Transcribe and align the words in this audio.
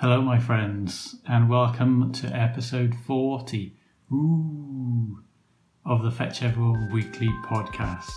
Hello, 0.00 0.22
my 0.22 0.38
friends, 0.38 1.16
and 1.28 1.50
welcome 1.50 2.10
to 2.10 2.26
episode 2.28 2.94
40 3.06 3.76
ooh, 4.10 5.22
of 5.84 6.02
the 6.02 6.10
Fetch 6.10 6.42
Everyone 6.42 6.90
Weekly 6.90 7.28
podcast. 7.44 8.08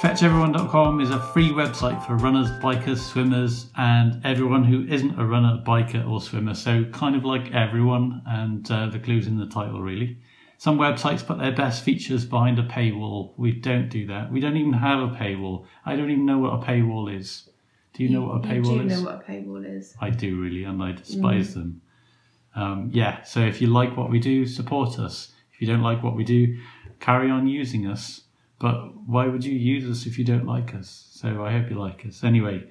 FetchEveryone.com 0.00 1.00
is 1.00 1.10
a 1.10 1.20
free 1.20 1.50
website 1.50 2.04
for 2.04 2.16
runners, 2.16 2.50
bikers, 2.60 2.98
swimmers, 2.98 3.70
and 3.76 4.20
everyone 4.26 4.64
who 4.64 4.84
isn't 4.92 5.16
a 5.16 5.24
runner, 5.24 5.62
biker, 5.64 6.10
or 6.10 6.20
swimmer. 6.20 6.54
So, 6.54 6.84
kind 6.86 7.14
of 7.14 7.24
like 7.24 7.52
everyone, 7.52 8.22
and 8.26 8.68
uh, 8.68 8.88
the 8.88 8.98
clue's 8.98 9.28
in 9.28 9.38
the 9.38 9.46
title, 9.46 9.80
really. 9.80 10.18
Some 10.58 10.78
websites 10.78 11.26
put 11.26 11.38
their 11.38 11.52
best 11.52 11.82
features 11.82 12.24
behind 12.24 12.58
a 12.58 12.62
paywall. 12.62 13.32
We 13.36 13.52
don't 13.52 13.88
do 13.88 14.06
that. 14.06 14.32
We 14.32 14.40
don't 14.40 14.56
even 14.56 14.72
have 14.72 15.00
a 15.00 15.08
paywall. 15.08 15.66
I 15.84 15.96
don't 15.96 16.10
even 16.10 16.26
know 16.26 16.38
what 16.38 16.54
a 16.54 16.64
paywall 16.64 17.14
is. 17.14 17.48
Do 17.92 18.02
you, 18.02 18.10
know 18.10 18.22
what 18.22 18.44
a 18.44 18.54
you 18.54 18.62
paywall 18.62 18.78
do 18.78 18.86
is? 18.86 19.02
know 19.02 19.10
what 19.10 19.14
a 19.16 19.30
paywall 19.30 19.78
is. 19.78 19.94
I 20.00 20.10
do 20.10 20.40
really, 20.40 20.64
and 20.64 20.82
I 20.82 20.92
despise 20.92 21.54
them. 21.54 21.80
Um, 22.56 22.90
yeah, 22.92 23.22
so 23.22 23.40
if 23.40 23.60
you 23.60 23.68
like 23.68 23.96
what 23.96 24.10
we 24.10 24.18
do, 24.18 24.46
support 24.46 24.98
us. 24.98 25.32
If 25.52 25.60
you 25.60 25.66
don't 25.66 25.82
like 25.82 26.02
what 26.02 26.16
we 26.16 26.24
do, 26.24 26.58
carry 27.00 27.30
on 27.30 27.46
using 27.46 27.86
us. 27.86 28.22
But 28.58 28.96
why 29.06 29.26
would 29.26 29.44
you 29.44 29.54
use 29.54 29.88
us 29.88 30.06
if 30.06 30.18
you 30.18 30.24
don't 30.24 30.46
like 30.46 30.74
us? 30.74 31.08
So 31.12 31.44
I 31.44 31.52
hope 31.52 31.70
you 31.70 31.78
like 31.78 32.06
us. 32.06 32.24
Anyway, 32.24 32.64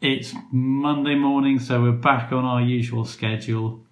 it's 0.00 0.34
Monday 0.50 1.14
morning, 1.14 1.58
so 1.58 1.82
we're 1.82 1.92
back 1.92 2.32
on 2.32 2.44
our 2.44 2.60
usual 2.60 3.04
schedule. 3.04 3.84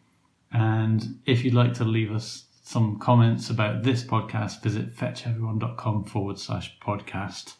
And 0.53 1.21
if 1.27 1.45
you'd 1.45 1.55
like 1.55 1.75
to 1.75 1.85
leave 1.85 2.11
us 2.11 2.45
some 2.71 3.01
comments 3.01 3.51
about 3.51 3.83
this 3.83 4.05
podcast, 4.05 4.63
visit 4.63 4.95
fetcheveryone.com 4.95 6.05
forward 6.05 6.39
slash 6.39 6.79
podcast. 6.79 7.55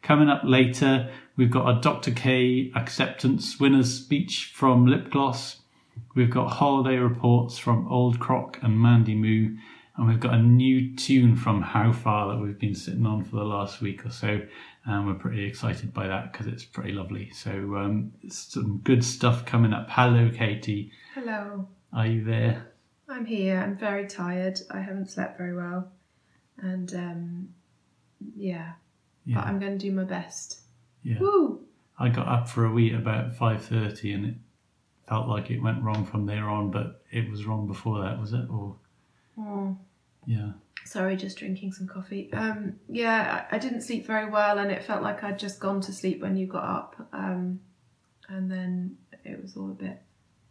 Coming 0.00 0.30
up 0.30 0.40
later, 0.42 1.10
we've 1.36 1.50
got 1.50 1.68
a 1.68 1.78
Dr. 1.82 2.12
K 2.12 2.72
acceptance 2.74 3.60
winner's 3.60 3.92
speech 3.92 4.50
from 4.54 4.86
Lip 4.86 5.10
Gloss. 5.10 5.58
We've 6.14 6.30
got 6.30 6.48
holiday 6.48 6.96
reports 6.96 7.58
from 7.58 7.86
Old 7.92 8.20
Croc 8.20 8.58
and 8.62 8.80
Mandy 8.80 9.14
Moo. 9.14 9.54
And 9.98 10.08
we've 10.08 10.18
got 10.18 10.32
a 10.32 10.42
new 10.42 10.96
tune 10.96 11.36
from 11.36 11.60
How 11.60 11.92
Far 11.92 12.28
that 12.28 12.42
we've 12.42 12.58
been 12.58 12.74
sitting 12.74 13.04
on 13.04 13.24
for 13.24 13.36
the 13.36 13.44
last 13.44 13.82
week 13.82 14.06
or 14.06 14.10
so. 14.10 14.40
And 14.86 15.06
we're 15.06 15.12
pretty 15.12 15.44
excited 15.44 15.92
by 15.92 16.06
that 16.06 16.32
because 16.32 16.46
it's 16.46 16.64
pretty 16.64 16.92
lovely. 16.92 17.30
So, 17.32 17.50
um, 17.76 18.12
some 18.30 18.80
good 18.82 19.04
stuff 19.04 19.44
coming 19.44 19.74
up. 19.74 19.88
Hello, 19.90 20.30
Katie. 20.34 20.90
Hello, 21.14 21.68
Are 21.92 22.06
you 22.06 22.24
there? 22.24 22.68
I'm 23.08 23.24
here. 23.24 23.58
I'm 23.58 23.76
very 23.76 24.06
tired. 24.06 24.60
I 24.70 24.80
haven't 24.80 25.10
slept 25.10 25.38
very 25.38 25.54
well, 25.54 25.90
and 26.58 26.92
um, 26.94 27.48
yeah, 28.36 28.72
but 29.26 29.44
I'm 29.44 29.58
going 29.58 29.78
to 29.78 29.86
do 29.86 29.92
my 29.92 30.04
best. 30.04 30.60
Yeah. 31.02 31.18
Woo! 31.20 31.60
I 31.98 32.08
got 32.08 32.28
up 32.28 32.48
for 32.48 32.64
a 32.64 32.70
wee 32.70 32.92
about 32.94 33.34
5.30 33.34 34.14
and 34.14 34.24
it 34.26 34.34
felt 35.08 35.26
like 35.28 35.50
it 35.50 35.60
went 35.60 35.82
wrong 35.82 36.04
from 36.04 36.26
there 36.26 36.48
on, 36.48 36.70
but 36.70 37.02
it 37.10 37.28
was 37.30 37.44
wrong 37.44 37.66
before 37.66 38.00
that, 38.04 38.20
was 38.20 38.32
it? 38.32 38.48
Or, 38.50 38.76
Oh, 39.38 39.76
yeah. 40.26 40.52
sorry, 40.84 41.16
just 41.16 41.38
drinking 41.38 41.72
some 41.72 41.86
coffee. 41.88 42.32
Um, 42.32 42.78
yeah, 42.88 43.46
I, 43.50 43.56
I 43.56 43.58
didn't 43.58 43.82
sleep 43.82 44.06
very 44.06 44.30
well, 44.30 44.58
and 44.58 44.70
it 44.70 44.84
felt 44.84 45.02
like 45.02 45.24
I'd 45.24 45.38
just 45.38 45.58
gone 45.60 45.80
to 45.82 45.92
sleep 45.92 46.20
when 46.20 46.36
you 46.36 46.46
got 46.46 46.64
up. 46.64 47.08
Um, 47.12 47.60
and 48.28 48.50
then 48.50 48.96
it 49.24 49.40
was 49.42 49.56
all 49.56 49.70
a 49.70 49.74
bit 49.74 50.00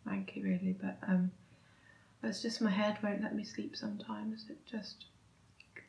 manky, 0.07 0.43
really. 0.43 0.75
But 0.81 0.97
um, 1.07 1.31
it's 2.23 2.41
just 2.41 2.61
my 2.61 2.69
head 2.71 2.97
won't 3.03 3.21
let 3.21 3.35
me 3.35 3.43
sleep 3.43 3.75
sometimes. 3.75 4.45
It 4.49 4.57
just 4.65 5.05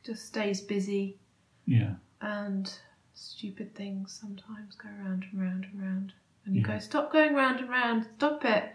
just 0.04 0.26
stays 0.26 0.60
busy. 0.60 1.18
Yeah. 1.66 1.94
and 2.20 2.72
stupid 3.14 3.74
things 3.74 4.16
sometimes 4.20 4.74
go 4.76 4.88
round 5.04 5.24
and 5.30 5.40
round 5.42 5.66
and 5.70 5.82
round. 5.82 6.12
And 6.46 6.54
you 6.56 6.62
Yeah. 6.62 6.68
go, 6.68 6.78
stop 6.78 7.12
going 7.12 7.34
round 7.34 7.60
and 7.60 7.68
round, 7.68 8.06
stop 8.16 8.44
it. 8.44 8.72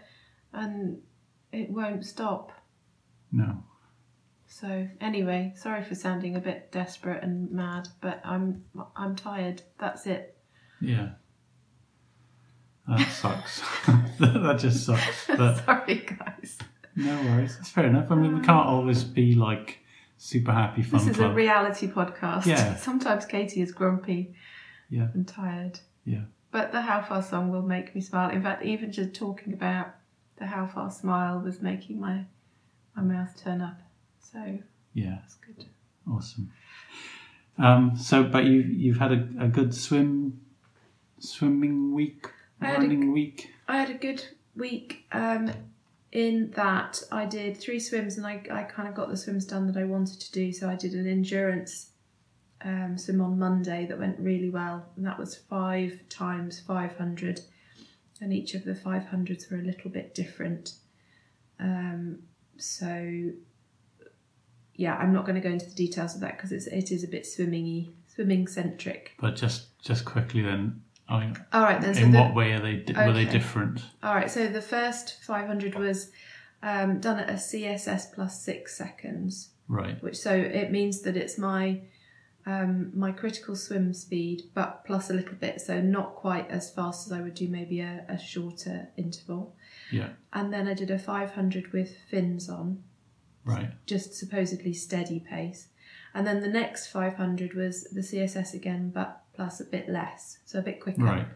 And 0.52 1.02
it 1.50 1.70
won't 1.70 2.04
stop. 2.06 2.52
No. 3.32 3.64
So 4.46 4.86
anyway, 5.00 5.54
sorry 5.56 5.82
for 5.82 5.94
sounding 5.96 6.36
a 6.36 6.40
bit 6.40 6.70
desperate 6.70 7.22
and 7.24 7.50
mad, 7.50 7.88
but 8.00 8.20
I'm 8.24 8.64
I'm 8.94 9.16
tired. 9.16 9.62
That's 9.78 10.06
it. 10.06 10.36
Yeah. 10.80 11.10
That 12.86 13.08
sucks. 13.10 13.60
that 14.20 14.58
just 14.60 14.84
sucks. 14.86 15.26
But 15.36 15.64
sorry 15.64 16.06
guys. 16.18 16.58
No 16.96 17.22
worries. 17.22 17.56
It's 17.60 17.70
fair 17.70 17.86
enough. 17.86 18.10
I 18.10 18.14
mean, 18.14 18.34
we 18.38 18.40
can't 18.44 18.66
always 18.66 19.04
be 19.04 19.34
like 19.34 19.78
super 20.16 20.52
happy 20.52 20.82
fun 20.82 21.00
This 21.00 21.08
is 21.10 21.16
club. 21.16 21.32
a 21.32 21.34
reality 21.34 21.88
podcast. 21.88 22.46
Yeah. 22.46 22.76
Sometimes 22.88 23.26
Katie 23.26 23.60
is 23.62 23.72
grumpy 23.72 24.34
yeah. 24.90 25.08
and 25.14 25.26
tired. 25.26 25.80
Yeah. 26.04 26.22
But 26.50 26.70
the 26.72 26.82
How 26.82 27.02
Far 27.02 27.22
song 27.22 27.50
will 27.50 27.62
make 27.62 27.94
me 27.94 28.00
smile. 28.00 28.30
In 28.30 28.42
fact, 28.42 28.64
even 28.64 28.92
just 28.92 29.14
talking 29.14 29.52
about 29.52 29.88
the 30.36 30.46
How 30.46 30.66
Far 30.66 30.90
smile 30.90 31.40
was 31.40 31.60
making 31.60 32.00
my 32.00 32.24
my 32.94 33.02
mouth 33.02 33.34
turn 33.42 33.60
up. 33.60 33.80
So 34.20 34.58
Yeah. 34.92 35.18
that's 35.20 35.34
good. 35.34 35.64
Awesome. 36.08 36.52
Um, 37.58 37.96
so, 37.96 38.22
but 38.24 38.44
you, 38.44 38.60
you've 38.60 38.98
had 38.98 39.12
a, 39.12 39.28
a 39.40 39.48
good 39.48 39.74
swim, 39.74 40.40
swimming 41.18 41.92
week, 41.94 42.26
I 42.60 42.66
had 42.66 42.76
a 42.76 42.80
running 42.80 43.12
week. 43.12 43.50
I 43.68 43.78
had 43.78 43.90
a 43.90 43.94
good 43.94 44.24
week 44.56 45.06
um, 45.12 45.50
in 46.14 46.52
that 46.52 47.02
I 47.10 47.26
did 47.26 47.56
three 47.56 47.80
swims 47.80 48.16
and 48.16 48.26
I, 48.26 48.40
I 48.50 48.62
kind 48.62 48.88
of 48.88 48.94
got 48.94 49.08
the 49.10 49.16
swims 49.16 49.44
done 49.44 49.66
that 49.66 49.76
I 49.76 49.84
wanted 49.84 50.20
to 50.20 50.32
do. 50.32 50.52
So 50.52 50.70
I 50.70 50.76
did 50.76 50.94
an 50.94 51.08
endurance 51.08 51.90
um, 52.64 52.96
swim 52.96 53.20
on 53.20 53.38
Monday 53.38 53.84
that 53.86 53.98
went 53.98 54.18
really 54.20 54.48
well, 54.48 54.86
and 54.96 55.04
that 55.04 55.18
was 55.18 55.36
five 55.36 56.00
times 56.08 56.60
500, 56.60 57.40
and 58.20 58.32
each 58.32 58.54
of 58.54 58.64
the 58.64 58.72
500s 58.72 59.50
were 59.50 59.58
a 59.58 59.62
little 59.62 59.90
bit 59.90 60.14
different. 60.14 60.74
Um, 61.60 62.20
so 62.56 63.32
yeah, 64.76 64.96
I'm 64.96 65.12
not 65.12 65.26
going 65.26 65.34
to 65.34 65.46
go 65.46 65.52
into 65.52 65.66
the 65.66 65.74
details 65.74 66.14
of 66.14 66.20
that 66.22 66.36
because 66.36 66.52
it's 66.52 66.66
it 66.68 66.90
is 66.90 67.04
a 67.04 67.08
bit 67.08 67.24
swimmingy, 67.24 67.92
swimming 68.06 68.46
centric. 68.46 69.12
But 69.20 69.36
just 69.36 69.78
just 69.82 70.04
quickly 70.04 70.40
then, 70.40 70.82
I 71.08 71.20
mean, 71.20 71.36
All 71.52 71.62
right 71.62 71.80
then. 71.80 71.94
So 71.94 72.00
in 72.02 72.12
the, 72.12 72.18
what 72.20 72.34
way 72.34 72.52
are 72.52 72.60
they 72.60 72.76
di- 72.76 73.06
were 73.06 73.12
they 73.12 73.26
different? 73.26 73.80
All 74.02 74.14
right, 74.14 74.30
so 74.30 74.46
the 74.48 74.62
first 74.62 75.22
500 75.22 75.74
was 75.74 76.10
um, 76.62 76.98
done 77.00 77.18
at 77.18 77.28
a 77.28 77.34
CSS 77.34 78.14
plus 78.14 78.42
six 78.42 78.76
seconds, 78.76 79.50
Right. 79.68 80.02
which 80.02 80.16
so 80.16 80.34
it 80.34 80.70
means 80.72 81.02
that 81.02 81.16
it's 81.16 81.36
my 81.38 81.80
um, 82.46 82.90
my 82.94 83.10
critical 83.10 83.56
swim 83.56 83.94
speed, 83.94 84.42
but 84.54 84.84
plus 84.84 85.08
a 85.08 85.14
little 85.14 85.34
bit, 85.34 85.60
so 85.62 85.80
not 85.80 86.14
quite 86.14 86.50
as 86.50 86.70
fast 86.70 87.06
as 87.06 87.12
I 87.12 87.22
would 87.22 87.34
do 87.34 87.48
maybe 87.48 87.80
a, 87.80 88.04
a 88.08 88.18
shorter 88.18 88.88
interval. 88.98 89.56
Yeah. 89.90 90.10
And 90.32 90.52
then 90.52 90.68
I 90.68 90.74
did 90.74 90.90
a 90.90 90.98
500 90.98 91.72
with 91.72 91.96
fins 92.10 92.50
on, 92.50 92.82
Right. 93.46 93.70
just 93.86 94.14
supposedly 94.14 94.74
steady 94.74 95.20
pace. 95.20 95.68
And 96.14 96.26
then 96.26 96.40
the 96.42 96.48
next 96.48 96.88
500 96.88 97.54
was 97.54 97.84
the 97.84 98.02
CSS 98.02 98.52
again, 98.54 98.90
but 98.94 99.22
plus 99.34 99.60
a 99.60 99.64
bit 99.64 99.88
less, 99.88 100.38
so 100.44 100.58
a 100.58 100.62
bit 100.62 100.80
quicker. 100.80 101.02
Right. 101.04 101.26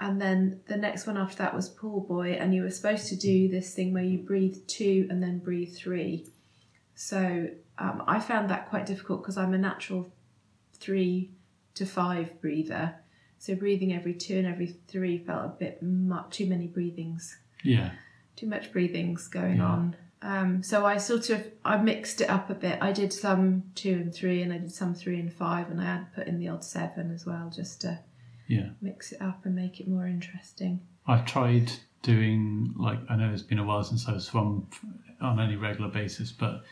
And 0.00 0.20
then 0.20 0.60
the 0.66 0.76
next 0.76 1.06
one 1.06 1.16
after 1.16 1.38
that 1.38 1.54
was 1.54 1.68
pull 1.68 2.00
buoy, 2.00 2.36
and 2.36 2.52
you 2.54 2.62
were 2.62 2.70
supposed 2.70 3.06
to 3.08 3.16
do 3.16 3.48
this 3.48 3.74
thing 3.74 3.92
where 3.92 4.02
you 4.02 4.18
breathe 4.18 4.56
two 4.66 5.06
and 5.10 5.22
then 5.22 5.38
breathe 5.38 5.76
three. 5.76 6.26
So 6.94 7.48
um, 7.78 8.02
I 8.06 8.18
found 8.20 8.50
that 8.50 8.68
quite 8.68 8.86
difficult 8.86 9.22
because 9.22 9.36
I'm 9.38 9.54
a 9.54 9.58
natural 9.58 10.12
three 10.74 11.30
to 11.74 11.86
five 11.86 12.40
breather. 12.40 12.94
So 13.38 13.54
breathing 13.54 13.92
every 13.92 14.14
two 14.14 14.38
and 14.38 14.46
every 14.46 14.74
three 14.88 15.18
felt 15.18 15.44
a 15.44 15.48
bit 15.48 15.82
much, 15.82 16.36
too 16.36 16.46
many 16.46 16.66
breathings, 16.66 17.38
Yeah. 17.64 17.92
too 18.36 18.46
much 18.46 18.72
breathings 18.72 19.28
going 19.28 19.56
Yeah. 19.58 19.66
on. 19.66 19.96
Um, 20.22 20.62
so 20.62 20.86
I 20.86 20.98
sort 20.98 21.30
of 21.30 21.44
I 21.64 21.76
mixed 21.78 22.20
it 22.20 22.30
up 22.30 22.48
a 22.48 22.54
bit. 22.54 22.78
I 22.80 22.92
did 22.92 23.12
some 23.12 23.64
two 23.74 23.92
and 23.94 24.14
three, 24.14 24.42
and 24.42 24.52
I 24.52 24.58
did 24.58 24.72
some 24.72 24.94
three 24.94 25.18
and 25.18 25.32
five, 25.32 25.70
and 25.70 25.80
I 25.80 25.84
had 25.84 26.14
put 26.14 26.26
in 26.28 26.38
the 26.38 26.48
odd 26.48 26.64
seven 26.64 27.10
as 27.10 27.26
well, 27.26 27.50
just 27.54 27.80
to 27.82 27.98
Yeah. 28.46 28.70
mix 28.80 29.12
it 29.12 29.20
up 29.20 29.44
and 29.44 29.54
make 29.54 29.80
it 29.80 29.88
more 29.88 30.06
interesting. 30.06 30.80
I've 31.06 31.24
tried 31.26 31.72
doing 32.02 32.72
like 32.76 32.98
I 33.08 33.16
know 33.16 33.32
it's 33.32 33.42
been 33.42 33.58
a 33.58 33.64
while 33.64 33.82
since 33.84 34.08
I've 34.08 34.22
swum 34.22 34.68
on 35.20 35.40
any 35.40 35.56
regular 35.56 35.90
basis, 35.90 36.32
but 36.32 36.64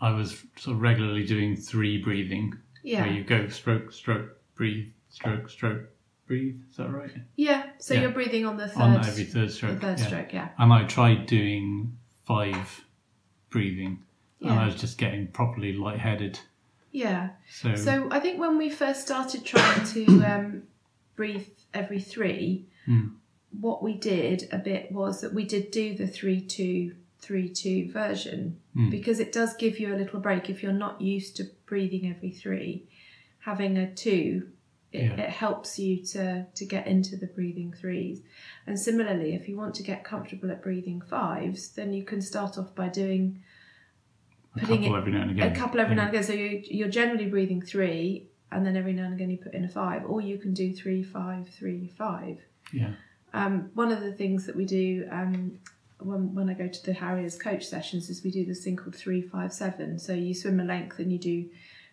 I 0.00 0.10
was 0.12 0.42
sort 0.56 0.76
of 0.76 0.82
regularly 0.82 1.24
doing 1.26 1.56
three 1.56 2.02
breathing, 2.02 2.54
Yeah. 2.82 3.02
where 3.02 3.12
you 3.12 3.22
go 3.24 3.48
stroke, 3.48 3.92
stroke, 3.92 4.38
breathe, 4.54 4.90
stroke, 5.10 5.48
stroke, 5.50 5.88
breathe. 6.26 6.60
Is 6.70 6.76
that 6.76 6.90
right? 6.90 7.10
Yeah, 7.36 7.64
so 7.78 7.94
Yeah. 7.94 8.02
you're 8.02 8.10
breathing 8.12 8.46
on 8.46 8.56
the 8.56 8.68
third, 8.68 8.80
on 8.82 8.96
every 9.04 9.24
third 9.24 9.50
stroke. 9.50 9.80
third 9.80 9.98
yeah. 9.98 10.06
stroke, 10.06 10.32
yeah. 10.32 10.48
And 10.58 10.72
I 10.72 10.84
tried 10.84 11.26
doing 11.26 11.96
five 12.24 12.84
breathing, 13.50 14.02
and 14.40 14.50
I 14.52 14.66
was 14.66 14.74
just 14.76 14.96
getting 14.98 15.26
properly 15.28 15.72
lightheaded. 15.72 16.38
Yeah. 16.92 17.30
So, 17.50 17.74
So 17.76 18.08
I 18.10 18.18
think 18.20 18.40
when 18.40 18.56
we 18.58 18.70
first 18.70 19.02
started 19.02 19.44
trying 19.44 19.84
to 19.86 20.04
um, 20.32 20.62
breathe 21.16 21.46
every 21.74 22.00
three, 22.00 22.66
Hmm. 22.86 23.08
what 23.60 23.82
we 23.82 23.94
did 23.94 24.48
a 24.50 24.58
bit 24.58 24.90
was 24.90 25.20
that 25.20 25.34
we 25.34 25.44
did 25.44 25.70
do 25.70 25.94
the 25.94 26.06
three 26.06 26.40
two 26.40 26.94
three 27.18 27.48
two 27.50 27.90
version 27.92 28.58
Hmm. 28.74 28.88
because 28.90 29.20
it 29.20 29.30
does 29.32 29.54
give 29.56 29.78
you 29.78 29.94
a 29.94 29.98
little 29.98 30.20
break 30.20 30.48
if 30.48 30.62
you're 30.62 30.72
not 30.72 31.00
used 31.00 31.36
to 31.36 31.44
breathing 31.66 32.08
every 32.10 32.30
three. 32.30 32.86
Having 33.40 33.76
a 33.78 33.92
two 33.94 34.48
it, 34.92 35.02
Yeah. 35.04 35.20
it 35.24 35.30
helps 35.30 35.78
you 35.78 36.04
to 36.06 36.46
to 36.54 36.64
get 36.66 36.86
into 36.86 37.16
the 37.16 37.26
breathing 37.28 37.72
threes. 37.72 38.22
And 38.66 38.78
similarly, 38.78 39.34
if 39.34 39.48
you 39.48 39.56
want 39.56 39.74
to 39.76 39.82
get 39.82 40.04
comfortable 40.04 40.50
at 40.50 40.62
breathing 40.62 41.00
fives, 41.00 41.70
then 41.70 41.92
you 41.92 42.04
can 42.04 42.20
start 42.20 42.58
off 42.58 42.74
by 42.74 42.88
doing 42.88 43.40
A 44.56 44.60
Putting 44.60 44.82
couple 44.82 44.94
it- 44.96 44.98
every 44.98 45.12
now 45.12 45.22
and 45.22 45.30
again. 45.30 45.52
a 45.52 45.54
couple 45.54 45.80
every 45.80 45.94
yeah. 45.94 46.02
now 46.02 46.08
and 46.08 46.14
again. 46.16 46.24
So 46.24 46.32
you, 46.32 46.62
you're 46.64 46.88
generally 46.88 47.26
breathing 47.26 47.62
three, 47.62 48.28
and 48.50 48.66
then 48.66 48.76
every 48.76 48.92
now 48.92 49.04
and 49.04 49.14
again 49.14 49.30
you 49.30 49.38
put 49.38 49.54
in 49.54 49.64
a 49.64 49.68
five, 49.68 50.04
or 50.04 50.20
you 50.20 50.38
can 50.38 50.52
do 50.54 50.72
three, 50.74 51.02
five, 51.04 51.48
three, 51.48 51.86
five. 51.96 52.38
Yeah. 52.72 52.94
Um, 53.32 53.70
one 53.74 53.92
of 53.92 54.00
the 54.00 54.12
things 54.12 54.44
that 54.46 54.56
we 54.56 54.64
do 54.64 55.06
um, 55.12 55.58
when, 56.00 56.34
when 56.34 56.50
I 56.50 56.54
go 56.54 56.66
to 56.66 56.84
the 56.84 56.92
Harriers 56.92 57.38
coach 57.38 57.64
sessions 57.64 58.10
is 58.10 58.24
we 58.24 58.32
do 58.32 58.44
this 58.44 58.64
thing 58.64 58.74
called 58.74 58.96
three, 58.96 59.22
five, 59.22 59.52
seven. 59.52 60.00
So 60.00 60.14
you 60.14 60.34
swim 60.34 60.58
a 60.58 60.64
length 60.64 60.98
and 60.98 61.12
you 61.12 61.18
do 61.18 61.48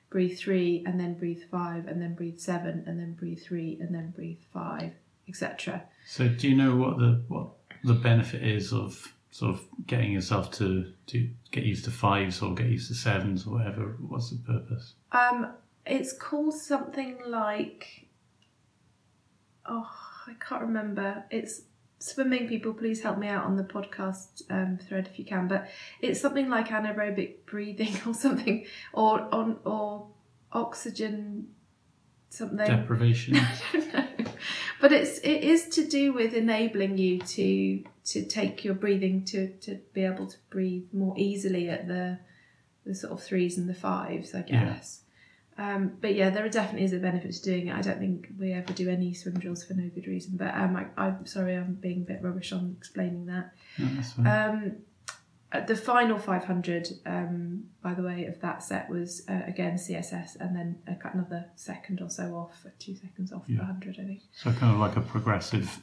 breathe 0.10 0.38
three, 0.38 0.84
and 0.86 1.00
then 1.00 1.16
breathe 1.16 1.44
five, 1.52 1.88
and 1.88 2.02
then 2.02 2.16
breathe 2.16 2.40
seven, 2.40 2.84
and 2.88 3.00
then 3.00 3.14
breathe 3.14 3.42
three, 3.42 3.78
and 3.80 3.94
then 3.94 4.12
breathe 4.12 4.40
five, 4.54 4.94
etc. 5.28 5.84
So 6.06 6.28
do 6.28 6.48
you 6.48 6.56
know 6.56 6.76
what 6.76 6.98
the 6.98 7.24
what 7.28 7.50
the 7.84 7.94
benefit 7.94 8.44
is 8.44 8.74
of 8.74 9.14
sort 9.32 9.54
of 9.54 9.62
getting 9.86 10.12
yourself 10.12 10.52
to 10.52 10.94
to 11.08 11.30
get 11.52 11.64
used 11.64 11.86
to 11.86 11.92
fives 11.92 12.42
or 12.42 12.54
get 12.54 12.68
used 12.68 12.88
to 12.90 12.96
sevens 12.96 13.46
or 13.46 13.56
whatever? 13.56 13.98
What's 14.08 14.32
the 14.32 14.38
purpose? 14.38 14.94
Um, 15.12 15.54
it's 15.86 16.14
called 16.14 16.54
something 16.54 17.18
like 17.26 18.08
oh, 19.68 19.90
I 20.28 20.34
can't 20.40 20.62
remember. 20.62 21.26
It's 21.30 21.62
swimming. 22.00 22.48
People, 22.48 22.74
please 22.74 23.02
help 23.02 23.18
me 23.18 23.28
out 23.28 23.46
on 23.46 23.56
the 23.56 23.64
podcast 23.64 24.44
um, 24.50 24.78
thread 24.78 25.10
if 25.12 25.20
you 25.20 25.26
can. 25.26 25.48
But 25.48 25.70
it's 26.02 26.20
something 26.20 26.50
like 26.50 26.70
anaerobic 26.70 27.46
breathing 27.46 27.96
or 28.08 28.14
something, 28.14 28.66
or 28.94 29.34
on 29.34 29.60
or 29.66 30.08
oxygen 30.52 31.50
something. 32.30 32.68
Deprivation. 32.68 33.36
I 33.38 33.58
don't 33.74 33.94
know. 33.94 34.08
But 34.80 34.92
it's 34.92 35.18
it 35.20 35.44
is 35.44 35.70
to 35.70 35.88
do 35.88 36.14
with 36.14 36.34
enabling 36.34 36.98
you 36.98 37.20
to 37.20 37.84
to 38.06 38.26
take 38.26 38.64
your 38.64 38.76
breathing 38.76 39.26
to 39.26 39.50
to 39.60 39.80
be 39.94 40.04
able 40.04 40.28
to 40.28 40.38
breathe 40.50 40.88
more 40.94 41.16
easily 41.18 41.70
at 41.70 41.88
the 41.88 42.20
the 42.86 42.96
sort 42.96 43.14
of 43.14 43.24
threes 43.24 43.58
and 43.58 43.70
the 43.70 43.74
fives, 43.74 44.34
I 44.34 44.46
Yeah. 44.48 44.80
Um, 45.58 45.94
but 46.02 46.14
yeah, 46.16 46.30
there 46.30 46.46
are 46.46 46.50
definitely 46.50 46.84
is 46.86 46.94
a 46.94 46.98
benefit 47.00 47.34
to 47.34 47.42
doing 47.42 47.68
it. 47.68 47.76
I 47.76 47.82
don't 47.82 48.00
think 48.00 48.30
we 48.40 48.54
ever 48.54 48.74
do 48.74 48.90
any 48.90 49.14
swim 49.14 49.40
drills 49.40 49.64
for 49.64 49.74
no 49.74 49.90
good 49.90 50.06
reason. 50.08 50.34
But 50.38 50.54
um, 50.54 50.76
I, 50.76 50.86
I'm 51.02 51.26
sorry, 51.26 51.56
I'm 51.56 51.74
being 51.76 52.02
a 52.02 52.06
bit 52.06 52.20
rubbish 52.22 52.52
on 52.54 52.76
explaining 52.78 53.26
that. 53.28 53.54
no. 54.18 54.30
Um, 54.30 54.76
the 55.66 55.76
final 55.78 56.18
500, 56.20 56.90
um, 57.06 57.64
by 57.82 57.94
the 57.94 58.04
way, 58.04 58.26
of 58.26 58.40
that 58.42 58.62
set 58.62 58.90
was 58.90 59.24
uh, 59.30 59.42
again 59.48 59.76
CSS 59.76 60.36
and 60.40 60.54
then 60.56 60.78
another 61.14 61.46
second 61.56 62.02
or 62.02 62.10
so 62.10 62.36
off, 62.36 62.66
two 62.80 62.96
seconds 62.96 63.32
off 63.32 63.44
Yeah. 63.48 63.60
the 63.60 63.64
100, 63.64 63.96
I 64.00 64.04
think. 64.04 64.22
so 64.36 64.52
kind 64.52 64.74
of 64.74 64.80
like 64.80 64.98
a 64.98 65.02
progressive 65.02 65.80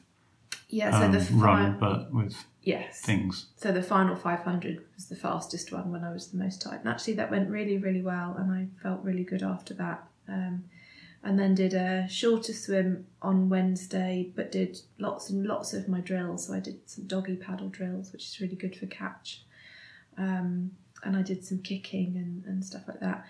Yeah, 0.75 0.91
so 0.99 1.07
um, 1.07 1.13
the 1.13 1.19
run, 1.35 1.79
final, 1.79 1.79
but 1.79 2.13
with 2.13 2.45
yes. 2.63 3.01
things. 3.01 3.47
So 3.55 3.71
the 3.71 3.81
final 3.81 4.17
500 4.17 4.85
was 4.97 5.07
the 5.07 5.15
fastest 5.15 5.71
one 5.71 5.93
when 5.93 6.03
I 6.03 6.13
was 6.13 6.33
the 6.33 6.37
most 6.37 6.63
tired. 6.63 6.81
And 6.81 6.89
actually, 6.89 7.15
that 7.15 7.31
went 7.31 7.49
really, 7.49 7.79
really 7.79 8.03
well, 8.03 8.35
and 8.37 8.51
I 8.51 8.67
felt 8.83 9.05
really 9.05 9.23
good 9.23 9.45
after 9.45 9.73
that. 9.75 10.05
Um, 10.29 10.65
and 11.23 11.39
then 11.39 11.55
did 11.55 11.75
a 11.75 12.09
shorter 12.09 12.53
swim 12.53 13.07
on 13.23 13.49
Wednesday, 13.49 14.33
but 14.35 14.51
did 14.51 14.81
lots 14.99 15.31
and 15.31 15.47
lots 15.47 15.75
of 15.75 15.89
my 15.89 16.01
drills. 16.01 16.49
So 16.49 16.55
I 16.55 16.61
did 16.61 16.81
some 16.91 17.07
doggy 17.07 17.37
paddle 17.37 17.69
drills, 17.69 18.13
which 18.13 18.25
is 18.25 18.41
really 18.41 18.57
good 18.57 18.75
for 18.75 18.87
catch. 18.87 19.45
Um, 20.19 20.73
and 21.05 21.17
I 21.17 21.23
did 21.23 21.45
some 21.45 21.59
kicking 21.61 22.17
and, 22.17 22.45
and 22.47 22.65
stuff 22.65 22.83
like 22.89 22.99
that. 22.99 23.25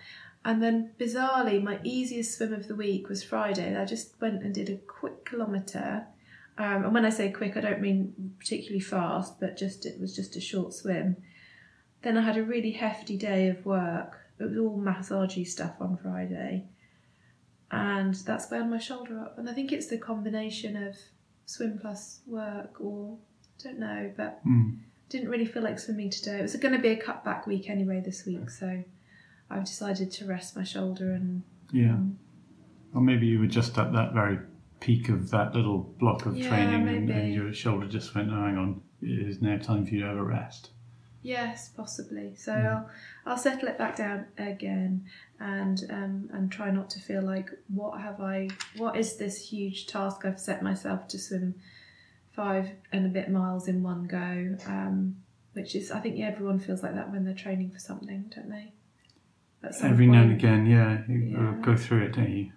And 0.47 0.62
then 0.62 0.93
bizarrely, 0.99 1.62
my 1.62 1.79
easiest 1.85 2.38
swim 2.38 2.55
of 2.55 2.69
the 2.69 2.75
week 2.75 3.11
was 3.11 3.23
Friday. 3.23 3.76
I 3.76 3.85
just 3.85 4.19
went 4.19 4.43
and 4.43 4.55
did 4.55 4.70
a 4.70 4.76
quick 4.76 5.26
kilometre. 5.26 6.06
Um, 6.56 6.84
and 6.84 6.94
when 6.94 7.04
I 7.04 7.10
say 7.10 7.30
quick, 7.32 7.56
I 7.56 7.60
don't 7.60 7.80
mean 7.80 8.34
particularly 8.38 8.80
fast, 8.80 9.40
but 9.40 9.56
just 9.56 9.86
it 9.86 10.00
was 10.00 10.14
just 10.14 10.36
a 10.36 10.40
short 10.40 10.72
swim. 10.72 11.16
Then 12.02 12.16
I 12.16 12.20
had 12.22 12.36
a 12.36 12.44
really 12.44 12.70
hefty 12.72 13.16
day 13.16 13.48
of 13.48 13.64
work. 13.66 14.20
It 14.38 14.44
was 14.44 14.58
all 14.58 14.78
massagey 14.78 15.46
stuff 15.46 15.74
on 15.80 15.96
Friday, 15.96 16.64
and 17.70 18.14
that's 18.14 18.50
wound 18.50 18.70
my 18.70 18.78
shoulder 18.78 19.18
up. 19.20 19.38
And 19.38 19.48
I 19.48 19.52
think 19.52 19.72
it's 19.72 19.88
the 19.88 19.98
combination 19.98 20.76
of 20.76 20.96
swim 21.46 21.78
plus 21.80 22.20
work, 22.26 22.80
or 22.80 23.16
I 23.60 23.62
don't 23.64 23.78
know, 23.78 24.12
but 24.16 24.44
Mm. 24.46 24.78
didn't 25.08 25.28
really 25.28 25.44
feel 25.46 25.62
like 25.62 25.78
swimming 25.78 26.10
today. 26.10 26.38
It 26.38 26.42
was 26.42 26.56
going 26.56 26.74
to 26.74 26.80
be 26.80 26.88
a 26.88 26.96
cutback 27.00 27.46
week 27.46 27.68
anyway 27.70 28.00
this 28.00 28.24
week, 28.26 28.48
so 28.50 28.82
I've 29.50 29.64
decided 29.64 30.10
to 30.12 30.26
rest 30.26 30.56
my 30.56 30.64
shoulder 30.64 31.12
and 31.12 31.42
Yeah. 31.72 31.94
um, 31.94 32.18
Or 32.94 33.00
maybe 33.00 33.26
you 33.26 33.40
were 33.40 33.46
just 33.48 33.76
at 33.78 33.92
that 33.92 34.12
very 34.14 34.38
peak 34.84 35.08
of 35.08 35.31
that 35.31 35.54
little 35.54 35.78
block 35.98 36.26
of 36.26 36.36
Yeah, 36.36 36.48
training 36.48 36.88
and, 36.88 37.10
and 37.10 37.32
your 37.32 37.52
shoulder 37.54 37.86
just 37.86 38.14
went, 38.14 38.28
oh, 38.31 38.34
hang 38.34 38.58
on, 38.58 38.82
it 39.00 39.28
is 39.28 39.40
now 39.40 39.56
time 39.56 39.86
for 39.86 39.94
you 39.94 40.00
to 40.00 40.06
have 40.08 40.19
a 40.19 40.22
rest. 40.22 40.70
Yes, 41.22 41.70
possibly. 41.75 42.34
So 42.36 42.52
Yeah. 42.52 42.82
I'll 43.25 43.32
I'll 43.32 43.38
settle 43.38 43.69
it 43.69 43.78
back 43.78 43.96
down 43.96 44.26
again 44.36 45.06
and 45.40 45.81
um 45.88 46.28
and 46.34 46.52
try 46.52 46.70
not 46.70 46.90
to 46.90 47.00
feel 47.00 47.22
like 47.22 47.48
what 47.69 47.98
have 48.02 48.20
I 48.20 48.50
what 48.76 48.96
is 48.96 49.16
this 49.16 49.48
huge 49.48 49.86
task 49.86 50.26
I've 50.26 50.38
set 50.38 50.62
myself 50.62 51.08
to 51.08 51.19
swim 51.19 51.54
five 52.32 52.69
and 52.92 53.06
a 53.06 53.08
bit 53.08 53.30
miles 53.30 53.69
in 53.69 53.82
one 53.82 54.04
go. 54.04 54.56
Um 54.66 55.16
which 55.54 55.75
is 55.75 55.90
I 55.90 56.00
think 56.00 56.20
everyone 56.20 56.58
feels 56.58 56.82
like 56.82 56.94
that 56.94 57.10
when 57.10 57.25
they're 57.25 57.34
training 57.46 57.70
for 57.70 57.78
something, 57.78 58.30
don't 58.34 58.50
they? 58.50 58.72
Every 59.82 60.06
now 60.06 60.22
and 60.25 60.32
again, 60.32 60.66
yeah, 60.66 61.02
you 61.08 61.20
Yeah. 61.38 61.54
go 61.62 61.75
through 61.75 62.02
it, 62.02 62.12
don't 62.16 62.30
you? 62.30 62.52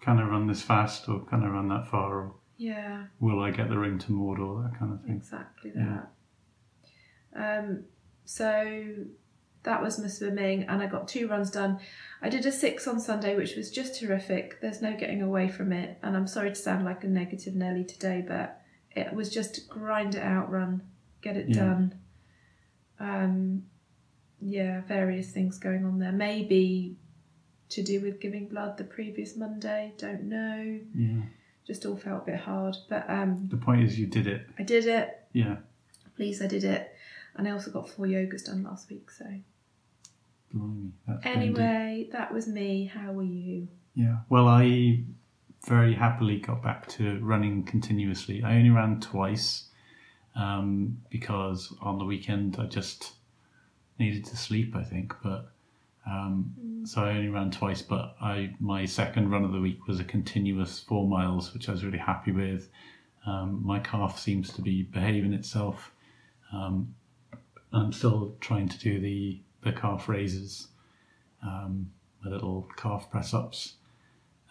Yeah. 0.00 0.04
Can 0.04 0.18
I 0.18 0.22
run 0.28 0.46
this 0.46 0.62
fast 0.62 1.08
or 1.08 1.20
can 1.24 1.42
I 1.42 1.48
run 1.48 1.68
that 1.68 1.86
far 1.88 2.18
or 2.20 2.34
Yeah. 2.56 3.06
will 3.20 3.40
I 3.40 3.50
get 3.50 3.68
the 3.68 3.78
ring 3.78 3.98
to 4.00 4.12
Mordor, 4.12 4.64
that 4.70 4.78
kind 4.78 4.92
of 4.92 5.02
thing. 5.02 5.16
Exactly 5.16 5.72
Yeah. 5.74 6.02
that. 7.34 7.60
Um, 7.60 7.84
so 8.24 8.94
that 9.62 9.82
was 9.82 9.98
my 10.00 10.06
swimming, 10.08 10.62
and 10.64 10.80
I 10.82 10.86
got 10.86 11.08
two 11.08 11.28
runs 11.28 11.50
done. 11.50 11.78
I 12.22 12.28
did 12.28 12.46
a 12.46 12.52
six 12.52 12.86
on 12.88 12.98
Sunday, 13.00 13.36
which 13.36 13.54
was 13.54 13.70
just 13.70 14.00
terrific. 14.00 14.60
There's 14.60 14.80
no 14.82 14.96
getting 14.96 15.20
away 15.22 15.48
from 15.48 15.72
it, 15.72 15.98
and 16.02 16.16
I'm 16.16 16.26
sorry 16.26 16.48
to 16.50 16.54
sound 16.54 16.84
like 16.84 17.04
a 17.04 17.08
negative 17.08 17.54
Nelly 17.54 17.84
today, 17.84 18.24
but 18.26 18.62
it 18.92 19.12
was 19.12 19.32
just 19.32 19.68
grind 19.68 20.14
it 20.14 20.22
out, 20.22 20.50
run, 20.50 20.82
get 21.20 21.36
it 21.36 21.48
Yeah. 21.50 21.54
done. 21.64 21.94
Um, 22.98 23.64
yeah, 24.40 24.80
various 24.82 25.30
things 25.32 25.58
going 25.58 25.84
on 25.84 25.98
there. 25.98 26.12
Maybe 26.12 26.96
to 27.70 27.82
do 27.82 28.00
with 28.00 28.20
giving 28.20 28.48
blood 28.48 28.78
the 28.78 28.84
previous 28.84 29.36
Monday. 29.36 29.92
Don't 29.98 30.24
know. 30.24 30.80
Yeah. 30.94 31.22
Just 31.66 31.84
all 31.84 31.96
felt 31.96 32.22
a 32.22 32.30
bit 32.32 32.40
hard, 32.40 32.76
but 32.88 33.08
um, 33.08 33.48
The 33.50 33.58
point 33.58 33.84
is 33.84 33.98
you 33.98 34.06
did 34.06 34.26
it. 34.26 34.46
I 34.58 34.62
did 34.62 34.86
it. 34.86 35.26
Yeah. 35.32 35.56
Please, 36.16 36.40
I 36.40 36.46
did 36.46 36.64
it. 36.64 36.94
And 37.36 37.46
I 37.46 37.50
also 37.52 37.70
got 37.70 37.88
four 37.88 38.06
yogas 38.06 38.46
done 38.46 38.64
last 38.64 38.90
week. 38.90 39.10
So 39.10 39.26
Blimey, 40.52 40.92
anyway, 41.24 42.08
that 42.12 42.32
was 42.32 42.48
me. 42.48 42.86
How 42.86 43.12
were 43.12 43.22
you? 43.22 43.68
Yeah. 43.94 44.18
Well, 44.28 44.48
I 44.48 45.04
very 45.66 45.94
happily 45.94 46.38
got 46.38 46.62
back 46.62 46.88
to 46.88 47.18
running 47.20 47.64
continuously. 47.64 48.42
I 48.42 48.56
only 48.56 48.70
ran 48.70 49.00
twice 49.00 49.64
um, 50.34 50.98
because 51.10 51.74
on 51.82 51.98
the 51.98 52.04
weekend 52.04 52.56
I 52.58 52.66
just 52.66 53.12
needed 53.98 54.24
to 54.26 54.36
sleep, 54.36 54.74
I 54.74 54.84
think. 54.84 55.14
But 55.22 55.50
um, 56.08 56.82
so 56.84 57.02
I 57.02 57.10
only 57.10 57.28
ran 57.28 57.50
twice. 57.50 57.82
But 57.82 58.16
I 58.20 58.54
my 58.60 58.86
second 58.86 59.30
run 59.30 59.44
of 59.44 59.52
the 59.52 59.60
week 59.60 59.86
was 59.86 60.00
a 60.00 60.04
continuous 60.04 60.78
four 60.78 61.06
miles, 61.06 61.52
which 61.52 61.68
I 61.68 61.72
was 61.72 61.84
really 61.84 61.98
happy 61.98 62.32
with. 62.32 62.68
Um, 63.26 63.60
my 63.64 63.78
calf 63.78 64.18
seems 64.18 64.52
to 64.54 64.62
be 64.62 64.82
behaving 64.82 65.34
itself. 65.34 65.92
Um, 66.52 66.94
I'm 67.72 67.92
still 67.92 68.36
trying 68.40 68.68
to 68.68 68.78
do 68.78 69.00
the 69.00 69.40
the 69.62 69.72
calf 69.72 70.08
raises, 70.08 70.68
um, 71.42 71.90
my 72.24 72.30
little 72.30 72.68
calf 72.76 73.10
press 73.10 73.34
ups. 73.34 73.74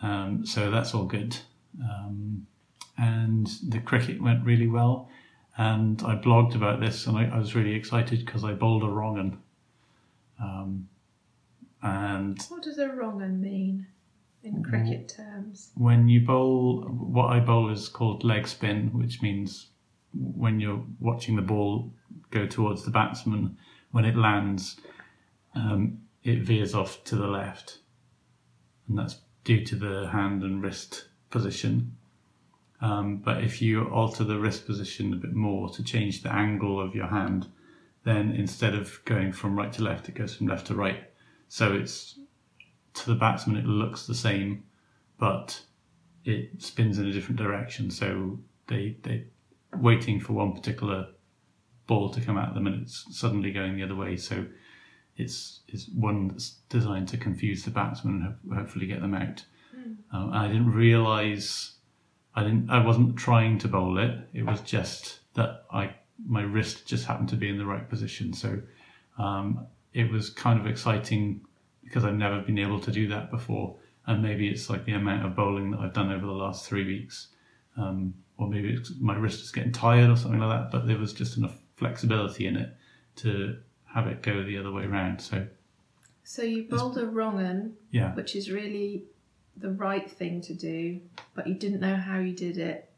Um, 0.01 0.45
so 0.45 0.69
that's 0.69 0.93
all 0.93 1.05
good. 1.05 1.35
Um, 1.81 2.45
and 2.97 3.47
the 3.67 3.79
cricket 3.79 4.21
went 4.21 4.45
really 4.45 4.67
well. 4.67 5.09
And 5.57 6.03
I 6.03 6.15
blogged 6.15 6.53
about 6.53 6.81
this, 6.81 7.07
and 7.07 7.17
I, 7.17 7.29
I 7.33 7.39
was 7.39 7.55
really 7.55 7.73
excited 7.73 8.23
because 8.23 8.43
I 8.43 8.53
bowled 8.53 8.83
a 8.83 8.87
wrong 8.87 9.17
un. 9.17 9.39
And 11.81 12.41
What 12.49 12.63
does 12.63 12.77
a 12.79 12.89
wrong 12.89 13.21
un 13.21 13.39
mean 13.39 13.87
in 14.43 14.63
cricket 14.63 15.13
terms? 15.15 15.71
when 15.75 16.07
you 16.09 16.21
bowl, 16.21 16.83
what 16.83 17.27
I 17.31 17.39
bowl 17.39 17.69
is 17.69 17.87
called 17.89 18.23
leg 18.23 18.47
spin, 18.47 18.89
which 18.93 19.21
means 19.21 19.67
when 20.13 20.59
you're 20.59 20.83
watching 20.99 21.35
the 21.35 21.41
ball 21.41 21.91
go 22.31 22.47
towards 22.47 22.83
the 22.83 22.91
batsman, 22.91 23.57
when 23.91 24.05
it 24.05 24.15
lands, 24.15 24.79
um, 25.55 25.99
it 26.23 26.39
veers 26.39 26.73
off 26.73 27.03
to 27.05 27.15
the 27.15 27.27
left, 27.27 27.79
and 28.87 28.97
that's 28.97 29.19
due 29.43 29.63
to 29.65 29.75
the 29.75 30.07
hand 30.09 30.43
and 30.43 30.61
wrist 30.63 31.07
position. 31.29 31.95
Um, 32.81 33.17
but 33.17 33.43
if 33.43 33.61
you 33.61 33.85
alter 33.85 34.23
the 34.23 34.39
wrist 34.39 34.65
position 34.65 35.13
a 35.13 35.15
bit 35.17 35.33
more 35.33 35.69
to 35.69 35.83
change 35.83 36.21
the 36.21 36.31
angle 36.33 36.79
of 36.81 36.93
your 36.95 37.07
hand, 37.07 37.47
then 38.03 38.31
instead 38.31 38.75
of 38.75 38.99
going 39.05 39.31
from 39.31 39.57
right 39.57 39.71
to 39.73 39.83
left, 39.83 40.09
it 40.09 40.15
goes 40.15 40.35
from 40.35 40.47
left 40.47 40.67
to 40.67 40.75
right. 40.75 41.03
So 41.49 41.73
it's 41.73 42.19
to 42.95 43.05
the 43.07 43.15
batsman, 43.15 43.57
it 43.57 43.65
looks 43.65 44.07
the 44.07 44.15
same, 44.15 44.63
but 45.17 45.61
it 46.25 46.61
spins 46.61 46.97
in 46.97 47.07
a 47.07 47.11
different 47.11 47.37
direction. 47.37 47.89
So 47.91 48.39
they 48.67 48.97
they 49.03 49.25
waiting 49.75 50.19
for 50.19 50.33
one 50.33 50.53
particular 50.53 51.07
ball 51.85 52.09
to 52.09 52.21
come 52.21 52.37
out 52.37 52.49
of 52.49 52.55
them, 52.55 52.67
and 52.67 52.81
it's 52.81 53.05
suddenly 53.17 53.51
going 53.51 53.75
the 53.75 53.83
other 53.83 53.95
way. 53.95 54.17
So 54.17 54.45
it's 55.15 55.61
it's 55.67 55.87
one 55.89 56.27
that's 56.27 56.57
designed 56.69 57.07
to 57.09 57.17
confuse 57.17 57.63
the 57.63 57.71
batsman 57.71 58.15
and 58.15 58.23
ho- 58.23 58.61
hopefully 58.61 58.87
get 58.87 59.01
them 59.01 59.13
out. 59.13 59.43
Um, 60.11 60.31
I 60.33 60.47
didn't 60.47 60.71
realise 60.71 61.75
I 62.35 62.43
didn't 62.43 62.69
I 62.69 62.83
wasn't 62.85 63.17
trying 63.17 63.57
to 63.59 63.67
bowl 63.67 63.97
it. 63.97 64.29
It 64.33 64.43
was 64.43 64.61
just 64.61 65.19
that 65.33 65.63
I 65.71 65.95
my 66.25 66.41
wrist 66.41 66.87
just 66.87 67.05
happened 67.05 67.29
to 67.29 67.35
be 67.35 67.49
in 67.49 67.57
the 67.57 67.65
right 67.65 67.87
position. 67.89 68.33
So 68.33 68.59
um, 69.17 69.65
it 69.97 70.11
was 70.11 70.29
kind 70.29 70.59
of 70.59 70.67
exciting 70.67 71.41
because 71.83 72.05
I've 72.05 72.13
never 72.13 72.39
been 72.41 72.59
able 72.59 72.79
to 72.81 72.91
do 72.91 73.07
that 73.07 73.31
before. 73.31 73.77
And 74.05 74.21
maybe 74.21 74.47
it's 74.47 74.69
like 74.69 74.85
the 74.85 74.93
amount 74.93 75.25
of 75.25 75.35
bowling 75.35 75.71
that 75.71 75.79
I've 75.79 75.93
done 75.93 76.11
over 76.11 76.25
the 76.25 76.31
last 76.31 76.67
three 76.67 76.85
weeks. 76.85 77.29
Um, 77.75 78.13
or 78.37 78.47
maybe 78.47 78.73
it's, 78.73 78.91
my 78.99 79.15
wrist 79.15 79.41
is 79.41 79.51
getting 79.51 79.71
tired 79.71 80.11
or 80.11 80.15
something 80.15 80.39
like 80.39 80.55
that. 80.55 80.71
But 80.71 80.87
there 80.87 80.99
was 80.99 81.13
just 81.13 81.35
enough 81.37 81.57
flexibility 81.75 82.45
in 82.45 82.57
it 82.57 82.77
to 83.17 83.57
have 83.85 84.05
it 84.05 84.21
go 84.21 84.43
the 84.43 84.59
other 84.59 84.71
way 84.71 84.83
around. 84.83 85.19
So 85.19 85.47
So 86.23 86.43
you 86.43 86.67
bowled 86.69 86.99
a 86.99 87.07
wrong 87.07 87.43
un, 87.43 87.73
yeah, 87.89 88.13
which 88.13 88.35
is 88.35 88.51
really 88.51 89.05
the 89.55 89.71
right 89.71 90.09
thing 90.09 90.41
to 90.41 90.53
do, 90.53 91.01
but 91.33 91.47
you 91.47 91.55
didn't 91.55 91.79
know 91.79 91.95
how 91.95 92.19
you 92.19 92.35
did 92.35 92.59
it. 92.59 92.91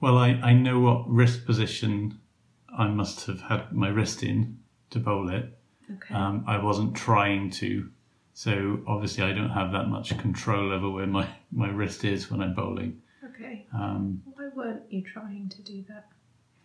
Well, 0.00 0.16
I, 0.16 0.30
I 0.30 0.54
know 0.54 0.80
what 0.80 1.08
wrist 1.08 1.44
position 1.44 2.18
I 2.76 2.88
must 2.88 3.26
have 3.26 3.42
had 3.42 3.72
my 3.72 3.88
wrist 3.88 4.22
in 4.22 4.60
to 4.90 4.98
bowl 4.98 5.28
it. 5.28 5.58
Okay. 5.94 6.14
Um, 6.14 6.44
I 6.46 6.58
wasn't 6.62 6.94
trying 6.94 7.50
to, 7.50 7.88
so 8.34 8.80
obviously 8.86 9.24
I 9.24 9.32
don't 9.32 9.50
have 9.50 9.72
that 9.72 9.88
much 9.88 10.16
control 10.18 10.72
over 10.72 10.90
where 10.90 11.06
my, 11.06 11.28
my 11.50 11.68
wrist 11.68 12.04
is 12.04 12.30
when 12.30 12.40
I'm 12.40 12.54
bowling. 12.54 13.00
okay. 13.24 13.66
Um, 13.74 14.22
Why 14.34 14.48
weren't 14.54 14.82
you 14.90 15.02
trying 15.02 15.48
to 15.50 15.62
do 15.62 15.84
that? 15.88 16.08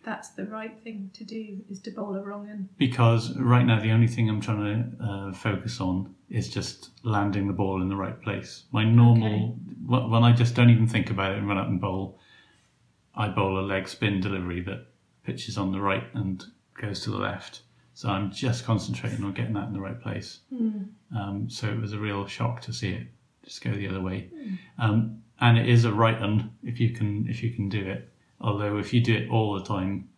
That's 0.04 0.30
the 0.30 0.46
right 0.46 0.78
thing 0.82 1.10
to 1.14 1.24
do, 1.24 1.58
is 1.68 1.80
to 1.80 1.90
bowl 1.90 2.14
a 2.14 2.22
wrong 2.22 2.48
un. 2.48 2.68
because 2.78 3.36
right 3.36 3.64
now 3.66 3.80
the 3.80 3.90
only 3.90 4.06
thing 4.06 4.30
I'm 4.30 4.40
trying 4.40 4.96
to 4.98 5.04
uh, 5.04 5.32
focus 5.32 5.80
on 5.80 6.14
is 6.30 6.48
just 6.48 6.90
landing 7.02 7.46
the 7.46 7.52
ball 7.52 7.82
in 7.82 7.88
the 7.88 7.96
right 7.96 8.18
place. 8.22 8.64
My 8.70 8.84
normal, 8.84 9.58
wh- 9.86 10.10
when 10.10 10.22
I 10.22 10.32
just 10.32 10.54
don't 10.54 10.70
even 10.70 10.86
think 10.86 11.10
about 11.10 11.32
it 11.32 11.38
and 11.38 11.48
run 11.48 11.58
up 11.58 11.66
and 11.66 11.80
bowl, 11.80 12.18
I 13.14 13.28
bowl 13.28 13.58
a 13.58 13.62
leg 13.66 13.88
spin 13.88 14.20
delivery 14.20 14.60
that 14.62 14.86
pitches 15.24 15.58
on 15.58 15.72
the 15.72 15.80
right 15.80 16.04
and 16.14 16.42
goes 16.80 17.00
to 17.00 17.10
the 17.10 17.18
left. 17.18 17.62
So 17.98 18.08
I'm 18.08 18.30
just 18.30 18.64
concentrating 18.64 19.24
on 19.24 19.32
getting 19.32 19.54
that 19.54 19.66
in 19.66 19.72
the 19.72 19.80
right 19.80 20.00
place. 20.00 20.38
Um, 21.16 21.50
so 21.50 21.66
it 21.66 21.80
was 21.80 21.94
a 21.94 21.98
real 21.98 22.28
shock 22.28 22.60
to 22.60 22.72
see 22.72 22.90
it 22.90 23.08
just 23.44 23.60
go 23.60 23.72
the 23.72 23.88
other 23.88 24.00
way. 24.00 24.28
Um, 24.78 25.20
and 25.40 25.58
it 25.58 25.68
is 25.68 25.84
a 25.84 25.92
right 25.92 26.16
un 26.22 26.52
if 26.62 26.78
you 26.78 26.90
can 26.90 27.26
if 27.28 27.42
you 27.42 27.50
can 27.50 27.68
do 27.68 27.84
it. 27.84 28.08
Although 28.40 28.78
if 28.78 28.94
you 28.94 29.00
do 29.00 29.16
it 29.16 29.28
all 29.30 29.54
the 29.54 29.64
time, 29.64 30.08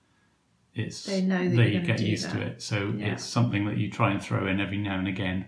it's 0.75 1.05
They 1.05 1.23
know 1.23 1.43
that 1.49 1.57
they 1.57 1.79
get 1.79 2.01
used 2.03 2.29
to 2.33 2.43
it. 2.43 2.61
So 2.61 2.93
Yeah. 2.99 3.13
it's 3.15 3.25
something 3.25 3.65
that 3.65 3.79
you 3.79 3.91
try 3.91 4.11
and 4.11 4.21
throw 4.23 4.47
in 4.47 4.61
every 4.61 4.77
now 4.77 4.99
and 4.99 5.09
again. 5.09 5.47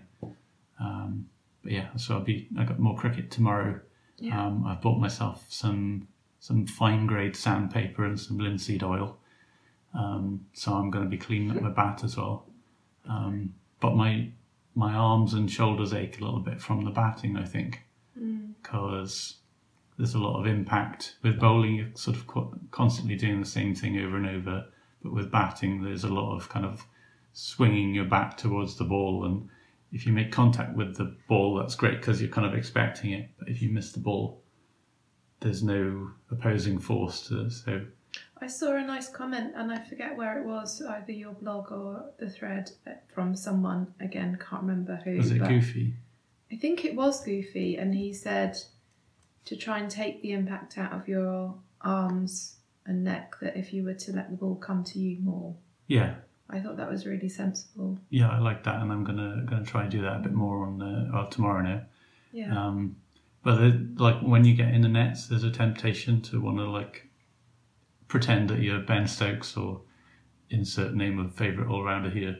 Um, 0.79 1.27
but 1.61 1.71
yeah, 1.71 1.95
so 1.97 2.15
I'll 2.15 2.21
be. 2.23 2.47
I 2.57 2.63
got 2.63 2.79
more 2.79 2.97
cricket 2.97 3.29
tomorrow. 3.29 3.79
Yeah. 4.17 4.43
Um, 4.43 4.65
I've 4.65 4.81
bought 4.81 4.99
myself 4.99 5.45
some 5.49 6.07
some 6.39 6.65
fine 6.65 7.05
grade 7.05 7.35
sandpaper 7.35 8.03
and 8.05 8.19
some 8.19 8.39
linseed 8.39 8.81
oil. 8.81 9.19
Um, 9.93 10.45
so 10.53 10.73
I'm 10.73 10.89
going 10.89 11.03
to 11.05 11.09
be 11.09 11.17
cleaning 11.17 11.51
up 11.51 11.61
my 11.61 11.69
bat 11.69 12.03
as 12.03 12.17
well. 12.17 12.47
Um, 13.07 13.53
but 13.79 13.95
my 13.95 14.29
my 14.75 14.93
arms 14.93 15.33
and 15.33 15.51
shoulders 15.51 15.93
ache 15.93 16.19
a 16.19 16.23
little 16.23 16.39
bit 16.39 16.59
from 16.59 16.83
the 16.83 16.91
batting. 16.91 17.37
I 17.37 17.45
think 17.45 17.83
because 18.61 19.35
there's 19.97 20.15
a 20.15 20.19
lot 20.19 20.39
of 20.39 20.47
impact 20.47 21.17
with 21.21 21.39
bowling. 21.39 21.75
You're 21.75 21.95
sort 21.95 22.17
of 22.17 22.25
co- 22.25 22.57
constantly 22.71 23.15
doing 23.15 23.39
the 23.39 23.45
same 23.45 23.75
thing 23.75 23.99
over 23.99 24.17
and 24.17 24.27
over. 24.27 24.65
But 25.03 25.13
with 25.13 25.31
batting, 25.31 25.83
there's 25.83 26.03
a 26.03 26.13
lot 26.13 26.35
of 26.35 26.49
kind 26.49 26.65
of 26.65 26.85
swinging 27.33 27.93
your 27.93 28.05
back 28.05 28.37
towards 28.37 28.77
the 28.77 28.83
ball 28.83 29.25
and 29.25 29.49
if 29.93 30.07
you 30.07 30.11
make 30.11 30.31
contact 30.31 30.75
with 30.75 30.97
the 30.97 31.15
ball, 31.27 31.55
that's 31.55 31.75
great 31.75 31.99
because 31.99 32.19
you're 32.19 32.31
kind 32.31 32.47
of 32.47 32.55
expecting 32.55 33.11
it. 33.11 33.29
But 33.37 33.47
if 33.47 33.61
you 33.61 33.69
miss 33.69 33.91
the 33.91 33.99
ball, 33.99 34.41
there's 35.39 35.61
no 35.61 36.11
opposing 36.31 36.79
force 36.79 37.27
to 37.27 37.49
so 37.51 37.85
I 38.43 38.47
saw 38.47 38.75
a 38.75 38.81
nice 38.81 39.07
comment, 39.07 39.53
and 39.55 39.71
I 39.71 39.79
forget 39.79 40.17
where 40.17 40.37
it 40.37 40.45
was, 40.45 40.81
either 40.81 41.13
your 41.13 41.31
blog 41.31 41.71
or 41.71 42.11
the 42.19 42.29
thread 42.29 42.69
uh, 42.85 42.91
from 43.13 43.37
someone. 43.37 43.93
Again, 44.01 44.37
can't 44.37 44.63
remember 44.63 44.99
who. 45.05 45.15
was 45.15 45.31
it 45.31 45.39
but 45.39 45.47
goofy? 45.47 45.93
I 46.51 46.57
think 46.57 46.83
it 46.83 46.93
was 46.93 47.23
Goofy, 47.23 47.77
and 47.77 47.95
he 47.95 48.13
said 48.13 48.57
to 49.45 49.55
try 49.55 49.79
and 49.79 49.89
take 49.89 50.21
the 50.21 50.33
impact 50.33 50.77
out 50.77 50.91
of 50.91 51.07
your 51.07 51.55
arms 51.79 52.57
and 52.85 53.05
neck. 53.05 53.35
That 53.41 53.55
if 53.55 53.73
you 53.73 53.85
were 53.85 53.93
to 53.93 54.11
let 54.11 54.29
the 54.29 54.35
ball 54.35 54.55
come 54.55 54.83
to 54.83 54.99
you 54.99 55.19
more, 55.21 55.55
Yeah, 55.87 56.15
I 56.49 56.59
thought 56.59 56.75
that 56.75 56.91
was 56.91 57.05
really 57.05 57.29
sensible. 57.29 57.97
yeah, 58.09 58.29
I 58.29 58.39
like 58.39 58.65
that, 58.65 58.81
and 58.81 58.91
I'm 58.91 59.05
gonna 59.05 59.45
gonna 59.49 59.63
try 59.63 59.83
and 59.83 59.91
do 59.91 60.01
that 60.01 60.17
a 60.17 60.19
bit 60.19 60.33
more 60.33 60.65
on 60.67 60.81
uh, 60.81 61.09
well, 61.13 61.27
tomorrow 61.27 61.61
now. 61.61 61.81
Yeah. 62.33 62.51
Um, 62.55 62.97
but 63.41 63.55
the, 63.55 63.89
like 63.95 64.19
when 64.21 64.43
you 64.43 64.53
get 64.53 64.73
in 64.73 64.81
the 64.81 64.89
nets, 64.89 65.27
there's 65.27 65.45
a 65.45 65.51
temptation 65.51 66.21
to 66.23 66.41
want 66.41 66.57
to 66.57 66.69
like 66.69 67.07
pretend 68.13 68.47
that 68.47 68.59
you're 68.59 68.79
Ben 68.79 69.07
Stokes 69.07 69.57
or 69.57 69.81
insert 70.51 70.93
name 70.93 71.17
of 71.17 71.33
favourite 71.33 71.67
all 71.67 71.81
rounder 71.83 72.11
here, 72.11 72.37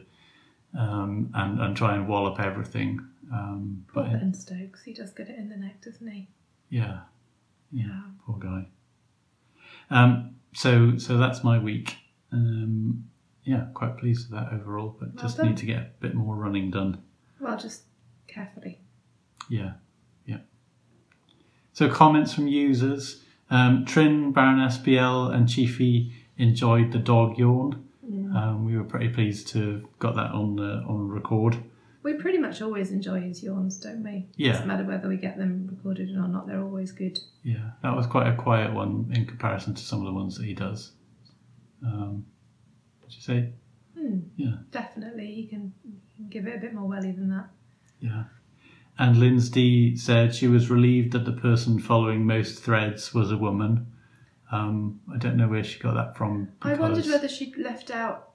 um, 0.78 1.30
and 1.34 1.60
and 1.60 1.76
try 1.76 1.96
and 1.96 2.06
wallop 2.06 2.38
everything. 2.38 3.00
Um, 3.32 3.84
Poor 3.92 4.04
but 4.04 4.12
Ben 4.12 4.32
Stokes, 4.32 4.84
he 4.84 4.94
does 4.94 5.10
get 5.12 5.28
it 5.28 5.36
in 5.36 5.48
the 5.48 5.56
neck, 5.56 5.82
doesn't 5.84 6.06
he? 6.06 6.28
yeah, 6.68 7.00
yeah, 7.72 7.86
Yeah. 7.86 8.02
poor 8.24 8.38
guy. 8.38 8.68
Um, 9.90 10.36
so 10.54 10.96
so 10.96 11.18
that's 11.18 11.42
my 11.42 11.58
week. 11.58 11.96
Um, 12.30 13.08
yeah, 13.42 13.66
quite 13.74 13.98
pleased 13.98 14.30
with 14.30 14.38
that 14.38 14.52
overall, 14.52 14.96
but 14.98 15.12
Well 15.16 15.24
just 15.24 15.38
done. 15.38 15.48
need 15.48 15.56
to 15.56 15.66
get 15.66 15.78
a 15.78 15.90
bit 15.98 16.14
more 16.14 16.36
running 16.36 16.70
done. 16.70 17.02
Well, 17.40 17.58
just 17.58 17.82
carefully. 18.28 18.78
Yeah, 19.48 19.72
yeah. 20.24 20.38
So 21.72 21.88
comments 21.90 22.32
from 22.32 22.46
users. 22.46 23.23
Um, 23.54 23.84
Trin, 23.84 24.32
Baroness 24.32 24.78
BL, 24.78 25.30
and 25.32 25.48
Chiefy 25.48 26.12
enjoyed 26.38 26.90
the 26.90 26.98
dog 26.98 27.38
yawn. 27.38 27.88
Um, 28.36 28.64
we 28.64 28.76
were 28.76 28.82
pretty 28.82 29.10
pleased 29.10 29.46
to 29.48 29.74
have 29.74 29.98
got 30.00 30.16
that 30.16 30.32
on 30.32 30.58
uh, 30.58 30.82
on 30.88 31.08
record. 31.08 31.56
We 32.02 32.14
pretty 32.14 32.38
much 32.38 32.60
always 32.60 32.90
enjoy 32.90 33.20
his 33.20 33.44
yawns, 33.44 33.78
don't 33.78 34.02
we? 34.02 34.26
Yeah. 34.34 34.52
Doesn't 34.52 34.66
matter 34.66 34.82
whether 34.84 35.08
we 35.08 35.16
get 35.16 35.38
them 35.38 35.68
recorded 35.70 36.10
or 36.10 36.26
not, 36.26 36.48
they're 36.48 36.60
always 36.60 36.90
good. 36.90 37.20
Yeah, 37.44 37.70
that 37.84 37.94
was 37.94 38.06
quite 38.08 38.26
a 38.26 38.34
quiet 38.34 38.74
one 38.74 39.10
in 39.14 39.24
comparison 39.24 39.74
to 39.74 39.82
some 39.82 40.00
of 40.00 40.06
the 40.06 40.12
ones 40.12 40.36
that 40.36 40.44
he 40.46 40.52
does. 40.52 40.92
Um, 41.86 42.26
what'd 43.00 43.14
you 43.14 43.22
say? 43.22 43.50
Hmm. 43.96 44.18
Yeah, 44.36 44.56
Definitely, 44.72 45.30
you 45.30 45.48
can, 45.48 45.72
you 45.84 45.94
can 46.16 46.28
give 46.28 46.46
it 46.48 46.56
a 46.56 46.58
bit 46.58 46.74
more 46.74 46.88
welly 46.88 47.12
than 47.12 47.30
that. 47.30 47.46
yeah. 48.00 48.24
And 48.98 49.18
Lindsay 49.18 49.96
said 49.96 50.34
she 50.34 50.46
was 50.46 50.70
relieved 50.70 51.12
that 51.12 51.24
the 51.24 51.32
person 51.32 51.80
following 51.80 52.24
most 52.26 52.62
threads 52.62 53.12
was 53.12 53.32
a 53.32 53.36
woman. 53.36 53.92
Um, 54.52 55.00
I 55.12 55.18
don't 55.18 55.36
know 55.36 55.48
where 55.48 55.64
she 55.64 55.80
got 55.80 55.94
that 55.94 56.16
from. 56.16 56.50
I 56.62 56.74
wondered 56.74 57.06
whether 57.06 57.28
she'd 57.28 57.56
left 57.56 57.90
out. 57.90 58.30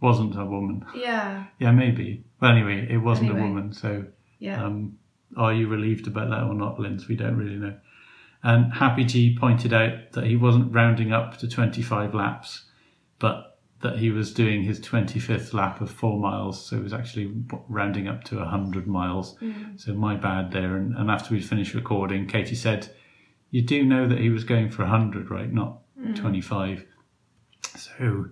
wasn't 0.00 0.38
a 0.38 0.44
woman. 0.44 0.86
Yeah, 0.94 1.46
Yeah, 1.58 1.72
maybe. 1.72 2.22
But 2.40 2.52
anyway, 2.52 2.86
it 2.88 2.98
wasn't 2.98 3.30
Anyway. 3.30 3.40
a 3.40 3.48
woman. 3.48 3.72
So, 3.72 4.04
yeah. 4.38 4.64
um, 4.64 4.96
are 5.36 5.52
you 5.52 5.66
relieved 5.66 6.06
about 6.06 6.30
that 6.30 6.44
or 6.44 6.54
not, 6.54 6.78
Linz? 6.78 7.08
We 7.08 7.16
don't 7.16 7.36
really 7.36 7.56
know. 7.56 7.74
And 8.44 8.72
Happy 8.72 9.02
G 9.02 9.36
pointed 9.36 9.72
out 9.72 10.12
that 10.12 10.24
he 10.24 10.36
wasn't 10.36 10.72
rounding 10.72 11.12
up 11.12 11.38
to 11.38 11.48
25 11.48 12.14
laps, 12.14 12.66
but 13.18 13.57
that 13.80 13.98
he 13.98 14.10
was 14.10 14.34
doing 14.34 14.64
his 14.64 14.80
25th 14.80 15.54
lap 15.54 15.80
of 15.80 15.90
four 15.90 16.18
miles. 16.18 16.64
So 16.64 16.76
he 16.76 16.82
was 16.82 16.92
actually 16.92 17.32
rounding 17.68 18.08
up 18.08 18.24
to 18.24 18.36
100 18.38 18.86
miles. 18.86 19.36
So 19.76 19.94
my 19.94 20.16
bad 20.16 20.50
there. 20.50 20.76
And, 20.76 20.96
and 20.96 21.10
after 21.10 21.32
we'd 21.34 21.44
finished 21.44 21.74
recording, 21.74 22.26
Katie 22.26 22.56
said, 22.56 22.88
You 23.50 23.62
do 23.62 23.84
know 23.84 24.08
that 24.08 24.18
he 24.18 24.30
was 24.30 24.42
going 24.44 24.70
for 24.70 24.82
100, 24.82 25.30
right? 25.30 25.52
Not 25.52 25.78
25. 26.16 26.84
So 27.76 28.26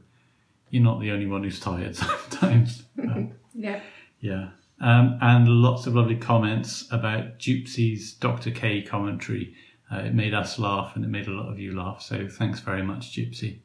you're 0.70 0.82
not 0.82 1.00
the 1.00 1.12
only 1.12 1.26
one 1.26 1.44
who's 1.44 1.60
tired 1.60 1.96
sometimes. 2.30 2.82
Yeah. 3.58 3.80
yeah. 4.20 4.48
Um, 4.82 5.18
and 5.22 5.48
lots 5.48 5.86
of 5.86 5.94
lovely 5.94 6.16
comments 6.16 6.86
about 6.90 7.38
Gypsy's 7.38 8.12
Dr. 8.12 8.50
K 8.50 8.82
commentary. 8.82 9.54
Uh, 9.90 10.00
it 10.00 10.14
made 10.14 10.34
us 10.34 10.58
laugh 10.58 10.94
and 10.94 11.04
it 11.04 11.08
made 11.08 11.26
a 11.26 11.30
lot 11.30 11.50
of 11.50 11.58
you 11.58 11.74
laugh. 11.74 12.02
So 12.02 12.28
thanks 12.28 12.60
very 12.60 12.82
much, 12.82 13.16
Gypsy. 13.16 13.60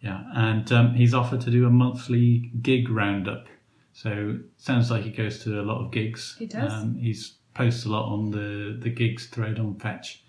Yeah. 0.00 0.22
And 0.34 0.70
um, 0.72 0.94
he's 0.94 1.12
offered 1.14 1.40
to 1.42 1.50
do 1.50 1.66
a 1.66 1.70
monthly 1.70 2.50
gig 2.62 2.88
roundup. 2.88 3.46
So 3.92 4.38
sounds 4.56 4.90
like 4.90 5.02
he 5.02 5.10
goes 5.10 5.42
to 5.44 5.60
a 5.60 5.62
lot 5.62 5.84
of 5.84 5.90
gigs. 5.90 6.36
He 6.38 6.46
does. 6.46 6.72
Um, 6.72 6.96
he's 6.96 7.34
posts 7.52 7.84
a 7.84 7.88
lot 7.90 8.10
on 8.10 8.30
the, 8.30 8.78
the 8.80 8.88
gigs 8.88 9.26
thread 9.26 9.58
on 9.58 9.74
Fetch. 9.78 10.22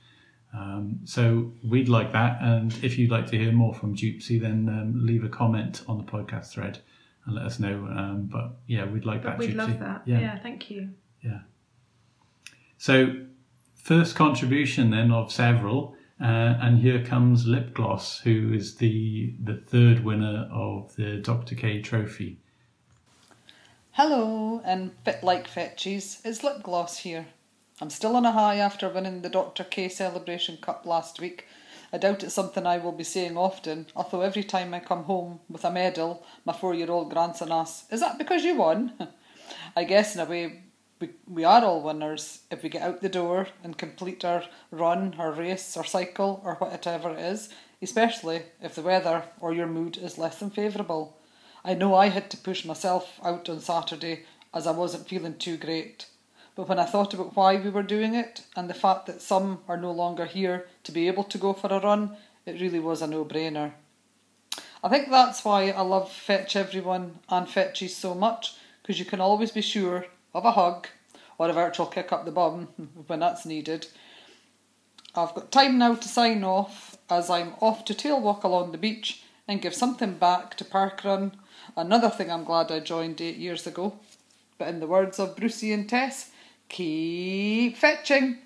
Um, 0.54 1.00
so 1.06 1.54
we'd 1.64 1.88
like 1.88 2.12
that. 2.12 2.40
And 2.42 2.74
if 2.84 2.98
you'd 2.98 3.12
like 3.12 3.28
to 3.28 3.38
hear 3.38 3.52
more 3.54 3.74
from 3.74 3.96
Gypsy, 3.96 4.42
then 4.42 4.68
um, 4.68 5.06
leave 5.06 5.24
a 5.24 5.30
comment 5.30 5.84
on 5.88 5.98
the 6.00 6.04
podcast 6.04 6.48
thread 6.48 6.80
and 7.26 7.36
let 7.36 7.46
us 7.46 7.60
know. 7.60 7.76
Um, 7.86 8.28
but 8.30 8.58
yeah, 8.68 8.86
we'd 8.86 9.06
like 9.06 9.24
But 9.24 9.30
that. 9.30 9.38
we'd 9.40 9.52
Gypsy. 9.52 9.56
love 9.58 9.80
that. 9.80 10.02
Yeah. 10.06 10.20
Yeah. 10.20 10.40
thank 10.40 10.70
you. 10.70 10.90
Yeah. 11.22 11.42
So 12.78 13.16
first 13.76 14.16
contribution 14.16 14.90
then 14.90 15.12
of 15.12 15.32
several. 15.32 15.96
Uh, 16.22 16.56
and 16.62 16.80
here 16.80 17.04
comes 17.04 17.48
Lip 17.48 17.74
Gloss, 17.74 18.20
who 18.20 18.54
is 18.54 18.76
the 18.76 19.34
the 19.44 19.56
third 19.56 20.06
winner 20.06 20.48
of 20.52 20.96
the 20.96 21.18
Dr. 21.18 21.56
K 21.56 21.82
Trophy. 21.82 22.38
Hello, 23.94 24.62
and 24.64 24.92
fit 25.04 25.24
like 25.24 25.48
fetches, 25.48 26.22
it's 26.24 26.44
Lip 26.44 26.62
Gloss 26.62 27.00
here. 27.00 27.26
I'm 27.82 27.90
still 27.90 28.16
on 28.16 28.26
a 28.26 28.32
high 28.32 28.58
after 28.58 28.88
winning 28.88 29.24
the 29.24 29.30
Dr. 29.30 29.64
K 29.64 29.90
Celebration 29.90 30.58
Cup 30.58 30.86
last 30.86 31.20
week. 31.20 31.48
I 31.92 31.98
doubt 31.98 32.24
it's 32.24 32.36
something 32.36 32.68
I 32.68 32.78
will 32.78 32.92
be 32.92 33.04
saying 33.04 33.36
often, 33.36 33.88
although 33.96 34.22
every 34.22 34.44
time 34.44 34.76
I 34.76 34.80
come 34.80 35.06
home 35.06 35.40
with 35.50 35.66
a 35.66 35.72
medal, 35.72 36.24
my 36.46 36.54
four 36.54 36.76
year 36.76 36.92
old 36.92 37.10
grandson 37.10 37.52
asks, 37.52 37.92
Is 37.92 38.00
that 38.00 38.20
because 38.20 38.44
you 38.44 38.56
won? 38.56 38.94
I 39.76 39.84
guess 39.86 40.14
in 40.14 40.22
a 40.22 40.26
way 40.26 40.62
we, 41.28 41.44
are 41.44 41.66
all 41.66 41.82
winners 41.82 42.42
if 42.50 42.64
we 42.64 42.70
get 42.70 42.82
out 42.82 43.02
the 43.02 43.10
door 43.10 43.48
and 43.64 43.78
complete 43.78 44.24
our 44.24 44.44
run, 44.70 45.16
our 45.18 45.32
race, 45.32 45.76
our 45.76 45.84
cycle, 45.84 46.42
or 46.46 46.56
whatever 46.56 47.10
it 47.10 47.20
is, 47.20 47.50
especially 47.82 48.44
if 48.62 48.76
the 48.76 48.82
weather 48.82 49.24
or 49.40 49.54
your 49.54 49.68
mood 49.68 49.98
is 49.98 50.18
less 50.18 50.40
than 50.40 50.52
favourable. 50.52 51.18
I 51.66 51.74
know 51.74 51.96
I 51.96 52.08
had 52.08 52.30
to 52.32 52.38
push 52.38 52.64
myself 52.66 53.20
out 53.24 53.50
on 53.50 53.60
Saturday 53.60 54.26
as 54.54 54.68
I 54.68 54.72
wasn't 54.72 55.08
feeling 55.08 55.38
too 55.38 55.58
great. 55.58 56.06
But 56.56 56.68
when 56.68 56.80
I 56.80 56.86
thought 56.86 57.14
about 57.14 57.36
why 57.36 57.56
we 57.58 57.70
were 57.70 57.84
doing 57.84 58.14
it 58.14 58.44
and 58.56 58.70
the 58.70 58.74
fact 58.74 59.06
that 59.08 59.22
some 59.22 59.60
are 59.68 59.78
no 59.78 59.92
longer 59.92 60.26
here 60.26 60.68
to 60.84 60.92
be 60.92 61.08
able 61.08 61.24
to 61.26 61.38
go 61.38 61.54
for 61.54 61.68
a 61.68 61.80
run, 61.80 62.18
it 62.46 62.60
really 62.62 62.80
was 62.80 63.02
a 63.02 63.08
no 63.08 63.24
brainer. 63.26 63.72
I 64.84 64.90
think 64.90 65.10
that's 65.10 65.46
why 65.46 65.70
I 65.70 65.82
love 65.82 66.12
Fetch 66.12 66.56
Everyone 66.56 67.20
and 67.30 67.48
Fetchies 67.48 67.92
so 67.92 68.14
much, 68.14 68.56
because 68.82 69.00
you 69.00 69.06
can 69.06 69.22
always 69.22 69.52
be 69.52 69.62
sure 69.62 70.08
of 70.34 70.46
a 70.46 70.52
hug 70.52 70.88
or 71.38 71.50
a 71.50 71.54
virtual 71.54 71.86
kick 71.86 72.12
up 72.12 72.26
the 72.26 72.32
bum 72.32 72.68
when 73.08 73.20
that's 73.20 73.46
needed. 73.46 73.88
I've 75.16 75.34
got 75.34 75.52
time 75.52 75.78
now 75.78 75.96
to 75.96 76.08
sign 76.08 76.44
off 76.44 76.98
as 77.10 77.30
I'm 77.30 77.54
off 77.60 77.84
to 77.86 77.94
tail 77.94 78.22
walk 78.22 78.44
along 78.44 78.72
the 78.72 78.78
beach 78.78 79.24
and 79.48 79.62
give 79.62 79.76
something 79.76 80.14
back 80.14 80.56
to 80.58 80.64
Parkrun, 80.64 81.34
another 81.76 82.10
thing 82.10 82.32
I'm 82.32 82.46
glad 82.46 82.72
I 82.72 82.80
joined 82.80 83.20
eight 83.20 83.38
years 83.38 83.68
ago. 83.68 84.00
But 84.58 84.70
in 84.70 84.80
the 84.80 84.88
words 84.88 85.20
of 85.20 85.36
Brucey 85.36 85.74
and 85.74 85.90
Tess, 85.90 86.32
keep 86.70 87.76
fetching. 87.76 88.38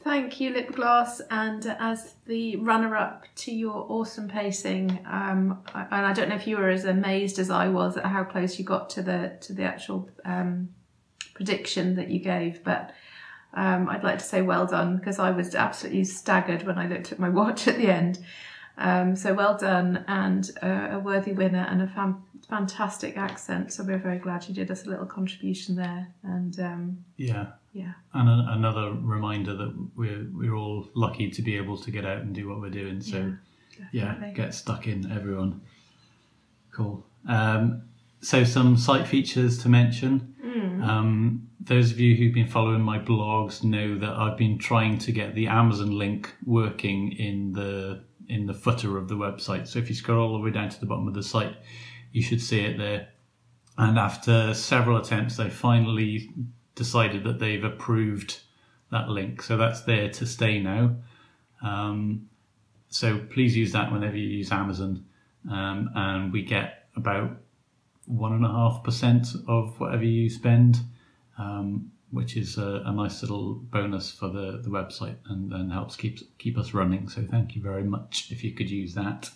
Thank 0.00 0.38
you, 0.40 0.50
Lip 0.50 0.72
Gloss. 0.72 1.20
And 1.30 1.66
as 1.80 2.14
the 2.26 2.56
runner 2.56 2.94
up 2.96 3.24
to 3.36 3.52
your 3.52 3.86
awesome 3.88 4.28
pacing, 4.28 5.00
um, 5.06 5.62
I, 5.74 5.82
and 5.90 6.06
I 6.06 6.12
don't 6.12 6.28
know 6.28 6.36
if 6.36 6.46
you 6.46 6.58
were 6.58 6.68
as 6.68 6.84
amazed 6.84 7.38
as 7.38 7.50
I 7.50 7.68
was 7.68 7.96
at 7.96 8.04
how 8.04 8.24
close 8.24 8.58
you 8.58 8.64
got 8.64 8.90
to 8.90 9.02
the 9.02 9.36
to 9.40 9.52
the 9.52 9.64
actual 9.64 10.08
um, 10.24 10.68
prediction 11.36 11.94
that 11.96 12.08
you 12.10 12.18
gave, 12.18 12.64
but 12.64 12.94
um, 13.54 13.88
I'd 13.88 14.02
like 14.02 14.18
to 14.18 14.24
say 14.24 14.40
well 14.42 14.66
done 14.66 14.96
because 14.96 15.18
I 15.18 15.30
was 15.30 15.54
absolutely 15.54 16.04
staggered 16.04 16.62
when 16.66 16.78
I 16.78 16.86
looked 16.88 17.12
at 17.12 17.18
my 17.18 17.28
watch 17.28 17.68
at 17.68 17.76
the 17.76 17.88
end. 17.88 18.18
Um, 18.78 19.16
so 19.16 19.32
well 19.32 19.56
done 19.56 20.04
and 20.08 20.50
uh, 20.62 20.88
a 20.92 20.98
worthy 20.98 21.32
winner 21.32 21.66
and 21.70 21.80
a 21.82 22.16
fantastic 22.48 23.16
accent. 23.16 23.72
So 23.72 23.84
we're 23.84 23.98
very 23.98 24.18
glad 24.18 24.46
you 24.48 24.54
did 24.54 24.70
us 24.70 24.84
a 24.86 24.90
little 24.90 25.06
contribution 25.06 25.76
there. 25.76 26.08
And 26.22 26.58
um, 26.60 27.04
Yeah. 27.16 27.46
yeah, 27.72 27.92
And 28.12 28.28
a, 28.28 28.52
another 28.52 28.92
reminder 28.92 29.54
that 29.56 29.74
we're 29.96 30.26
we're 30.32 30.54
all 30.54 30.88
lucky 30.94 31.30
to 31.30 31.42
be 31.42 31.56
able 31.56 31.76
to 31.78 31.90
get 31.90 32.04
out 32.04 32.18
and 32.22 32.34
do 32.34 32.48
what 32.48 32.60
we're 32.60 32.70
doing. 32.82 33.00
So 33.00 33.32
yeah, 33.92 34.06
definitely. 34.12 34.34
get 34.34 34.54
stuck 34.54 34.86
in, 34.86 35.10
everyone. 35.10 35.60
Cool. 36.72 37.04
Um, 37.28 37.82
so 38.20 38.44
some 38.44 38.76
site 38.76 39.06
features 39.06 39.58
to 39.62 39.68
mention. 39.70 40.34
Um, 40.82 41.48
those 41.60 41.90
of 41.90 42.00
you 42.00 42.16
who've 42.16 42.34
been 42.34 42.46
following 42.46 42.80
my 42.80 42.98
blogs 42.98 43.62
know 43.62 43.98
that 43.98 44.10
I've 44.10 44.36
been 44.36 44.58
trying 44.58 44.98
to 44.98 45.12
get 45.12 45.34
the 45.34 45.48
Amazon 45.48 45.90
link 45.90 46.34
working 46.44 47.12
in 47.12 47.52
the 47.52 48.04
in 48.28 48.46
the 48.46 48.54
footer 48.54 48.98
of 48.98 49.08
the 49.08 49.14
website. 49.14 49.68
So 49.68 49.78
if 49.78 49.88
you 49.88 49.94
scroll 49.94 50.32
all 50.32 50.38
the 50.38 50.44
way 50.44 50.50
down 50.50 50.68
to 50.68 50.80
the 50.80 50.86
bottom 50.86 51.06
of 51.06 51.14
the 51.14 51.22
site, 51.22 51.56
you 52.12 52.22
should 52.22 52.40
see 52.40 52.60
it 52.60 52.76
there. 52.76 53.08
And 53.78 53.98
after 53.98 54.54
several 54.54 54.96
attempts, 54.96 55.36
they 55.36 55.50
finally 55.50 56.30
decided 56.74 57.24
that 57.24 57.38
they've 57.38 57.62
approved 57.62 58.40
that 58.90 59.08
link. 59.08 59.42
So 59.42 59.56
that's 59.56 59.82
there 59.82 60.08
to 60.10 60.26
stay 60.26 60.60
now. 60.60 60.96
Um, 61.62 62.28
so 62.88 63.18
please 63.18 63.56
use 63.56 63.72
that 63.72 63.92
whenever 63.92 64.16
you 64.16 64.28
use 64.28 64.50
Amazon. 64.50 65.04
Um, 65.50 65.90
and 65.94 66.32
we 66.32 66.42
get 66.42 66.88
about 66.96 67.36
one 68.06 68.32
and 68.32 68.44
a 68.44 68.48
half 68.48 68.82
percent 68.82 69.28
of 69.46 69.78
whatever 69.78 70.04
you 70.04 70.30
spend, 70.30 70.78
um, 71.38 71.90
which 72.10 72.36
is 72.36 72.56
a, 72.56 72.82
a 72.86 72.92
nice 72.92 73.22
little 73.22 73.54
bonus 73.54 74.10
for 74.10 74.28
the, 74.28 74.60
the 74.62 74.70
website 74.70 75.16
and, 75.28 75.52
and 75.52 75.72
helps 75.72 75.96
keep 75.96 76.18
keep 76.38 76.56
us 76.56 76.72
running. 76.72 77.08
So 77.08 77.22
thank 77.22 77.54
you 77.54 77.62
very 77.62 77.84
much 77.84 78.28
if 78.30 78.42
you 78.44 78.52
could 78.52 78.70
use 78.70 78.94
that. 78.94 79.30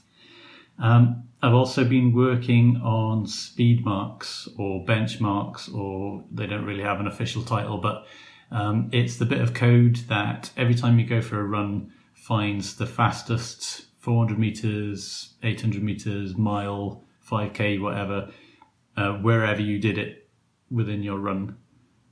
Um, 0.79 1.25
I've 1.43 1.55
also 1.55 1.85
been 1.85 2.13
working 2.15 2.81
on 2.83 3.27
speed 3.27 3.85
marks 3.85 4.49
or 4.57 4.85
benchmarks, 4.85 5.73
or 5.75 6.23
they 6.31 6.47
don't 6.47 6.65
really 6.65 6.83
have 6.83 7.01
an 7.01 7.07
official 7.07 7.43
title, 7.43 7.79
but 7.79 8.07
um, 8.51 8.89
it's 8.93 9.17
the 9.17 9.27
bit 9.27 9.41
of 9.41 9.55
code 9.55 9.97
that 10.09 10.51
every 10.57 10.75
time 10.75 10.99
you 10.99 11.07
go 11.07 11.21
for 11.21 11.41
a 11.41 11.45
run 11.45 11.93
finds 12.15 12.77
the 12.77 12.87
fastest 12.87 13.87
400 14.01 14.39
meters, 14.39 15.35
800 15.43 15.83
meters, 15.83 16.37
mile, 16.37 17.05
5k, 17.31 17.81
whatever, 17.81 18.31
uh, 18.97 19.13
wherever 19.15 19.61
you 19.61 19.79
did 19.79 19.99
it 19.99 20.29
within 20.71 21.03
your 21.03 21.19
run. 21.19 21.57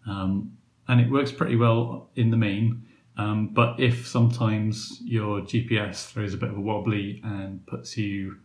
Um, 0.07 0.57
and 0.87 1.01
it 1.01 1.11
works 1.11 1.33
pretty 1.33 1.57
well 1.57 2.11
in 2.17 2.31
the 2.31 2.37
main. 2.37 2.87
Um, 3.17 3.49
but 3.49 3.79
if 3.81 4.07
sometimes 4.07 5.01
your 5.05 5.41
GPS 5.41 6.07
throws 6.07 6.35
a 6.35 6.37
bit 6.37 6.51
of 6.51 6.57
a 6.57 6.61
wobbly 6.61 7.21
and 7.25 7.67
puts 7.67 7.97
you 7.97 8.37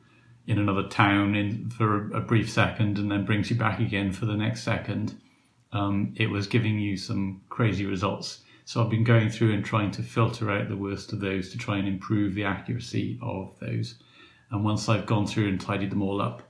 in 0.48 0.58
another 0.58 0.88
town 0.90 1.36
in 1.36 1.70
for 1.70 2.12
a, 2.12 2.18
a 2.18 2.22
brief 2.22 2.52
second 2.52 2.98
and 2.98 3.10
then 3.10 3.24
brings 3.24 3.50
you 3.50 3.56
back 3.56 3.80
again 3.80 4.12
for 4.12 4.26
the 4.26 4.36
next 4.36 4.64
second, 4.64 5.16
um, 5.72 6.14
it 6.18 6.30
was 6.30 6.48
giving 6.48 6.80
you 6.80 6.98
some 6.98 7.42
crazy 7.50 7.86
results. 7.86 8.42
So 8.66 8.82
I've 8.82 8.90
been 8.90 9.04
going 9.04 9.30
through 9.30 9.54
and 9.54 9.64
trying 9.64 9.92
to 9.92 10.04
filter 10.04 10.50
out 10.50 10.70
the 10.70 10.78
worst 10.78 11.14
of 11.14 11.20
those 11.20 11.50
to 11.52 11.58
try 11.58 11.78
and 11.78 11.88
improve 11.88 12.34
the 12.34 12.46
accuracy 12.46 13.20
of 13.22 13.56
those. 13.60 13.96
And 14.52 14.64
once 14.64 14.90
I've 14.90 15.06
gone 15.06 15.28
through 15.28 15.50
and 15.50 15.60
tidied 15.60 15.92
them 15.92 16.02
all 16.02 16.22
up, 16.22 16.44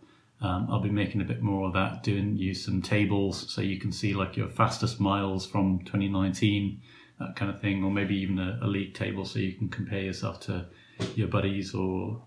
um, 0.43 0.67
I'll 0.69 0.82
be 0.82 0.89
making 0.89 1.21
a 1.21 1.23
bit 1.23 1.41
more 1.41 1.67
of 1.67 1.73
that, 1.73 2.03
doing 2.03 2.36
use 2.38 2.65
some 2.65 2.82
tables 2.82 3.49
so 3.49 3.62
you 3.62 3.79
can 3.79 3.93
see 3.93 4.13
like 4.13 4.36
your 4.36 4.49
fastest 4.49 4.99
miles 4.99 5.45
from 5.45 5.79
2019, 5.86 6.82
that 7.19 7.38
kind 7.38 7.49
of 7.49 7.62
thing, 7.62 7.82
or 7.82 7.89
maybe 7.89 8.15
even 8.17 8.38
a, 8.39 8.60
a 8.62 8.67
league 8.67 8.93
table 8.93 9.23
so 9.23 9.39
you 9.39 9.53
can 9.53 9.69
compare 9.69 10.01
yourself 10.01 10.41
to 10.41 10.65
your 11.15 11.29
buddies 11.29 11.73
or 11.73 12.21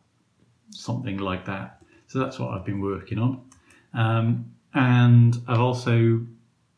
something 0.70 1.18
like 1.18 1.44
that. 1.44 1.82
So 2.06 2.18
that's 2.18 2.38
what 2.38 2.54
I've 2.54 2.64
been 2.64 2.80
working 2.80 3.18
on. 3.18 3.42
Um, 3.92 4.52
and 4.72 5.36
I've 5.46 5.60
also 5.60 6.26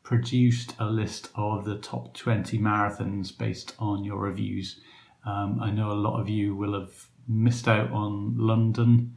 produced 0.03 0.75
a 0.81 0.87
list 0.87 1.29
of 1.37 1.65
the 1.65 1.77
top 1.77 2.15
20 2.15 2.59
marathons 2.59 3.37
based 3.37 3.75
on 3.79 4.03
your 4.03 4.19
reviews. 4.19 4.81
Um, 5.25 5.61
I 5.63 5.71
know 5.71 5.93
a 5.93 5.95
lot 5.95 6.19
of 6.21 6.29
you 6.29 6.57
will 6.57 6.73
have 6.73 7.07
missed 7.29 7.69
out 7.69 7.93
on 7.93 8.35
London 8.37 9.15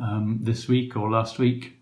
um, 0.00 0.38
this 0.40 0.68
week 0.68 0.96
or 0.96 1.10
last 1.10 1.38
week. 1.38 1.78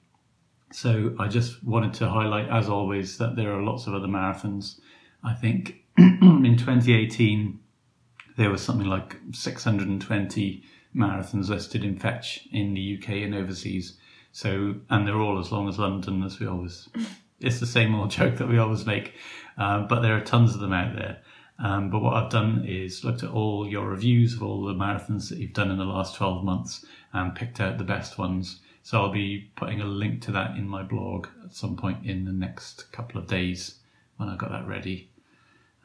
So 0.72 1.14
I 1.18 1.28
just 1.28 1.62
wanted 1.62 1.94
to 1.94 2.08
highlight, 2.08 2.48
as 2.48 2.68
always, 2.68 3.18
that 3.18 3.36
there 3.36 3.52
are 3.52 3.62
lots 3.62 3.86
of 3.86 3.94
other 3.94 4.06
marathons. 4.06 4.80
I 5.22 5.34
think 5.34 5.84
in 5.98 6.56
2018 6.56 7.58
there 8.36 8.50
was 8.50 8.62
something 8.62 8.86
like 8.86 9.16
620 9.32 10.64
marathons 10.94 11.48
listed 11.48 11.84
in 11.84 11.98
Fetch 11.98 12.48
in 12.50 12.74
the 12.74 12.98
UK 12.98 13.08
and 13.10 13.34
overseas. 13.34 13.98
So, 14.32 14.76
and 14.88 15.06
they're 15.06 15.20
all 15.20 15.38
as 15.38 15.52
long 15.52 15.68
as 15.68 15.78
London, 15.78 16.22
as 16.22 16.40
we 16.40 16.46
always. 16.46 16.88
It's 17.44 17.58
the 17.58 17.66
same 17.66 17.92
old 17.96 18.12
joke 18.12 18.36
that 18.36 18.46
we 18.46 18.58
always 18.58 18.86
make, 18.86 19.14
um, 19.58 19.88
but 19.88 20.00
there 20.00 20.16
are 20.16 20.20
tons 20.20 20.54
of 20.54 20.60
them 20.60 20.72
out 20.72 20.94
there. 20.94 21.22
Um, 21.62 21.90
but 21.90 22.02
what 22.02 22.14
I've 22.14 22.30
done 22.30 22.64
is 22.66 23.04
looked 23.04 23.22
at 23.22 23.30
all 23.30 23.68
your 23.68 23.88
reviews 23.88 24.34
of 24.34 24.42
all 24.42 24.64
the 24.64 24.74
marathons 24.74 25.28
that 25.28 25.38
you've 25.38 25.52
done 25.52 25.70
in 25.70 25.78
the 25.78 25.84
last 25.84 26.16
12 26.16 26.44
months 26.44 26.84
and 27.12 27.34
picked 27.34 27.60
out 27.60 27.78
the 27.78 27.84
best 27.84 28.18
ones. 28.18 28.60
So 28.82 29.00
I'll 29.00 29.12
be 29.12 29.52
putting 29.54 29.80
a 29.80 29.84
link 29.86 30.22
to 30.22 30.32
that 30.32 30.56
in 30.56 30.66
my 30.66 30.82
blog 30.82 31.28
at 31.44 31.54
some 31.54 31.76
point 31.76 32.04
in 32.04 32.24
the 32.24 32.32
next 32.32 32.90
couple 32.90 33.20
of 33.20 33.28
days 33.28 33.76
when 34.16 34.28
I've 34.28 34.38
got 34.38 34.50
that 34.50 34.66
ready. 34.66 35.08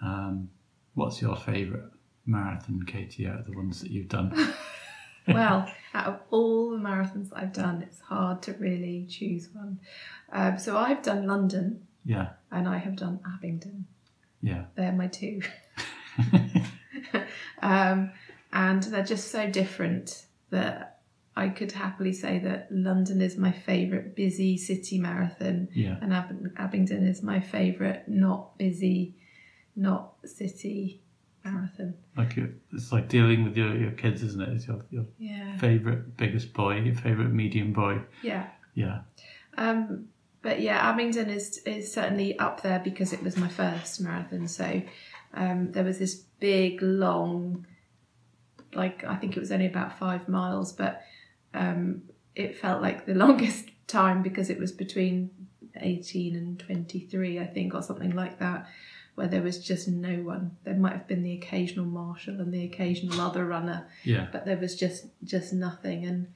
Um, 0.01 0.49
what's 0.95 1.21
your 1.21 1.35
favourite 1.35 1.91
marathon, 2.25 2.83
Katie, 2.87 3.27
out 3.27 3.41
of 3.41 3.45
the 3.45 3.55
ones 3.55 3.79
that 3.81 3.91
you've 3.91 4.09
done? 4.09 4.33
well, 5.27 5.71
out 5.93 6.07
of 6.07 6.19
all 6.31 6.71
the 6.71 6.77
marathons 6.77 7.29
that 7.29 7.37
I've 7.37 7.53
done, 7.53 7.83
it's 7.83 7.99
hard 7.99 8.41
to 8.43 8.53
really 8.53 9.05
choose 9.09 9.49
one. 9.53 9.79
Um, 10.31 10.57
so 10.57 10.77
I've 10.77 11.03
done 11.03 11.27
London 11.27 11.85
yeah, 12.05 12.29
and 12.51 12.67
I 12.67 12.77
have 12.77 12.95
done 12.95 13.19
Abingdon. 13.35 13.85
yeah, 14.41 14.65
They're 14.75 14.93
my 14.93 15.07
two. 15.07 15.41
um, 17.61 18.11
and 18.53 18.83
they're 18.83 19.03
just 19.03 19.31
so 19.31 19.49
different 19.49 20.25
that 20.49 20.99
I 21.35 21.49
could 21.49 21.71
happily 21.71 22.13
say 22.13 22.39
that 22.39 22.67
London 22.71 23.21
is 23.21 23.37
my 23.37 23.51
favourite 23.51 24.15
busy 24.15 24.57
city 24.57 24.97
marathon 24.97 25.67
yeah, 25.73 25.97
and 26.01 26.13
Ab- 26.13 26.51
Abingdon 26.57 27.05
is 27.05 27.21
my 27.21 27.39
favourite 27.39 28.07
not 28.07 28.57
busy, 28.57 29.15
not 29.75 30.13
city 30.25 31.01
marathon. 31.43 31.93
Like 32.15 32.35
you 32.35 32.55
it's 32.73 32.91
like 32.91 33.07
dealing 33.07 33.43
with 33.43 33.55
your, 33.55 33.75
your 33.75 33.91
kids, 33.91 34.23
isn't 34.23 34.41
it? 34.41 34.49
It's 34.49 34.67
your, 34.67 34.83
your 34.89 35.05
Yeah. 35.19 35.57
favourite 35.57 36.17
biggest 36.17 36.53
boy, 36.53 36.77
your 36.79 36.95
favourite 36.95 37.31
medium 37.31 37.71
boy. 37.73 38.01
Yeah. 38.23 38.47
Yeah. 38.73 39.01
Um, 39.57 40.07
but 40.41 40.61
yeah, 40.61 40.89
Abingdon 40.89 41.29
is 41.29 41.59
is 41.65 41.93
certainly 41.93 42.37
up 42.39 42.61
there 42.63 42.79
because 42.79 43.13
it 43.13 43.21
was 43.21 43.37
my 43.37 43.47
first 43.47 44.01
marathon. 44.01 44.47
So 44.47 44.81
um, 45.33 45.71
there 45.71 45.83
was 45.83 45.99
this 45.99 46.15
big, 46.39 46.81
long, 46.81 47.65
like 48.73 49.03
I 49.03 49.15
think 49.15 49.35
it 49.37 49.39
was 49.39 49.51
only 49.51 49.65
about 49.67 49.97
five 49.97 50.27
miles, 50.27 50.71
but 50.73 51.01
um, 51.53 52.03
it 52.35 52.57
felt 52.57 52.81
like 52.81 53.05
the 53.05 53.13
longest 53.25 53.69
time 53.87 54.21
because 54.21 54.49
it 54.49 54.59
was 54.59 54.71
between 54.71 55.29
eighteen 55.81 56.35
and 56.35 56.59
twenty 56.59 56.99
three, 56.99 57.39
I 57.39 57.45
think, 57.47 57.73
or 57.73 57.81
something 57.81 58.11
like 58.15 58.39
that. 58.39 58.67
Where 59.15 59.27
there 59.27 59.41
was 59.41 59.65
just 59.65 59.87
no 59.87 60.17
one. 60.17 60.57
There 60.63 60.75
might 60.75 60.91
have 60.93 61.07
been 61.07 61.23
the 61.23 61.33
occasional 61.33 61.85
marshal 61.85 62.39
and 62.39 62.53
the 62.53 62.63
occasional 62.65 63.19
other 63.19 63.45
runner, 63.45 63.87
Yeah. 64.03 64.27
but 64.31 64.45
there 64.45 64.57
was 64.57 64.75
just 64.75 65.07
just 65.23 65.53
nothing 65.53 66.05
and 66.05 66.27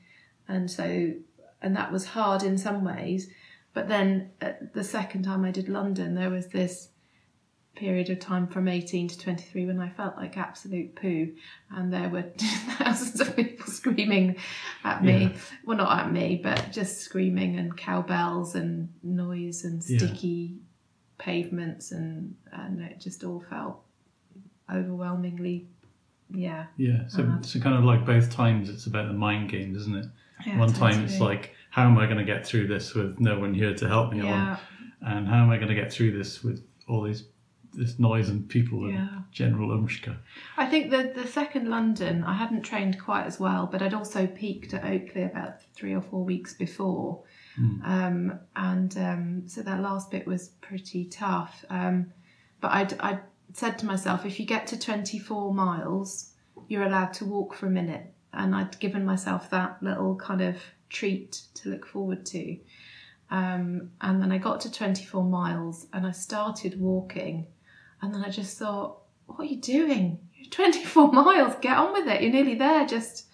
and 0.48 0.70
so 0.70 1.14
and 1.62 1.76
that 1.76 1.92
was 1.92 2.06
hard 2.08 2.42
in 2.42 2.58
some 2.58 2.84
ways 2.84 3.30
but 3.76 3.88
then 3.88 4.32
uh, 4.42 4.54
the 4.74 4.84
second 4.84 5.22
time 5.24 5.46
I 5.46 5.52
did 5.52 5.70
London 5.70 6.16
there 6.16 6.32
was 6.32 6.48
this 6.48 6.90
period 7.76 8.10
of 8.10 8.20
time 8.20 8.48
from 8.48 8.68
18 8.68 9.08
to 9.08 9.18
23 9.20 9.66
when 9.66 9.80
I 9.80 9.90
felt 9.90 10.18
like 10.18 10.38
absolute 10.38 10.96
poo 10.96 11.32
and 11.72 11.92
there 11.92 12.10
were 12.10 12.24
thousands 12.78 13.20
of 13.22 13.36
people 13.36 13.66
screaming 13.68 14.36
at 14.84 15.04
me 15.04 15.22
Yeah. 15.24 15.38
well 15.66 15.78
not 15.78 16.00
at 16.00 16.12
me 16.12 16.40
but 16.44 16.72
just 16.72 17.00
screaming 17.00 17.58
and 17.58 17.76
cowbells 17.76 18.56
and 18.56 18.90
noise 19.04 19.64
and 19.64 19.82
Yeah. 19.88 19.98
sticky 20.00 20.58
pavements 21.18 21.92
and 21.92 22.36
and 22.52 22.82
it 22.82 23.00
just 23.00 23.24
all 23.24 23.44
felt 23.50 23.82
overwhelmingly 24.74 25.68
yeah 26.34 26.66
Yeah. 26.78 27.08
So, 27.08 27.38
so 27.42 27.60
kind 27.60 27.76
of 27.76 27.84
like 27.84 28.06
both 28.06 28.32
times 28.32 28.70
it's 28.70 28.86
about 28.86 29.08
the 29.08 29.14
mind 29.14 29.50
games, 29.50 29.76
isn't 29.78 29.96
it? 29.98 30.06
Yeah, 30.46 30.58
One 30.60 30.72
time 30.74 31.04
it's 31.04 31.20
like, 31.20 31.54
how 31.70 31.86
am 31.86 31.98
I 31.98 32.06
going 32.06 32.18
to 32.18 32.24
get 32.24 32.46
through 32.48 32.68
this 32.68 32.94
with 32.94 33.20
no 33.20 33.38
one 33.38 33.54
here 33.54 33.74
to 33.76 33.88
help 33.88 34.12
me 34.14 34.20
yeah 34.24 34.58
on? 35.04 35.14
And 35.18 35.28
how 35.28 35.44
am 35.44 35.50
I 35.50 35.58
going 35.58 35.68
to 35.70 35.76
get 35.76 35.92
through 35.92 36.18
this 36.18 36.42
with 36.44 36.64
all 36.88 37.04
these 37.04 37.24
this 37.74 38.00
noise 38.00 38.30
and 38.30 38.48
people 38.50 38.86
and 38.86 39.24
general 39.32 39.70
umshka? 39.70 40.18
I 40.58 40.66
think 40.66 40.92
the 40.92 41.12
the 41.16 41.28
second 41.28 41.70
London, 41.70 42.24
I 42.24 42.34
hadn't 42.34 42.64
trained 42.64 43.00
quite 43.00 43.26
as 43.26 43.40
well, 43.40 43.68
but 43.72 43.82
I'd 43.82 43.94
also 43.94 44.28
peaked 44.28 44.74
at 44.74 44.84
Oakley 44.84 45.24
about 45.24 45.62
three 45.74 45.94
or 45.94 46.02
four 46.02 46.24
weeks 46.24 46.54
before, 46.54 47.24
um, 47.86 48.40
and 48.56 48.98
um, 48.98 49.44
so 49.48 49.62
that 49.62 49.82
last 49.82 50.12
bit 50.12 50.28
was 50.28 50.50
pretty 50.62 51.06
tough. 51.06 51.66
Um, 51.70 52.12
but 52.60 52.72
I'd, 52.72 53.00
I'd 53.00 53.22
said 53.54 53.80
to 53.80 53.86
myself, 53.86 54.26
if 54.26 54.40
you 54.40 54.46
get 54.46 54.68
to 54.68 54.80
twenty 54.80 55.20
four 55.20 55.54
miles, 55.54 56.32
you're 56.68 56.84
allowed 56.84 57.14
to 57.14 57.26
walk 57.26 57.54
for 57.54 57.68
a 57.68 57.72
minute, 57.72 58.14
and 58.34 58.56
I'd 58.56 58.80
given 58.80 59.06
myself 59.06 59.50
that 59.50 59.82
little 59.82 60.16
kind 60.16 60.42
of 60.42 60.58
treat 60.90 61.44
to 61.56 61.70
look 61.70 61.86
forward 61.86 62.26
to. 62.28 62.58
Um, 63.32 63.92
and 64.02 64.22
then 64.22 64.32
I 64.32 64.38
got 64.38 64.60
to 64.62 64.72
24 64.72 65.24
miles 65.24 65.88
and 65.94 66.06
I 66.06 66.12
started 66.12 66.80
walking. 66.80 67.48
And 68.02 68.14
then 68.14 68.24
I 68.24 68.30
just 68.30 68.58
thought, 68.58 68.98
what 69.28 69.40
are 69.40 69.46
you 69.46 69.58
doing? 69.62 70.20
You're 70.36 70.50
24 70.50 71.12
miles, 71.14 71.56
get 71.62 71.78
on 71.78 71.94
with 71.94 72.08
it. 72.08 72.22
You're 72.22 72.32
nearly 72.32 72.56
there. 72.56 72.86
Just 72.86 73.26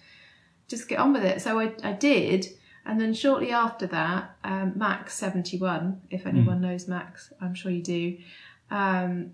just 0.68 0.88
get 0.88 0.98
on 0.98 1.14
with 1.14 1.24
it. 1.24 1.40
So 1.40 1.58
I, 1.58 1.72
I 1.82 1.92
did. 1.92 2.46
And 2.84 3.00
then 3.00 3.14
shortly 3.14 3.52
after 3.52 3.86
that, 3.88 4.36
um, 4.44 4.72
Max 4.76 5.14
71, 5.14 6.02
if 6.10 6.26
anyone 6.26 6.60
knows 6.60 6.86
Max, 6.88 7.32
I'm 7.40 7.54
sure 7.54 7.70
you 7.70 7.82
do, 7.82 8.18
um, 8.70 9.32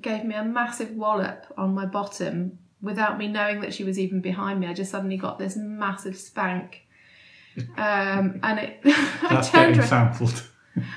gave 0.00 0.24
me 0.24 0.34
a 0.34 0.44
massive 0.44 0.90
wallop 0.92 1.46
on 1.58 1.74
my 1.74 1.84
bottom 1.86 2.58
without 2.82 3.18
me 3.18 3.26
knowing 3.28 3.60
that 3.60 3.74
she 3.74 3.84
was 3.84 3.98
even 3.98 4.20
behind 4.20 4.60
me. 4.60 4.66
I 4.66 4.72
just 4.74 4.90
suddenly 4.90 5.16
got 5.18 5.38
this 5.38 5.56
massive 5.56 6.16
spank. 6.16 6.86
Um, 7.76 8.38
and 8.44 8.60
it, 8.60 8.80
I 8.84 9.26
That's 9.28 9.50
turned 9.50 9.74
getting 9.74 9.80
ra- 9.80 9.86
sampled. 9.86 10.42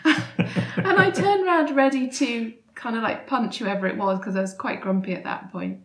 and 0.06 0.98
I 1.00 1.10
turned 1.10 1.46
around 1.46 1.76
ready 1.76 2.08
to 2.10 2.54
kind 2.84 2.98
of 2.98 3.02
like 3.02 3.26
punch 3.28 3.60
whoever 3.60 3.88
it 3.88 3.98
was 3.98 4.20
because 4.20 4.36
I 4.36 4.42
was 4.42 4.54
quite 4.54 4.82
grumpy 4.82 5.14
at 5.14 5.24
that 5.24 5.52
point. 5.54 5.80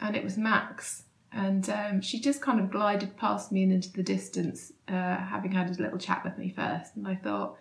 And 0.00 0.14
it 0.14 0.22
was 0.22 0.36
Max. 0.36 1.04
And 1.32 1.68
um, 1.70 2.00
she 2.02 2.20
just 2.20 2.42
kind 2.42 2.60
of 2.60 2.70
glided 2.70 3.16
past 3.16 3.50
me 3.50 3.62
and 3.62 3.72
into 3.72 3.90
the 3.92 4.02
distance, 4.02 4.72
uh, 4.88 4.92
having 5.16 5.52
had 5.52 5.68
a 5.70 5.82
little 5.82 5.98
chat 5.98 6.22
with 6.24 6.36
me 6.38 6.52
first. 6.54 6.96
And 6.96 7.08
I 7.08 7.14
thought, 7.16 7.56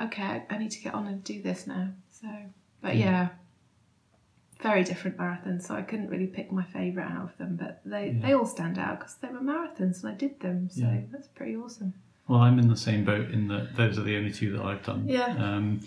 okay, 0.00 0.44
I 0.50 0.58
need 0.58 0.70
to 0.72 0.80
get 0.82 0.92
on 0.94 1.06
and 1.06 1.24
do 1.24 1.40
this 1.42 1.66
now. 1.66 1.88
So, 2.10 2.28
but 2.82 2.96
yeah, 2.96 3.28
very 4.62 4.84
different 4.84 5.16
marathons. 5.16 5.62
So 5.66 5.74
I 5.74 5.82
couldn't 5.82 6.08
really 6.08 6.26
pick 6.26 6.52
my 6.52 6.64
favourite 6.64 7.10
out 7.10 7.24
of 7.30 7.38
them, 7.38 7.56
but 7.56 7.80
they, 7.84 8.10
Yeah. 8.10 8.26
they 8.26 8.32
all 8.34 8.46
stand 8.46 8.78
out 8.78 8.98
because 9.00 9.16
they 9.16 9.28
were 9.28 9.40
marathons 9.40 10.02
and 10.02 10.12
I 10.12 10.14
did 10.14 10.40
them. 10.40 10.68
So 10.70 10.82
Yeah. 10.82 11.00
that's 11.10 11.28
pretty 11.28 11.56
awesome. 11.56 11.94
Well, 12.28 12.40
I'm 12.40 12.58
in 12.58 12.68
the 12.68 12.76
same 12.76 13.04
boat 13.04 13.30
in 13.30 13.48
that 13.48 13.74
those 13.76 13.98
are 13.98 14.02
the 14.02 14.16
only 14.16 14.32
two 14.32 14.52
that 14.56 14.62
I've 14.64 14.82
done. 14.84 15.04
Yeah. 15.06 15.26
Um, 15.36 15.80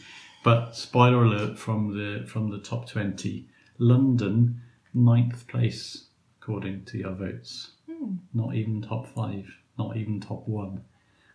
but 0.48 0.76
spoiler 0.76 1.24
alert 1.26 1.58
from 1.60 1.80
the 1.98 2.26
from 2.26 2.50
the 2.50 2.60
top 2.60 2.88
twenty, 2.88 3.48
London 3.80 4.62
ninth 4.94 5.46
place 5.48 6.06
according 6.42 6.86
to 6.86 6.98
your 6.98 7.14
votes. 7.14 7.72
Hmm. 7.90 8.16
Not 8.34 8.56
even 8.56 8.82
top 8.82 9.08
five. 9.08 9.46
Not 9.78 9.98
even 9.98 10.20
top 10.22 10.48
one. 10.48 10.82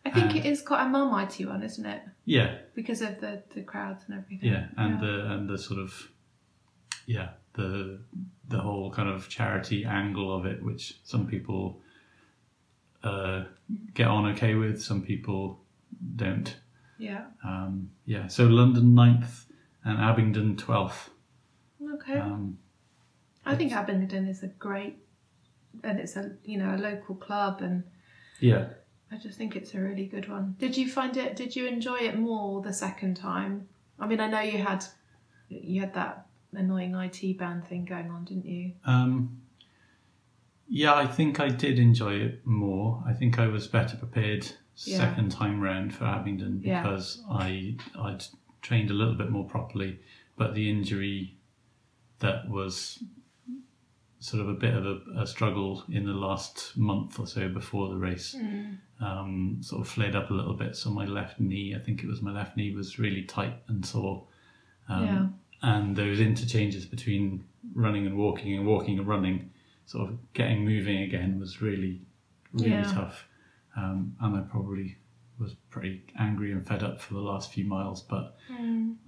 I 0.06 0.10
think 0.10 0.30
Um, 0.32 0.36
it 0.38 0.46
is 0.46 0.62
quite 0.62 0.84
a 0.86 0.88
Marmite 0.88 1.46
one, 1.46 1.62
isn't 1.62 1.86
it? 1.86 2.02
Yeah, 2.24 2.58
Because 2.74 3.02
of 3.02 3.20
the, 3.20 3.42
the 3.54 3.62
crowds 3.62 4.02
and 4.08 4.18
everything. 4.18 4.50
yeah, 4.50 4.66
and 4.76 4.98
the 5.00 5.14
and 5.32 5.48
the 5.48 5.58
sort 5.58 5.78
of 5.80 5.90
yeah 7.06 7.28
the 7.54 8.00
the 8.48 8.58
whole 8.66 8.90
kind 8.90 9.08
of 9.08 9.28
charity 9.28 9.84
angle 9.84 10.34
of 10.36 10.46
it, 10.46 10.62
which 10.62 10.98
some 11.04 11.26
people 11.26 11.80
uh, 13.04 13.44
get 13.94 14.06
on 14.08 14.26
okay 14.32 14.54
with, 14.54 14.80
some 14.82 15.02
people 15.02 15.60
don't. 16.16 16.56
Yeah. 17.02 17.24
Um, 17.44 17.90
yeah, 18.06 18.28
so 18.28 18.44
London 18.44 18.94
9th 18.94 19.46
and 19.84 19.98
Abingdon 19.98 20.56
12th. 20.56 21.08
Okay. 21.94 22.18
Um, 22.18 22.58
I 23.44 23.56
think 23.56 23.72
Abingdon 23.72 24.28
is 24.28 24.42
a 24.44 24.46
great, 24.46 24.98
and 25.82 25.98
it's 25.98 26.14
a 26.14 26.36
you 26.44 26.58
know 26.58 26.76
a 26.76 26.78
local 26.78 27.16
club, 27.16 27.60
and 27.60 27.82
yeah, 28.38 28.66
I 29.10 29.16
just 29.16 29.36
think 29.36 29.56
it's 29.56 29.74
a 29.74 29.80
really 29.80 30.06
good 30.06 30.28
one. 30.28 30.54
Did 30.60 30.76
you 30.76 30.88
find 30.88 31.16
it? 31.16 31.34
Did 31.34 31.56
you 31.56 31.66
enjoy 31.66 31.96
it 31.96 32.16
more 32.16 32.62
the 32.62 32.72
second 32.72 33.16
time? 33.16 33.68
I 33.98 34.06
mean, 34.06 34.20
I 34.20 34.28
know 34.28 34.40
you 34.40 34.58
had 34.58 34.84
you 35.48 35.80
had 35.80 35.94
that 35.94 36.26
annoying 36.52 36.94
IT 36.94 37.36
band 37.36 37.66
thing 37.66 37.84
going 37.84 38.10
on, 38.10 38.24
didn't 38.24 38.46
you? 38.46 38.72
um, 38.84 39.42
yeah, 40.68 40.94
I 40.94 41.06
think 41.06 41.38
I 41.38 41.48
did 41.48 41.78
enjoy 41.78 42.14
it 42.14 42.46
more. 42.46 43.02
I 43.06 43.12
think 43.12 43.38
I 43.38 43.46
was 43.48 43.66
better 43.66 43.96
prepared 43.96 44.52
Yeah. 44.76 44.98
second 44.98 45.30
time 45.32 45.60
round 45.60 45.94
for 45.94 46.04
Abingdon 46.04 46.60
Yeah. 46.64 46.82
because 46.82 47.22
I 47.30 47.76
I'd 47.98 48.24
trained 48.62 48.90
a 48.90 48.94
little 48.94 49.14
bit 49.14 49.30
more 49.30 49.44
properly, 49.44 50.00
but 50.36 50.54
the 50.54 50.70
injury 50.70 51.36
that 52.20 52.48
was 52.48 53.02
sort 54.20 54.40
of 54.40 54.48
a 54.48 54.54
bit 54.54 54.72
of 54.74 54.86
a, 54.86 55.00
a 55.16 55.26
struggle 55.26 55.82
in 55.90 56.06
the 56.06 56.12
last 56.12 56.76
month 56.76 57.18
or 57.18 57.26
so 57.26 57.48
before 57.48 57.88
the 57.88 57.96
race 57.96 58.36
um, 59.00 59.58
sort 59.60 59.80
of 59.82 59.88
flared 59.88 60.14
up 60.14 60.30
a 60.30 60.34
little 60.34 60.54
bit. 60.54 60.76
So 60.76 60.90
my 60.90 61.04
left 61.06 61.40
knee, 61.40 61.74
I 61.74 61.80
think 61.80 62.04
it 62.04 62.06
was 62.06 62.22
my 62.22 62.30
left 62.30 62.56
knee, 62.56 62.72
was 62.72 63.00
really 63.00 63.22
tight 63.24 63.54
and 63.68 63.84
sore. 63.84 64.26
Um, 64.88 65.04
Yeah. 65.04 65.26
And 65.64 65.96
those 65.96 66.18
interchanges 66.20 66.84
between 66.86 67.44
running 67.74 68.06
and 68.06 68.16
walking 68.16 68.56
and 68.56 68.64
walking 68.66 68.98
and 68.98 69.06
running, 69.08 69.50
sort 69.86 70.08
of 70.10 70.18
getting 70.34 70.64
moving 70.64 70.98
again, 71.02 71.38
was 71.40 71.60
really, 71.60 72.02
really 72.52 72.70
Yeah. 72.70 72.92
tough. 72.92 73.26
Um, 73.76 74.16
and 74.20 74.36
I 74.36 74.40
probably 74.40 74.98
was 75.38 75.54
pretty 75.70 76.04
angry 76.18 76.52
and 76.52 76.64
fed 76.66 76.82
up 76.82 77.00
for 77.00 77.14
the 77.14 77.20
last 77.20 77.52
few 77.52 77.64
miles, 77.64 78.02
but 78.02 78.36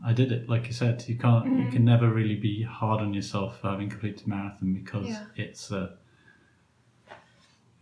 I 0.05 0.13
did 0.13 0.33
it. 0.33 0.49
Like 0.49 0.67
you 0.67 0.73
said, 0.73 1.05
you 1.07 1.17
can't, 1.17 1.45
Mm-hmm. 1.45 1.63
you 1.63 1.71
can 1.71 1.85
never 1.85 2.09
really 2.11 2.35
be 2.37 2.63
hard 2.63 3.01
on 3.03 3.13
yourself 3.15 3.61
for 3.61 3.69
having 3.71 3.89
completed 3.91 4.27
a 4.27 4.29
marathon 4.31 4.73
because 4.75 5.07
Yeah. 5.09 5.25
it's 5.37 5.71
a 5.71 5.97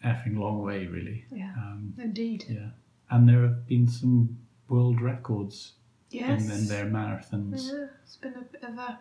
effing 0.04 0.36
long 0.38 0.62
way, 0.62 0.86
really. 0.86 1.24
Yeah. 1.30 1.52
Um, 1.56 1.94
Indeed. 1.98 2.44
yeah, 2.48 2.70
and 3.10 3.28
there 3.28 3.42
have 3.42 3.66
been 3.66 3.88
some 3.88 4.38
world 4.68 5.00
records 5.00 5.74
Yes. 6.10 6.44
in, 6.44 6.50
in 6.50 6.68
their 6.68 6.84
marathons. 6.86 7.68
Yeah, 7.72 7.86
it's 8.02 8.16
been 8.16 8.34
a 8.34 8.42
bit 8.42 8.62
of 8.64 8.76
a 8.76 8.98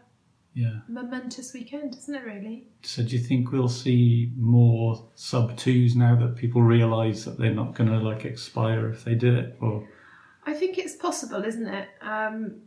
Yeah. 0.53 0.79
momentous 0.89 1.53
weekend, 1.53 1.95
isn't 1.95 2.13
it? 2.13 2.25
Really. 2.25 2.67
So 2.83 3.03
do 3.03 3.15
you 3.15 3.21
think 3.23 3.51
we'll 3.51 3.69
see 3.69 4.33
more 4.35 5.07
sub 5.15 5.55
twos 5.55 5.95
now 5.95 6.15
that 6.17 6.35
people 6.35 6.61
realise 6.61 7.23
that 7.23 7.37
they're 7.37 7.53
not 7.53 7.73
going 7.73 7.89
to 7.89 7.99
like 7.99 8.25
expire 8.25 8.89
if 8.89 9.05
they 9.05 9.15
do 9.15 9.33
it? 9.35 9.57
Or 9.61 9.87
I 10.45 10.53
think 10.53 10.77
it's 10.77 10.95
possible, 10.95 11.43
isn't 11.43 11.67
it? 11.67 11.87
Um, 12.01 12.61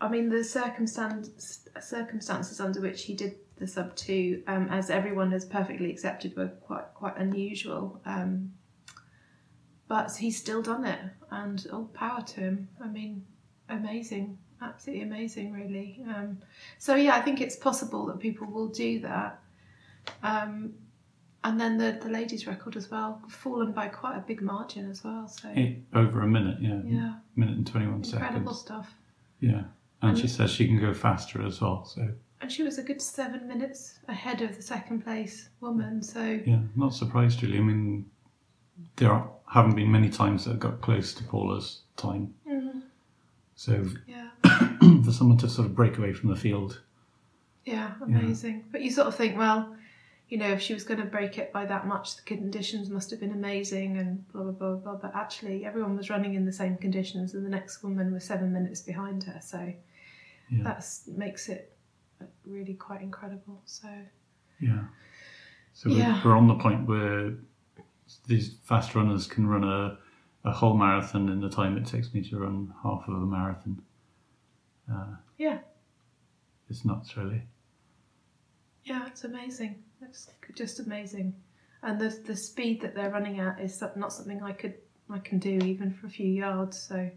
I 0.00 0.08
mean, 0.08 0.28
the 0.28 0.44
circumstance, 0.44 1.68
circumstances 1.80 2.60
under 2.60 2.80
which 2.80 3.04
he 3.04 3.14
did 3.14 3.36
the 3.56 3.66
sub 3.66 3.94
two, 3.96 4.42
um, 4.46 4.68
as 4.68 4.90
everyone 4.90 5.32
has 5.32 5.44
perfectly 5.44 5.90
accepted, 5.90 6.36
were 6.36 6.48
quite 6.48 6.92
quite 6.94 7.16
unusual. 7.16 8.00
Um, 8.04 8.52
but 9.88 10.16
he's 10.16 10.36
still 10.36 10.62
done 10.62 10.84
it, 10.84 10.98
and 11.30 11.66
all 11.72 11.84
power 11.94 12.22
to 12.22 12.40
him. 12.40 12.68
I 12.82 12.88
mean, 12.88 13.24
amazing, 13.68 14.38
absolutely 14.64 15.04
amazing, 15.04 15.52
really. 15.52 16.00
Um, 16.08 16.38
so 16.78 16.94
yeah, 16.94 17.14
I 17.14 17.20
think 17.20 17.40
it's 17.40 17.56
possible 17.56 18.06
that 18.06 18.18
people 18.18 18.46
will 18.46 18.68
do 18.68 19.00
that. 19.00 19.40
Um, 20.22 20.74
and 21.44 21.60
then 21.60 21.76
the 21.76 21.98
the 22.02 22.08
ladies' 22.08 22.46
record 22.46 22.76
as 22.76 22.90
well, 22.90 23.20
fallen 23.28 23.72
by 23.72 23.88
quite 23.88 24.16
a 24.16 24.20
big 24.20 24.40
margin 24.40 24.90
as 24.90 25.04
well. 25.04 25.28
So 25.28 25.48
over 25.94 26.22
a 26.22 26.26
minute, 26.26 26.58
yeah. 26.60 26.80
yeah, 26.86 27.12
Minute 27.36 27.56
and 27.58 27.66
21 27.66 28.04
seconds. 28.04 28.22
incredible 28.22 28.54
stuff. 28.54 28.94
Yeah. 29.40 29.64
And 30.02 30.18
she 30.18 30.26
says 30.28 30.50
she 30.50 30.66
can 30.66 30.78
go 30.78 30.92
faster 30.92 31.42
as 31.46 31.60
well. 31.62 31.84
So, 31.86 32.06
And 32.42 32.52
she 32.52 32.62
was 32.62 32.76
a 32.78 32.82
good 32.82 33.00
seven 33.00 33.48
minutes 33.48 33.98
ahead 34.08 34.42
of 34.42 34.54
the 34.56 34.60
second 34.62 35.02
place 35.02 35.48
woman. 35.60 36.02
So 36.02 36.40
yeah, 36.46 36.60
not 36.76 36.92
surprised 36.94 37.42
really. 37.42 37.56
I 37.58 37.62
mean, 37.62 38.04
there 38.96 39.12
are, 39.12 39.30
haven't 39.46 39.76
been 39.76 39.90
many 39.90 40.10
times 40.10 40.44
that 40.44 40.58
got 40.58 40.80
close 40.82 41.14
to 41.14 41.24
Paula's 41.24 41.80
time. 41.96 42.34
Mhm. 42.50 42.82
So, 43.54 43.86
yeah, 44.06 44.23
for 45.04 45.12
someone 45.12 45.38
to 45.38 45.48
sort 45.48 45.66
of 45.66 45.74
break 45.74 45.98
away 45.98 46.12
from 46.12 46.30
the 46.30 46.36
field, 46.36 46.80
yeah, 47.64 47.92
amazing. 48.02 48.64
But 48.70 48.82
you 48.82 48.90
sort 48.90 49.06
of 49.08 49.14
think, 49.16 49.38
well, 49.38 49.74
you 50.28 50.38
know, 50.38 50.48
if 50.48 50.60
she 50.60 50.74
was 50.74 50.84
going 50.84 51.00
to 51.00 51.06
break 51.06 51.38
it 51.38 51.52
by 51.52 51.64
that 51.66 51.86
much, 51.86 52.16
the 52.16 52.22
conditions 52.22 52.90
must 52.90 53.10
have 53.10 53.20
been 53.20 53.32
amazing 53.32 53.98
and 53.98 54.26
blah 54.32 54.42
blah 54.42 54.52
blah 54.52 54.74
blah. 54.74 54.96
But 54.96 55.14
actually, 55.14 55.64
everyone 55.64 55.96
was 55.96 56.10
running 56.10 56.34
in 56.34 56.44
the 56.44 56.52
same 56.52 56.76
conditions, 56.76 57.34
and 57.34 57.44
the 57.44 57.50
next 57.50 57.82
woman 57.82 58.12
was 58.12 58.24
seven 58.24 58.52
minutes 58.52 58.80
behind 58.80 59.22
her. 59.24 59.40
So 59.42 59.72
Yeah. 60.50 60.62
that's 60.62 61.06
makes 61.08 61.48
it 61.48 61.76
uh, 62.20 62.26
really 62.46 62.74
quite 62.74 63.00
incredible. 63.02 63.62
So 63.64 63.88
yeah. 64.60 64.84
So 65.72 65.90
we're, 65.90 66.20
we're 66.24 66.36
on 66.36 66.46
the 66.46 66.54
point 66.54 66.86
where 66.86 67.34
these 68.26 68.56
fast 68.62 68.94
runners 68.94 69.26
can 69.26 69.46
run 69.46 69.64
a, 69.64 69.98
a 70.44 70.52
whole 70.52 70.76
marathon 70.76 71.28
in 71.28 71.40
the 71.40 71.48
time 71.50 71.76
it 71.76 71.86
takes 71.86 72.14
me 72.14 72.22
to 72.30 72.38
run 72.38 72.72
half 72.82 73.02
of 73.08 73.14
a 73.14 73.26
marathon. 73.26 73.82
Uh, 74.90 75.16
yeah, 75.38 75.58
it's 76.68 76.84
nuts, 76.84 77.16
really. 77.16 77.42
yeah, 78.84 79.06
it's 79.06 79.24
amazing. 79.24 79.82
It's 80.02 80.28
just 80.54 80.80
amazing, 80.80 81.34
and 81.82 82.00
the 82.00 82.10
the 82.26 82.36
speed 82.36 82.80
that 82.82 82.94
they're 82.94 83.10
running 83.10 83.40
at 83.40 83.60
is 83.60 83.82
not 83.96 84.12
something 84.12 84.42
I 84.42 84.52
could 84.52 84.74
I 85.10 85.18
can 85.18 85.38
do 85.38 85.58
even 85.64 85.92
for 85.92 86.06
a 86.06 86.10
few 86.10 86.28
yards. 86.28 86.78
So 86.78 87.10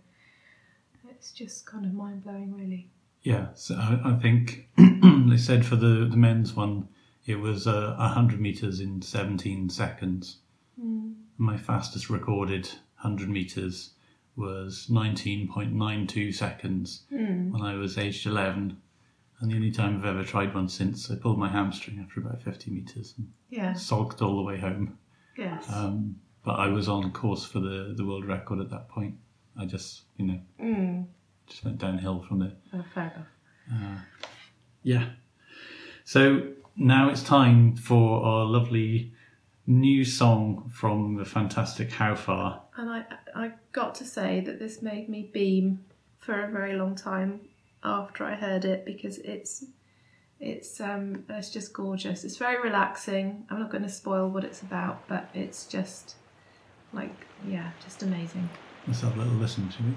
it's 1.09 1.31
just 1.31 1.65
kind 1.65 1.85
of 1.85 1.93
mind 1.93 2.23
blowing, 2.23 2.53
really. 2.55 2.89
Yeah, 3.23 3.47
so 3.55 3.75
I, 3.75 3.99
I 4.05 4.19
think 4.19 4.69
they 4.77 5.37
said 5.37 5.65
for 5.65 5.75
the, 5.75 6.07
the 6.09 6.15
men's 6.17 6.53
one, 6.55 6.87
it 7.25 7.35
was 7.39 7.67
uh, 7.67 7.95
100 7.97 8.39
metres 8.39 8.79
in 8.79 9.01
17 9.01 9.69
seconds. 9.69 10.37
My 11.37 11.57
fastest 11.57 12.09
recorded 12.09 12.65
100 13.01 13.29
metres 13.29 13.91
was 14.37 14.87
19.92 14.89 16.33
seconds 16.33 17.03
when 17.09 17.61
I 17.61 17.73
was 17.75 17.97
aged 17.97 18.25
11. 18.27 18.77
And 19.39 19.51
the 19.51 19.55
only 19.55 19.71
time 19.71 19.97
I've 19.97 20.05
ever 20.05 20.23
tried 20.23 20.53
one 20.55 20.69
since, 20.69 21.11
I 21.11 21.15
pulled 21.15 21.37
my 21.37 21.49
hamstring 21.49 21.99
after 21.99 22.19
about 22.21 22.41
50 22.41 22.71
metres 22.71 23.13
and 23.17 23.31
Yeah. 23.49 23.73
sulked 23.73 24.21
all 24.21 24.35
the 24.37 24.41
way 24.43 24.57
home. 24.57 24.97
Yes. 25.37 25.71
Um, 25.71 26.15
but 26.43 26.53
I 26.53 26.67
was 26.67 26.87
on 26.87 27.11
course 27.11 27.45
for 27.45 27.59
the, 27.59 27.93
the 27.95 28.05
world 28.05 28.25
record 28.25 28.59
at 28.59 28.69
that 28.69 28.89
point. 28.89 29.15
I 29.59 29.65
just, 29.65 30.03
you 30.17 30.25
know, 30.25 30.39
mm. 30.59 31.05
just 31.47 31.63
went 31.65 31.77
downhill 31.79 32.23
from 32.23 32.39
there. 32.39 32.53
oh, 32.73 32.83
fair 32.93 33.13
enough. 33.69 34.01
Yeah. 34.83 35.09
So 36.03 36.53
now 36.75 37.09
it's 37.09 37.21
time 37.23 37.75
for 37.75 38.23
our 38.23 38.45
lovely 38.45 39.13
new 39.67 40.05
song 40.05 40.71
from 40.73 41.15
the 41.15 41.25
fantastic 41.25 41.91
How 41.91 42.15
Far. 42.15 42.63
And 42.77 42.89
I, 42.89 43.05
I 43.35 43.51
got 43.73 43.95
to 43.95 44.05
say 44.05 44.39
that 44.39 44.59
this 44.59 44.81
made 44.81 45.09
me 45.09 45.29
beam 45.33 45.83
for 46.17 46.43
a 46.43 46.49
very 46.49 46.75
long 46.75 46.95
time 46.95 47.41
after 47.83 48.23
I 48.23 48.35
heard 48.35 48.65
it 48.65 48.85
because 48.85 49.17
it's 49.19 49.65
it's 50.39 50.79
um 50.79 51.25
it's 51.29 51.49
just 51.49 51.73
gorgeous. 51.73 52.23
It's 52.23 52.37
very 52.37 52.61
relaxing. 52.61 53.45
I'm 53.49 53.59
not 53.59 53.69
going 53.69 53.83
to 53.83 53.89
spoil 53.89 54.29
what 54.29 54.43
it's 54.43 54.61
about, 54.61 55.07
but 55.07 55.29
it's 55.33 55.65
just 55.65 56.15
like 56.93 57.13
yeah, 57.47 57.71
just 57.83 58.03
amazing. 58.03 58.49
Let's 58.87 59.01
have 59.01 59.15
a 59.15 59.19
little 59.19 59.33
listen 59.33 59.67
to 59.69 59.77
it. 59.79 59.95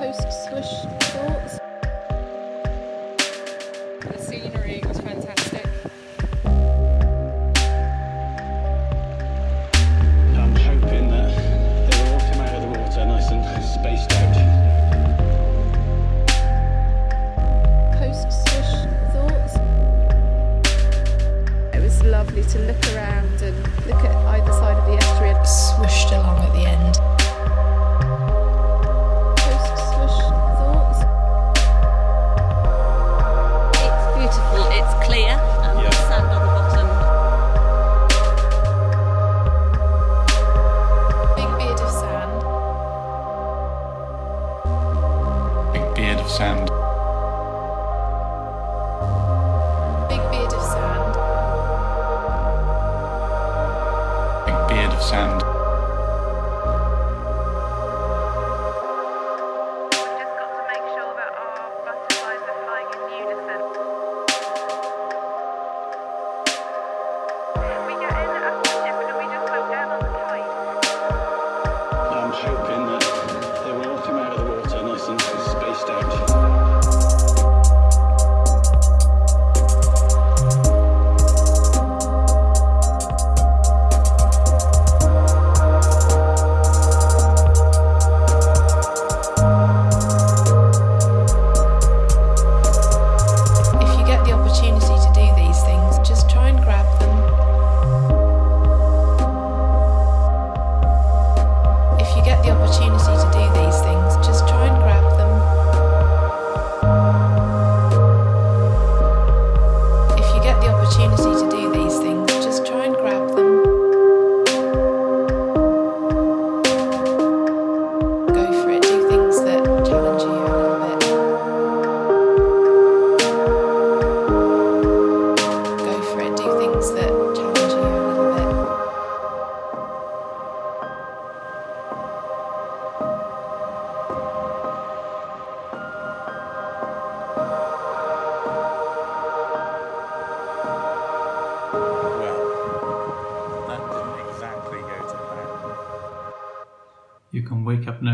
Post 0.00 0.48
swish 0.48 0.72
thoughts. 1.12 1.60
The 4.06 4.16
scenery 4.16 4.80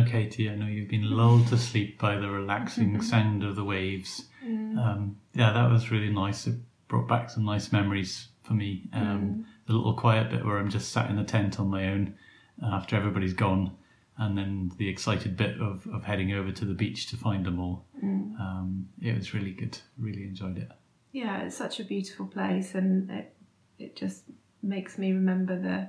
Katie. 0.07 0.49
I 0.51 0.55
know 0.55 0.67
you've 0.67 0.89
been 0.89 1.11
lulled 1.17 1.49
to 1.49 1.57
sleep 1.59 1.99
by 1.99 2.17
the 2.17 2.29
relaxing 2.31 3.01
sound 3.13 3.43
of 3.45 3.57
the 3.57 3.65
waves. 3.65 4.27
Um, 4.45 5.17
yeah, 5.35 5.53
that 5.53 5.71
was 5.71 5.91
really 5.91 6.11
nice. 6.11 6.47
It 6.47 6.55
brought 6.89 7.09
back 7.09 7.31
some 7.31 7.45
nice 7.45 7.73
memories 7.73 8.29
for 8.45 8.55
me. 8.55 8.89
Um, 8.93 9.47
The 9.67 9.73
little 9.73 9.95
quiet 9.95 10.31
bit 10.31 10.45
where 10.45 10.59
I'm 10.59 10.71
just 10.71 10.93
sat 10.93 11.11
in 11.11 11.17
the 11.17 11.25
tent 11.25 11.59
on 11.59 11.69
my 11.69 11.89
own 11.89 12.15
after 12.63 12.95
everybody's 12.97 13.33
gone, 13.35 13.73
and 14.19 14.39
then 14.39 14.71
the 14.79 14.89
excited 14.89 15.37
bit 15.37 15.61
of, 15.61 15.87
of 15.93 16.05
heading 16.05 16.33
over 16.33 16.53
to 16.53 16.65
the 16.65 16.75
beach 16.75 17.09
to 17.09 17.17
find 17.17 17.45
them 17.45 17.59
all. 17.59 17.85
Um, 18.03 18.89
it 19.03 19.17
was 19.17 19.35
really 19.35 19.51
good. 19.51 19.77
Really 19.99 20.23
enjoyed 20.23 20.59
it. 20.59 20.71
yeah, 21.13 21.43
it's 21.43 21.57
such 21.57 21.81
a 21.81 21.85
beautiful 21.85 22.27
place, 22.27 22.75
and 22.77 23.11
it 23.11 23.35
it 23.79 23.97
just 23.97 24.23
makes 24.63 24.97
me 24.97 25.13
remember 25.13 25.61
the 25.61 25.89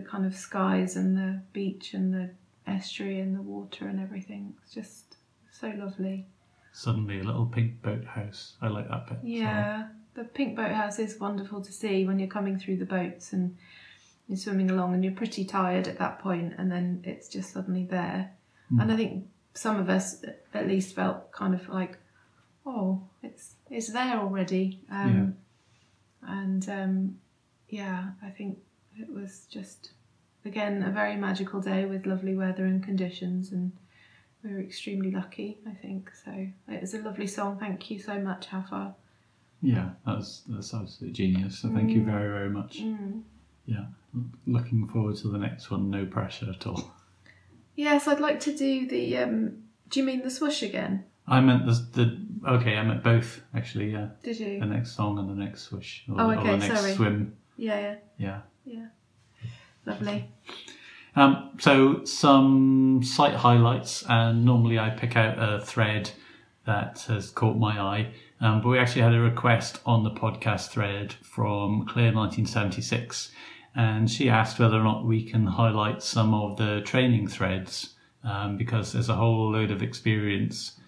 the 0.00 0.06
kind 0.06 0.24
of 0.24 0.34
skies 0.36 0.94
and 0.96 1.16
the 1.16 1.42
beach 1.52 1.94
and 1.94 2.14
the 2.14 2.30
estuary 2.66 3.20
and 3.20 3.34
the 3.36 3.42
water 3.42 3.86
and 3.88 4.00
everything. 4.00 4.54
It's 4.62 4.72
just 4.74 5.16
so 5.50 5.68
lovely. 5.76 6.26
Suddenly, 6.72 7.20
a 7.20 7.24
little 7.24 7.46
pink 7.46 7.80
boathouse. 7.82 8.54
I 8.60 8.68
like 8.68 8.88
that 8.88 9.06
bit. 9.08 9.18
so- 9.22 9.26
Yeah, 9.26 9.88
the 10.14 10.24
pink 10.24 10.56
boathouse 10.56 10.98
is 10.98 11.18
wonderful 11.18 11.62
to 11.62 11.72
see 11.72 12.04
when 12.06 12.18
you're 12.18 12.28
coming 12.28 12.58
through 12.58 12.76
the 12.78 12.84
boats 12.84 13.32
and 13.32 13.56
you're 14.28 14.36
swimming 14.36 14.70
along 14.70 14.92
and 14.94 15.04
you're 15.04 15.14
pretty 15.14 15.44
tired 15.44 15.86
at 15.88 15.98
that 15.98 16.18
point, 16.18 16.54
and 16.58 16.70
then 16.70 17.00
it's 17.04 17.28
just 17.28 17.52
suddenly 17.52 17.84
there. 17.84 18.32
And 18.80 18.90
I 18.92 18.96
think 18.96 19.26
some 19.54 19.76
of 19.78 19.88
us 19.88 20.24
at 20.52 20.66
least 20.66 20.94
felt 20.94 21.30
kind 21.32 21.54
of 21.54 21.68
like, 21.68 21.98
oh, 22.66 23.02
it's 23.22 23.54
it's 23.70 23.92
there 23.92 24.18
already. 24.18 24.80
Um, 24.90 25.36
And 26.22 26.68
um, 26.68 27.18
yeah, 27.68 28.10
I 28.22 28.30
think 28.30 28.58
it 28.98 29.08
was 29.08 29.46
just 29.48 29.92
again 30.46 30.82
a 30.82 30.90
very 30.90 31.16
magical 31.16 31.60
day 31.60 31.84
with 31.84 32.06
lovely 32.06 32.34
weather 32.34 32.64
and 32.64 32.82
conditions 32.82 33.52
and. 33.52 33.72
We 34.44 34.52
were 34.52 34.60
extremely 34.60 35.10
lucky, 35.10 35.58
I 35.66 35.72
think. 35.72 36.08
So 36.24 36.30
it 36.68 36.80
was 36.80 36.94
a 36.94 36.98
lovely 36.98 37.26
song. 37.26 37.58
Thank 37.58 37.90
you 37.90 37.98
so 37.98 38.20
much, 38.20 38.46
Hafar. 38.46 38.94
Yeah, 39.60 39.88
that's 40.06 40.42
that's 40.46 40.72
absolute 40.72 41.14
genius. 41.14 41.58
So 41.58 41.68
thank 41.70 41.90
you 41.90 42.04
very 42.04 42.28
very 42.28 42.50
much. 42.50 42.76
Yeah, 43.64 43.86
looking 44.46 44.86
forward 44.86 45.16
to 45.16 45.28
the 45.32 45.38
next 45.38 45.68
one. 45.72 45.90
No 45.90 46.06
pressure 46.06 46.48
at 46.48 46.64
all. 46.64 46.92
Yes, 47.74 48.06
I'd 48.06 48.20
like 48.20 48.38
to 48.40 48.56
do 48.56 48.86
the. 48.86 49.16
Um, 49.18 49.64
do 49.88 49.98
you 49.98 50.06
mean 50.06 50.22
the 50.22 50.30
swoosh 50.30 50.62
again? 50.62 51.04
I 51.26 51.40
meant 51.40 51.66
the, 51.66 51.72
the 51.94 52.50
okay. 52.52 52.76
I 52.76 52.84
meant 52.84 53.02
both 53.02 53.40
actually. 53.52 53.90
Yeah, 53.90 54.10
Did 54.22 54.38
you? 54.38 54.60
the 54.60 54.66
next 54.66 54.92
song 54.94 55.18
and 55.18 55.28
the 55.28 55.34
next 55.34 55.62
swish 55.62 56.04
or, 56.08 56.20
Oh, 56.20 56.30
or 56.30 56.34
okay, 56.36 56.50
the 56.52 56.56
next 56.58 56.80
sorry. 56.80 56.92
swim. 56.94 57.36
Yeah, 57.56 57.80
yeah, 57.80 57.94
Yeah. 58.18 58.40
yeah. 58.64 58.86
Lovely. 59.86 60.28
Um, 61.14 61.52
so 61.58 62.04
some 62.04 63.02
site 63.02 63.34
highlights, 63.34 64.04
and 64.08 64.44
normally 64.44 64.78
I 64.78 64.90
pick 64.90 65.16
out 65.16 65.38
a 65.38 65.64
thread 65.64 66.10
that 66.66 67.04
has 67.08 67.30
caught 67.30 67.56
my 67.56 67.80
eye. 67.80 68.12
Um, 68.40 68.60
but 68.60 68.68
we 68.68 68.78
actually 68.78 69.02
had 69.02 69.14
a 69.14 69.20
request 69.20 69.80
on 69.86 70.04
the 70.04 70.10
podcast 70.10 70.68
thread 70.68 71.14
from 71.22 71.86
Claire 71.86 72.12
1976, 72.12 73.30
and 73.74 74.10
she 74.10 74.28
asked 74.28 74.58
whether 74.58 74.76
or 74.76 74.82
not 74.82 75.06
we 75.06 75.22
can 75.22 75.46
highlight 75.46 76.02
some 76.02 76.34
of 76.34 76.58
the 76.58 76.82
training 76.84 77.28
threads 77.28 77.94
um, 78.24 78.58
because 78.58 78.92
there's 78.92 79.08
a 79.08 79.14
whole 79.14 79.52
load 79.52 79.70
of 79.70 79.82
experience 79.82 80.78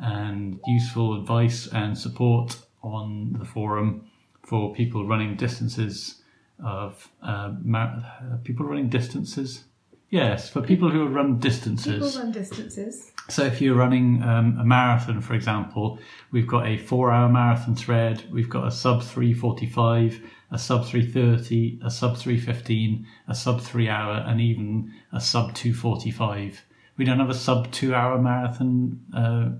and 0.00 0.60
useful 0.66 1.18
advice 1.18 1.66
and 1.68 1.96
support 1.96 2.58
on 2.82 3.36
the 3.38 3.44
forum 3.44 4.10
for 4.44 4.74
people 4.74 5.06
running 5.06 5.36
distances 5.36 6.22
of 6.64 7.08
uh, 7.22 7.54
mar- 7.62 8.04
uh, 8.22 8.36
people 8.44 8.66
running 8.66 8.88
distances. 8.88 9.64
Yes, 10.10 10.48
for 10.48 10.62
people 10.62 10.90
who 10.90 11.06
run 11.06 11.38
distances. 11.38 11.92
People 11.92 12.22
run 12.22 12.32
distances. 12.32 13.12
So 13.28 13.44
if 13.44 13.60
you're 13.60 13.74
running 13.74 14.22
um, 14.22 14.56
a 14.58 14.64
marathon, 14.64 15.20
for 15.20 15.34
example, 15.34 15.98
we've 16.32 16.46
got 16.46 16.66
a 16.66 16.78
four-hour 16.78 17.28
marathon 17.28 17.76
thread. 17.76 18.24
We've 18.32 18.48
got 18.48 18.66
a 18.66 18.70
sub 18.70 19.02
345, 19.02 20.22
a 20.50 20.58
sub 20.58 20.86
330, 20.86 21.80
a 21.84 21.90
sub 21.90 22.16
315, 22.16 23.06
a 23.28 23.34
sub 23.34 23.60
three-hour, 23.60 24.24
and 24.26 24.40
even 24.40 24.94
a 25.12 25.20
sub 25.20 25.54
245. 25.54 26.64
We 26.96 27.04
don't 27.04 27.20
have 27.20 27.30
a 27.30 27.34
sub 27.34 27.70
two-hour 27.70 28.18
marathon 28.18 29.00
uh, 29.14 29.50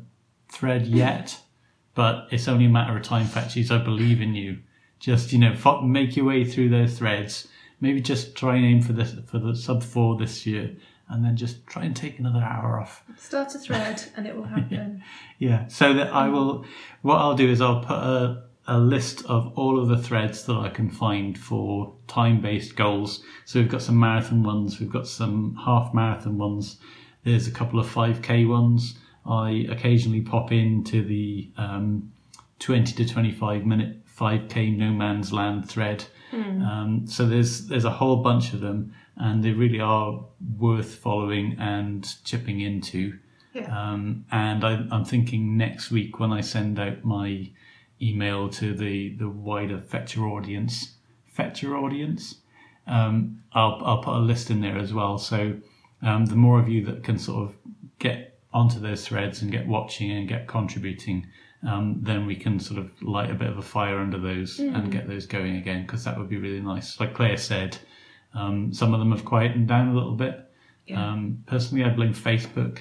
thread 0.50 0.86
yet, 0.86 1.38
but 1.94 2.26
it's 2.30 2.48
only 2.48 2.64
a 2.64 2.70
matter 2.70 2.96
of 2.96 3.02
time, 3.02 3.26
Fetchies. 3.26 3.70
I 3.70 3.84
believe 3.84 4.22
in 4.22 4.34
you. 4.34 4.60
Just 4.98 5.32
you 5.32 5.38
know, 5.38 5.82
make 5.82 6.16
your 6.16 6.26
way 6.26 6.44
through 6.44 6.70
those 6.70 6.98
threads 6.98 7.48
maybe 7.80 8.00
just 8.00 8.34
try 8.34 8.56
and 8.56 8.64
aim 8.64 8.82
for 8.82 8.92
this 8.92 9.14
for 9.26 9.38
the 9.38 9.54
sub 9.54 9.82
four 9.82 10.16
this 10.16 10.46
year, 10.46 10.70
and 11.08 11.24
then 11.24 11.36
just 11.36 11.66
try 11.66 11.84
and 11.84 11.94
take 11.94 12.18
another 12.18 12.40
hour 12.40 12.80
off. 12.80 13.02
Start 13.16 13.54
a 13.54 13.58
thread 13.58 14.02
and 14.16 14.26
it 14.26 14.36
will 14.36 14.44
happen. 14.56 15.02
Yeah. 15.38 15.66
So 15.68 15.94
that 15.94 16.12
I 16.12 16.28
will. 16.28 16.64
What 17.02 17.16
I'll 17.16 17.36
do 17.36 17.50
is 17.50 17.60
I'll 17.60 17.80
put 17.80 17.96
a 17.96 18.44
a 18.70 18.78
list 18.78 19.24
of 19.24 19.50
all 19.56 19.80
of 19.80 19.88
the 19.88 19.96
threads 19.96 20.44
that 20.44 20.56
I 20.56 20.68
can 20.68 20.90
find 20.90 21.38
for 21.38 21.94
time 22.06 22.42
based 22.42 22.76
goals. 22.76 23.22
So 23.46 23.60
we've 23.60 23.70
got 23.70 23.80
some 23.80 23.98
marathon 23.98 24.42
ones, 24.42 24.78
we've 24.78 24.92
got 24.92 25.06
some 25.06 25.56
half 25.64 25.94
marathon 25.94 26.36
ones. 26.36 26.78
There's 27.24 27.46
a 27.46 27.50
couple 27.50 27.80
of 27.80 27.86
5k 27.86 28.46
ones. 28.46 28.98
I 29.24 29.66
occasionally 29.70 30.20
pop 30.20 30.52
into 30.52 31.02
the 31.02 31.50
um, 31.56 32.12
20 32.58 32.92
to 32.92 33.10
25 33.10 33.64
minute 33.64 34.02
5k 34.18 34.76
no 34.76 34.90
man's 34.90 35.32
land 35.32 35.68
thread. 35.68 36.04
Um, 36.62 37.06
so 37.06 37.26
there's 37.26 37.68
there's 37.68 37.84
a 37.84 37.90
whole 37.90 38.16
bunch 38.16 38.52
of 38.52 38.60
them, 38.60 38.94
and 39.16 39.42
they 39.42 39.52
really 39.52 39.80
are 39.80 40.24
worth 40.58 40.94
following 40.94 41.56
and 41.58 42.06
chipping 42.24 42.60
into. 42.60 43.18
Yeah. 43.54 43.92
Um, 43.92 44.26
and 44.30 44.64
I, 44.64 44.86
I'm 44.90 45.04
thinking 45.04 45.56
next 45.56 45.90
week 45.90 46.20
when 46.20 46.32
I 46.32 46.42
send 46.42 46.78
out 46.78 47.04
my 47.04 47.50
email 48.00 48.48
to 48.48 48.74
the, 48.74 49.16
the 49.16 49.28
wider 49.28 49.78
Fetcher 49.78 50.26
audience, 50.26 50.94
Fetcher 51.26 51.76
audience, 51.76 52.36
um, 52.86 53.42
I'll, 53.52 53.80
I'll 53.84 54.02
put 54.02 54.14
a 54.14 54.18
list 54.20 54.50
in 54.50 54.60
there 54.60 54.78
as 54.78 54.94
well. 54.94 55.18
So 55.18 55.56
um, 56.02 56.26
the 56.26 56.36
more 56.36 56.60
of 56.60 56.68
you 56.68 56.84
that 56.86 57.02
can 57.02 57.18
sort 57.18 57.48
of 57.48 57.56
get 57.98 58.38
onto 58.52 58.78
those 58.78 59.06
threads 59.06 59.42
and 59.42 59.50
get 59.50 59.66
watching 59.66 60.10
and 60.10 60.28
get 60.28 60.46
contributing, 60.46 61.26
um, 61.66 61.98
then 62.02 62.26
we 62.26 62.36
can 62.36 62.60
sort 62.60 62.78
of 62.78 62.90
light 63.02 63.30
a 63.30 63.34
bit 63.34 63.48
of 63.50 63.58
a 63.58 63.62
fire 63.62 63.98
under 63.98 64.18
those 64.18 64.58
and 64.60 64.92
get 64.92 65.08
those 65.08 65.26
going 65.26 65.56
again 65.56 65.82
because 65.82 66.04
that 66.04 66.16
would 66.18 66.28
be 66.28 66.36
really 66.38 66.60
nice. 66.60 66.98
Like 67.00 67.14
Claire 67.14 67.36
said, 67.36 67.76
um, 68.34 68.72
some 68.72 68.94
of 68.94 69.00
them 69.00 69.10
have 69.12 69.24
quietened 69.24 69.66
down 69.68 69.88
a 69.88 69.94
little 69.94 70.14
bit. 70.14 70.44
Yeah. 70.86 71.04
Um, 71.12 71.42
personally, 71.46 71.84
I 71.84 71.90
blame 71.90 72.14
Facebook 72.14 72.78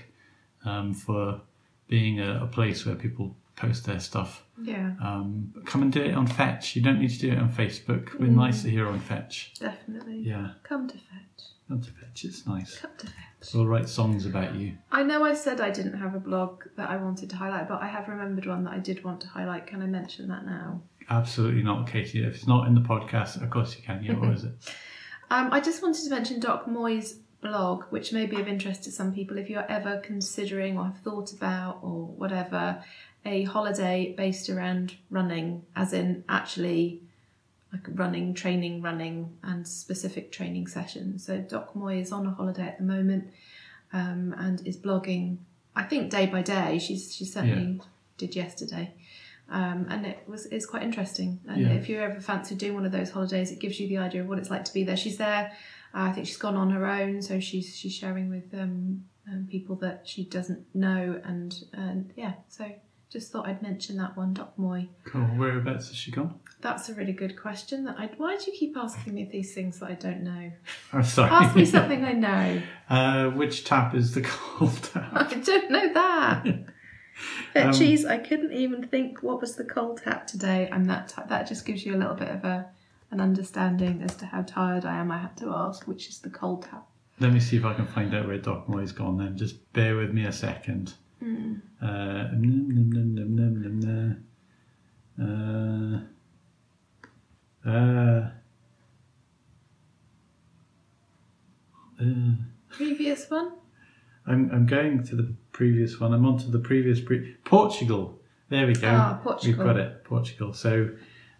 um, 0.65 0.93
for 0.93 1.41
being 1.87 2.19
a, 2.19 2.43
a 2.43 2.47
place 2.47 2.85
where 2.85 2.95
people 2.95 3.35
post 3.55 3.85
their 3.85 3.99
stuff. 3.99 4.43
Yeah, 4.61 4.91
Um, 5.01 5.51
but 5.53 5.65
come 5.65 5.81
and 5.81 5.91
do 5.91 6.01
it 6.03 6.13
on 6.13 6.27
Fetch. 6.27 6.75
You 6.75 6.81
don't 6.83 6.99
need 6.99 7.09
to 7.09 7.19
do 7.19 7.31
it 7.31 7.39
on 7.39 7.51
Facebook. 7.51 8.17
We're 8.19 8.27
nicer 8.27 8.67
here 8.69 8.87
on 8.87 8.99
Fetch. 8.99 9.53
definitely. 9.59 10.19
Yeah, 10.19 10.51
Come 10.63 10.87
to 10.87 10.93
fetch. 10.93 11.45
come 11.67 11.81
to 11.81 11.89
Fetch. 11.91 12.25
It's 12.25 12.45
nice. 12.45 12.77
Come 12.77 12.91
to 12.99 13.07
fetch. 13.07 13.15
We'll 13.53 13.67
write 13.67 13.87
songs 13.87 14.25
about 14.25 14.55
you. 14.55 14.77
I 14.91 15.03
know 15.03 15.23
I 15.23 15.33
said 15.33 15.61
I 15.61 15.69
didn't 15.69 15.97
have 15.99 16.15
a 16.15 16.19
blog 16.19 16.63
that 16.75 16.89
I 16.89 16.97
wanted 16.97 17.29
to 17.29 17.35
highlight, 17.35 17.67
but 17.67 17.81
I 17.81 17.87
have 17.87 18.07
remembered 18.07 18.45
one 18.45 18.63
that 18.63 18.73
I 18.73 18.79
did 18.79 19.03
want 19.03 19.21
to 19.21 19.27
highlight. 19.27 19.67
Can 19.67 19.81
I 19.81 19.85
mention 19.85 20.27
that 20.29 20.45
now? 20.45 20.81
Absolutely 21.09 21.63
not, 21.63 21.87
Katie. 21.87 22.25
If 22.25 22.35
it's 22.35 22.47
not 22.47 22.67
in 22.67 22.73
the 22.73 22.81
podcast, 22.81 23.41
of 23.41 23.49
course 23.49 23.75
you 23.77 23.83
can. 23.83 24.03
Yeah, 24.03 24.13
what 24.13 24.33
is 24.33 24.43
it? 24.43 24.51
Um, 25.29 25.51
I 25.51 25.59
just 25.59 25.81
wanted 25.81 26.05
to 26.05 26.09
mention 26.09 26.39
Doc 26.39 26.69
Moy's 26.69 27.19
blog, 27.41 27.83
which 27.89 28.13
may 28.13 28.25
be 28.25 28.39
of 28.39 28.47
interest 28.47 28.83
to 28.85 28.91
some 28.91 29.13
people 29.13 29.37
if 29.37 29.49
you're 29.49 29.69
ever 29.69 29.99
considering 29.99 30.77
or 30.77 30.85
have 30.85 30.99
thought 30.99 31.33
about 31.33 31.79
or 31.81 32.05
whatever 32.05 32.81
a 33.25 33.43
holiday 33.43 34.13
based 34.15 34.49
around 34.49 34.95
running, 35.09 35.65
as 35.75 35.91
in 35.91 36.23
actually 36.29 37.01
like 37.73 37.85
running, 37.93 38.33
training, 38.33 38.81
running, 38.81 39.37
and 39.43 39.67
specific 39.67 40.31
training 40.31 40.67
sessions. 40.67 41.25
So 41.25 41.39
Doc 41.39 41.75
Moy 41.75 41.99
is 41.99 42.11
on 42.11 42.25
a 42.25 42.31
holiday 42.31 42.67
at 42.67 42.77
the 42.77 42.83
moment 42.83 43.29
um, 43.93 44.33
and 44.37 44.65
is 44.65 44.77
blogging. 44.77 45.37
I 45.75 45.83
think 45.83 46.09
day 46.09 46.25
by 46.25 46.41
day. 46.41 46.79
She's 46.79 47.13
she 47.15 47.25
certainly 47.25 47.81
did 48.17 48.35
yesterday. 48.35 48.93
Um, 49.49 49.85
and 49.89 50.05
it 50.05 50.23
was 50.27 50.45
it's 50.47 50.65
quite 50.65 50.83
interesting. 50.83 51.39
And 51.47 51.61
Yeah. 51.61 51.69
if 51.73 51.87
you 51.87 51.99
ever 51.99 52.19
fancy 52.19 52.55
doing 52.55 52.73
one 52.73 52.85
of 52.85 52.91
those 52.91 53.11
holidays, 53.11 53.51
it 53.51 53.59
gives 53.59 53.79
you 53.79 53.87
the 53.87 53.97
idea 53.97 54.21
of 54.21 54.27
what 54.27 54.39
it's 54.39 54.49
like 54.49 54.65
to 54.65 54.73
be 54.73 54.83
there. 54.83 54.97
She's 54.97 55.17
there. 55.17 55.51
Uh, 55.93 56.01
I 56.09 56.11
think 56.11 56.27
she's 56.27 56.37
gone 56.37 56.55
on 56.55 56.69
her 56.71 56.85
own, 56.85 57.21
so 57.21 57.39
she's 57.39 57.75
she's 57.75 57.93
sharing 57.93 58.29
with 58.29 58.53
um, 58.53 59.05
um, 59.27 59.47
people 59.49 59.75
that 59.77 60.01
she 60.05 60.25
doesn't 60.25 60.65
know, 60.75 61.21
and 61.23 61.63
and 61.73 62.11
yeah. 62.17 62.33
So 62.49 62.65
just 63.09 63.31
thought 63.31 63.47
I'd 63.47 63.61
mention 63.61 63.97
that 63.97 64.17
one, 64.17 64.33
Doc 64.33 64.53
Moy. 64.57 64.89
Cool. 65.05 65.21
Whereabouts 65.21 65.87
has 65.87 65.95
she 65.95 66.11
gone? 66.11 66.39
That's 66.59 66.89
a 66.89 66.93
really 66.93 67.13
good 67.13 67.39
question. 67.39 67.85
That 67.85 67.97
I 67.97 68.09
why 68.17 68.35
do 68.35 68.51
you 68.51 68.57
keep 68.57 68.75
asking 68.75 69.13
me 69.13 69.29
these 69.31 69.53
things 69.53 69.79
that 69.79 69.89
I 69.89 69.93
don't 69.93 70.23
know? 70.23 70.51
Oh, 70.93 71.01
sorry. 71.01 71.29
Ask 71.29 71.55
me 71.55 71.65
something 71.65 72.03
I 72.03 72.13
know. 72.13 72.61
Uh, 72.89 73.29
which 73.31 73.65
tap 73.65 73.93
is 73.93 74.13
the 74.13 74.21
cold 74.25 74.81
tap? 74.81 75.11
I 75.13 75.33
don't 75.33 75.69
know 75.69 75.93
that. 75.93 76.45
Um, 76.45 76.65
Fetchies, 77.53 78.05
I 78.05 78.17
couldn't 78.17 78.53
even 78.53 78.87
think 78.87 79.21
what 79.21 79.41
was 79.41 79.55
the 79.57 79.65
cold 79.65 80.01
tap 80.01 80.25
today. 80.25 80.69
I'm 80.71 80.85
that 80.85 81.09
ti 81.09 81.21
that 81.27 81.47
just 81.47 81.65
gives 81.65 81.85
you 81.85 81.95
a 81.95 81.97
little 81.97 82.15
bit 82.15 82.29
of 82.29 82.45
a 82.45 82.69
an 83.11 83.19
understanding 83.19 84.01
as 84.03 84.15
to 84.17 84.25
how 84.25 84.41
tired 84.43 84.85
I 84.85 84.97
am. 84.97 85.11
I 85.11 85.17
had 85.17 85.35
to 85.37 85.49
ask 85.53 85.85
which 85.85 86.07
is 86.07 86.19
the 86.19 86.29
cold 86.29 86.63
tap. 86.63 86.87
Let 87.19 87.33
me 87.33 87.39
see 87.39 87.57
if 87.57 87.65
I 87.65 87.73
can 87.73 87.87
find 87.87 88.13
out 88.13 88.27
where 88.27 88.37
Doc 88.37 88.69
Moy's 88.69 88.91
gone 88.91 89.17
then. 89.17 89.35
Just 89.37 89.73
bear 89.73 89.95
with 89.97 90.11
me 90.13 90.25
a 90.25 90.31
second. 90.31 90.93
Hmm. 91.19 91.55
Uh, 91.81 92.29
num, 92.33 92.69
num, 92.69 92.89
num. 93.69 94.23
Uh, 97.65 97.69
uh, 97.69 98.29
Previous 102.69 103.29
one. 103.29 103.53
I'm, 104.27 104.51
I'm 104.51 104.65
going 104.65 105.03
to 105.05 105.15
the 105.15 105.33
previous 105.51 105.99
one. 105.99 106.13
I'm 106.13 106.25
on 106.25 106.37
to 106.39 106.51
the 106.51 106.59
previous 106.59 106.99
pre- 107.01 107.33
Portugal. 107.45 108.19
There 108.49 108.67
we 108.67 108.73
go. 108.73 108.87
Ah, 108.89 109.19
Portugal. 109.23 109.65
We've 109.65 109.73
got 109.73 109.77
it. 109.79 110.03
Portugal. 110.03 110.53
So, 110.53 110.91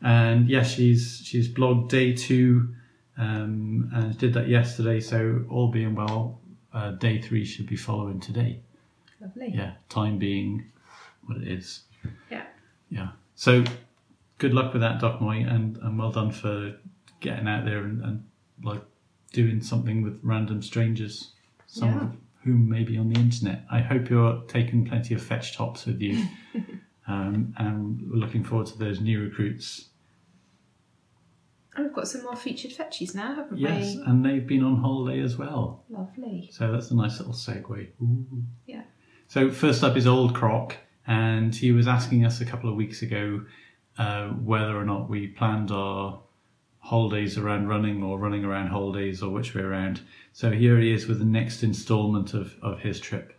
and 0.02 0.50
yes, 0.50 0.72
she's 0.72 1.22
she's 1.24 1.48
blogged 1.48 1.90
day 1.90 2.14
two, 2.14 2.74
um, 3.18 3.90
and 3.94 4.18
did 4.18 4.34
that 4.34 4.48
yesterday. 4.48 5.00
So 5.00 5.46
all 5.50 5.70
being 5.70 5.96
well, 5.96 6.42
uh, 6.74 6.92
day 6.92 7.22
three 7.22 7.46
should 7.46 7.68
be 7.68 7.76
following 7.76 8.20
today. 8.20 8.62
Lovely. 9.22 9.51
Yeah, 9.53 9.74
time 9.89 10.18
being 10.18 10.72
what 11.26 11.38
it 11.38 11.47
is. 11.47 11.84
Yeah. 12.32 12.45
Yeah. 12.89 13.09
So 13.36 13.63
good 14.38 14.53
luck 14.53 14.74
with 14.74 14.82
that, 14.82 14.99
Doc 15.01 15.22
Moy, 15.22 15.38
and, 15.47 15.78
and 15.78 15.97
well 15.97 16.11
done 16.11 16.32
for 16.32 16.76
getting 17.20 17.47
out 17.47 17.65
there 17.65 17.80
and, 17.80 18.03
and 18.03 18.24
like 18.63 18.82
doing 19.34 19.61
something 19.61 20.01
with 20.03 20.20
random 20.24 20.61
strangers, 20.61 21.32
some 21.68 21.89
Yeah. 21.89 22.01
of 22.03 22.18
whom 22.43 22.70
may 22.70 22.84
be 22.84 22.97
on 22.97 23.09
the 23.09 23.20
internet. 23.20 23.63
I 23.72 23.80
hope 23.82 24.09
you're 24.09 24.41
taking 24.47 24.86
plenty 24.86 25.13
of 25.15 25.22
fetch 25.22 25.55
tops 25.57 25.86
with 25.86 25.99
you. 26.01 26.26
um, 27.07 27.53
and 27.57 28.01
we're 28.09 28.18
looking 28.18 28.43
forward 28.43 28.68
to 28.68 28.78
those 28.78 29.01
new 29.01 29.22
recruits. 29.22 29.89
And 31.76 31.86
we've 31.86 31.93
got 31.93 32.07
some 32.07 32.24
more 32.24 32.36
featured 32.36 32.72
fetchies 32.72 33.13
now, 33.13 33.36
haven't 33.36 33.57
Yes, 33.57 33.70
we? 33.82 33.99
Yes, 33.99 34.07
and 34.07 34.26
they've 34.26 34.47
been 34.47 34.63
on 34.63 34.78
holiday 34.78 35.20
as 35.22 35.38
well. 35.38 35.84
Lovely. 35.89 36.49
So 36.51 36.72
that's 36.72 36.89
a 36.91 36.95
nice 36.95 37.20
little 37.20 37.34
segue. 37.34 37.88
Ooh. 38.01 38.43
Yeah. 38.65 38.82
So 39.30 39.52
first 39.52 39.84
up 39.84 39.98
is 39.98 40.08
Old 40.08 40.34
Croc, 40.34 40.78
and 41.06 41.54
he 41.54 41.74
was 41.74 41.86
asking 41.86 42.26
us 42.26 42.40
a 42.40 42.46
couple 42.46 42.70
of 42.70 42.78
weeks 42.78 43.02
ago 43.02 43.44
uh, 43.98 44.30
whether 44.30 44.78
or 44.78 44.86
not 44.86 45.10
we 45.10 45.28
planned 45.28 45.70
our 45.70 46.22
holidays 46.80 47.38
around 47.38 47.68
running 47.68 48.02
or 48.04 48.18
running 48.18 48.46
around 48.46 48.68
holidays 48.68 49.22
or 49.22 49.30
which 49.30 49.54
way 49.54 49.62
around. 49.62 50.00
So 50.32 50.52
here 50.52 50.80
he 50.80 50.94
is 50.94 51.08
with 51.08 51.20
the 51.20 51.26
next 51.26 51.62
instalment 51.62 52.34
of, 52.34 52.56
of 52.62 52.80
his 52.80 53.02
trip. 53.02 53.34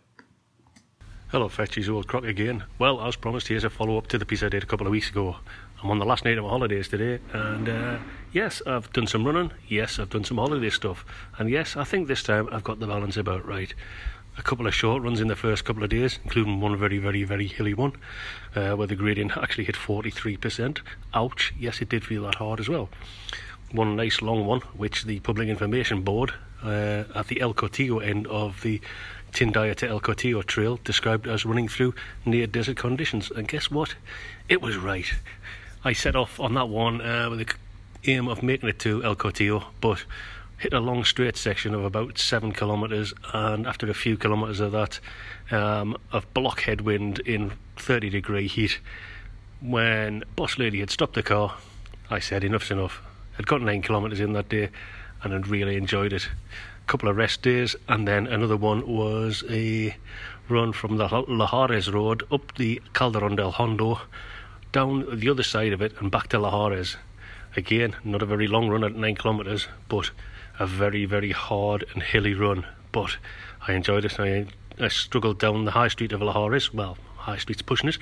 Hello, 1.29 1.47
Fetchies, 1.47 1.89
old 1.89 2.07
croc 2.07 2.23
again. 2.23 2.63
Well, 2.77 3.01
as 3.01 3.15
promised, 3.15 3.47
here's 3.47 3.63
a 3.63 3.69
follow 3.69 3.97
up 3.97 4.07
to 4.07 4.19
the 4.19 4.25
piece 4.25 4.43
I 4.43 4.49
did 4.49 4.61
a 4.61 4.67
couple 4.67 4.85
of 4.85 4.91
weeks 4.91 5.09
ago. 5.09 5.37
I'm 5.81 5.89
on 5.89 5.97
the 5.97 6.05
last 6.05 6.23
night 6.23 6.37
of 6.37 6.43
my 6.43 6.49
holidays 6.49 6.87
today, 6.87 7.19
and 7.33 7.69
uh, 7.69 7.97
yes, 8.31 8.61
I've 8.67 8.91
done 8.93 9.07
some 9.07 9.25
running. 9.25 9.51
Yes, 9.67 9.97
I've 9.97 10.09
done 10.09 10.23
some 10.23 10.37
holiday 10.37 10.69
stuff, 10.69 11.05
and 11.37 11.49
yes, 11.49 11.77
I 11.77 11.83
think 11.83 12.07
this 12.07 12.21
time 12.21 12.49
I've 12.51 12.63
got 12.63 12.79
the 12.79 12.87
balance 12.87 13.15
about 13.15 13.47
right. 13.47 13.73
A 14.39 14.41
couple 14.41 14.67
of 14.67 14.73
short 14.73 15.03
runs 15.03 15.19
in 15.19 15.27
the 15.27 15.35
first 15.35 15.65
couple 15.65 15.83
of 15.83 15.89
days, 15.89 16.17
including 16.23 16.61
one 16.61 16.77
very, 16.77 16.97
very, 16.97 17.25
very 17.25 17.45
hilly 17.45 17.73
one, 17.73 17.91
uh, 18.55 18.71
where 18.71 18.87
the 18.87 18.95
gradient 18.95 19.35
actually 19.35 19.65
hit 19.65 19.75
43%. 19.75 20.79
Ouch, 21.13 21.53
yes, 21.59 21.81
it 21.81 21.89
did 21.89 22.05
feel 22.05 22.23
that 22.23 22.35
hard 22.35 22.61
as 22.61 22.69
well. 22.69 22.87
One 23.73 23.97
nice 23.97 24.21
long 24.21 24.45
one, 24.45 24.61
which 24.77 25.03
the 25.03 25.19
Public 25.19 25.49
Information 25.49 26.03
Board 26.03 26.33
uh, 26.63 27.03
at 27.13 27.27
the 27.27 27.41
El 27.41 27.53
Cotillo 27.53 27.99
end 27.99 28.27
of 28.27 28.61
the 28.61 28.79
Tindaya 29.33 29.75
to 29.75 29.89
El 29.89 29.99
Cotillo 29.99 30.41
trail 30.41 30.79
described 30.85 31.27
as 31.27 31.45
running 31.45 31.67
through 31.67 31.93
near 32.25 32.47
desert 32.47 32.77
conditions. 32.77 33.29
And 33.31 33.45
guess 33.45 33.69
what? 33.69 33.95
It 34.47 34.61
was 34.61 34.77
right. 34.77 35.13
I 35.83 35.91
set 35.91 36.15
off 36.15 36.39
on 36.39 36.53
that 36.53 36.69
one 36.69 37.01
uh, 37.01 37.29
with 37.29 37.39
the 37.39 37.53
aim 38.09 38.29
of 38.29 38.41
making 38.41 38.69
it 38.69 38.79
to 38.79 39.03
El 39.03 39.17
Cotillo, 39.17 39.65
but 39.81 40.05
hit 40.59 40.73
a 40.73 40.79
long 40.79 41.05
straight 41.05 41.37
section 41.37 41.73
of 41.73 41.85
about 41.85 42.17
seven 42.17 42.51
kilometres, 42.51 43.13
and 43.33 43.65
after 43.65 43.89
a 43.89 43.93
few 43.93 44.17
kilometres 44.17 44.59
of 44.59 44.73
that, 44.73 44.99
um, 45.51 45.97
of 46.11 46.31
block 46.33 46.61
headwind 46.61 47.19
in 47.19 47.53
30 47.77 48.09
degree 48.09 48.47
heat, 48.47 48.79
when 49.61 50.23
boss 50.35 50.57
lady 50.57 50.81
had 50.81 50.91
stopped 50.91 51.15
the 51.15 51.23
car, 51.23 51.55
I 52.09 52.19
said 52.19 52.43
enough's 52.43 52.71
enough. 52.71 53.01
I'd 53.37 53.47
got 53.47 53.61
nine 53.61 53.81
kilometres 53.81 54.19
in 54.19 54.33
that 54.33 54.49
day, 54.49 54.69
and 55.23 55.33
I'd 55.33 55.47
really 55.47 55.77
enjoyed 55.77 56.11
it. 56.11 56.25
A 56.25 56.87
couple 56.87 57.07
of 57.07 57.15
rest 57.15 57.41
days, 57.41 57.77
and 57.87 58.05
then 58.05 58.27
another 58.27 58.57
one 58.57 58.85
was 58.85 59.45
a 59.49 59.95
run 60.49 60.73
from 60.73 60.97
the 60.97 61.07
Lajares 61.07 61.93
Road 61.93 62.23
up 62.31 62.55
the 62.55 62.81
Calderon 62.93 63.37
del 63.37 63.51
Hondo, 63.51 64.01
down 64.73 65.19
the 65.19 65.29
other 65.29 65.43
side 65.43 65.71
of 65.71 65.81
it, 65.81 65.93
and 66.01 66.11
back 66.11 66.27
to 66.29 66.37
Lajares. 66.37 66.97
Again, 67.55 67.95
not 68.03 68.21
a 68.21 68.25
very 68.25 68.47
long 68.47 68.67
run 68.67 68.83
at 68.83 68.95
nine 68.95 69.15
kilometres, 69.15 69.67
but 69.87 70.11
a 70.59 70.67
very, 70.67 71.05
very 71.05 71.31
hard 71.31 71.85
and 71.93 72.03
hilly 72.03 72.33
run. 72.33 72.65
But 72.91 73.17
I 73.67 73.73
enjoyed 73.73 74.05
it. 74.05 74.19
I, 74.19 74.47
I 74.79 74.89
struggled 74.89 75.39
down 75.39 75.65
the 75.65 75.71
high 75.71 75.87
street 75.87 76.11
of 76.11 76.21
Lajares. 76.21 76.73
Well, 76.73 76.97
high 77.17 77.37
street's 77.37 77.61
pushing 77.61 77.89
it. 77.89 77.97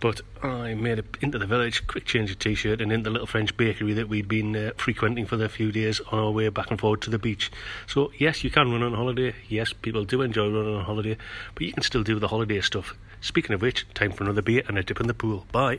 But 0.00 0.20
I 0.44 0.74
made 0.74 1.00
it 1.00 1.16
into 1.20 1.38
the 1.38 1.46
village, 1.46 1.84
quick 1.88 2.04
change 2.04 2.30
of 2.30 2.38
t-shirt, 2.38 2.80
and 2.80 2.92
into 2.92 3.10
the 3.10 3.10
little 3.10 3.26
French 3.26 3.56
bakery 3.56 3.94
that 3.94 4.08
we'd 4.08 4.28
been 4.28 4.54
uh, 4.54 4.70
frequenting 4.76 5.26
for 5.26 5.36
the 5.36 5.48
few 5.48 5.72
days 5.72 6.00
on 6.12 6.20
our 6.20 6.30
way 6.30 6.48
back 6.50 6.70
and 6.70 6.78
forward 6.78 7.02
to 7.02 7.10
the 7.10 7.18
beach. 7.18 7.50
So 7.88 8.12
yes, 8.16 8.44
you 8.44 8.50
can 8.50 8.70
run 8.70 8.84
on 8.84 8.94
holiday. 8.94 9.34
Yes, 9.48 9.72
people 9.72 10.04
do 10.04 10.22
enjoy 10.22 10.50
running 10.50 10.76
on 10.76 10.84
holiday, 10.84 11.16
but 11.54 11.66
you 11.66 11.72
can 11.72 11.82
still 11.82 12.04
do 12.04 12.20
the 12.20 12.28
holiday 12.28 12.60
stuff. 12.60 12.96
Speaking 13.20 13.54
of 13.54 13.62
which, 13.62 13.92
time 13.94 14.12
for 14.12 14.22
another 14.22 14.42
beer 14.42 14.62
and 14.68 14.78
a 14.78 14.84
dip 14.84 15.00
in 15.00 15.08
the 15.08 15.14
pool. 15.14 15.46
Bye. 15.50 15.78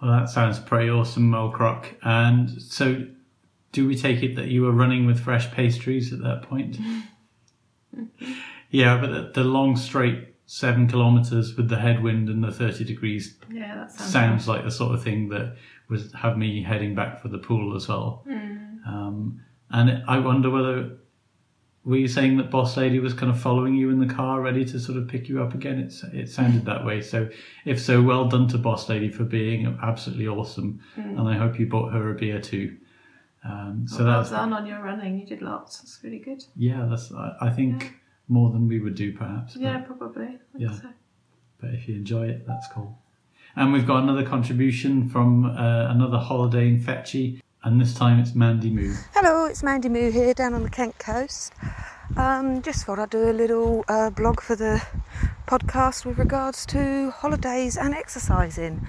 Well, 0.00 0.12
that 0.12 0.30
sounds 0.30 0.58
pretty 0.58 0.88
awesome, 0.88 1.30
Mel 1.30 1.50
Croc. 1.50 1.94
And 2.02 2.62
so, 2.62 3.04
do 3.72 3.86
we 3.86 3.96
take 3.96 4.22
it 4.22 4.36
that 4.36 4.48
you 4.48 4.62
were 4.62 4.72
running 4.72 5.06
with 5.06 5.20
fresh 5.20 5.50
pastries 5.50 6.12
at 6.12 6.22
that 6.22 6.42
point? 6.42 6.78
yeah, 8.70 8.96
but 9.00 9.10
the, 9.10 9.42
the 9.42 9.44
long 9.44 9.76
straight 9.76 10.28
seven 10.46 10.88
kilometres 10.88 11.56
with 11.56 11.68
the 11.68 11.78
headwind 11.78 12.28
and 12.28 12.42
the 12.42 12.50
30 12.50 12.84
degrees 12.84 13.36
Yeah, 13.50 13.76
that 13.76 13.92
sounds. 13.92 14.10
sounds 14.10 14.48
like 14.48 14.64
the 14.64 14.70
sort 14.70 14.94
of 14.94 15.02
thing 15.02 15.28
that 15.28 15.56
would 15.88 16.10
have 16.14 16.36
me 16.36 16.62
heading 16.62 16.94
back 16.94 17.20
for 17.20 17.28
the 17.28 17.38
pool 17.38 17.76
as 17.76 17.88
well. 17.88 18.24
Um, 18.86 19.42
and 19.70 20.02
I 20.08 20.18
wonder 20.18 20.50
whether 20.50 20.96
were 21.84 21.96
you 21.96 22.08
saying 22.08 22.36
that 22.36 22.50
Boss 22.50 22.76
Lady 22.76 22.98
was 22.98 23.14
kind 23.14 23.30
of 23.30 23.40
following 23.40 23.74
you 23.74 23.90
in 23.90 24.00
the 24.00 24.12
car, 24.12 24.40
ready 24.40 24.64
to 24.66 24.78
sort 24.78 24.98
of 24.98 25.08
pick 25.08 25.28
you 25.28 25.42
up 25.42 25.54
again? 25.54 25.78
It 25.78 25.94
it 26.12 26.28
sounded 26.28 26.64
that 26.66 26.84
way. 26.84 27.00
So 27.00 27.28
if 27.64 27.80
so, 27.80 28.02
well 28.02 28.26
done 28.28 28.48
to 28.48 28.58
Boss 28.58 28.88
Lady 28.88 29.08
for 29.08 29.24
being 29.24 29.78
absolutely 29.82 30.26
awesome, 30.28 30.80
and 30.96 31.28
I 31.28 31.36
hope 31.36 31.58
you 31.58 31.66
bought 31.66 31.92
her 31.92 32.10
a 32.10 32.14
beer 32.14 32.40
too. 32.40 32.76
Um, 33.44 33.86
so 33.88 34.04
well 34.04 34.18
that's 34.18 34.30
done 34.30 34.52
on 34.52 34.66
your 34.66 34.82
running. 34.82 35.18
You 35.18 35.26
did 35.26 35.40
lots. 35.42 35.78
That's 35.78 35.98
really 36.04 36.18
good. 36.18 36.44
yeah, 36.56 36.86
that's 36.88 37.12
I, 37.12 37.36
I 37.40 37.50
think 37.50 37.94
more 38.28 38.50
than 38.50 38.68
we 38.68 38.78
would 38.80 38.94
do 38.94 39.12
perhaps. 39.16 39.56
Yeah, 39.56 39.78
probably. 39.78 40.24
I 40.24 40.28
think 40.28 40.40
Yeah. 40.58 40.72
so. 40.74 40.88
but 41.60 41.70
if 41.70 41.88
you 41.88 41.94
enjoy 41.94 42.28
it, 42.28 42.46
that's 42.46 42.68
cool. 42.68 42.98
And 43.56 43.72
we've 43.72 43.86
got 43.86 44.02
another 44.02 44.24
contribution 44.24 45.08
from 45.08 45.44
uh, 45.46 45.86
another 45.90 46.18
holiday 46.18 46.68
in 46.68 46.80
Fetchy, 46.80 47.42
and 47.64 47.80
this 47.80 47.94
time 47.94 48.18
it's 48.20 48.34
Mandy 48.34 48.70
Moo. 48.70 48.94
Hello, 49.14 49.46
it's 49.46 49.62
Mandy 49.62 49.88
Moo 49.88 50.10
here 50.10 50.34
down 50.34 50.54
on 50.54 50.62
the 50.62 50.70
Kent 50.70 50.98
coast. 50.98 51.52
Um, 52.16 52.60
just 52.62 52.84
thought 52.84 52.98
I'd 52.98 53.10
do 53.10 53.30
a 53.30 53.32
little 53.32 53.84
uh, 53.88 54.10
blog 54.10 54.40
for 54.40 54.54
the 54.54 54.82
podcast 55.46 56.04
with 56.04 56.18
regards 56.18 56.64
to 56.66 57.10
holidays 57.10 57.76
and 57.76 57.94
exercising. 57.94 58.86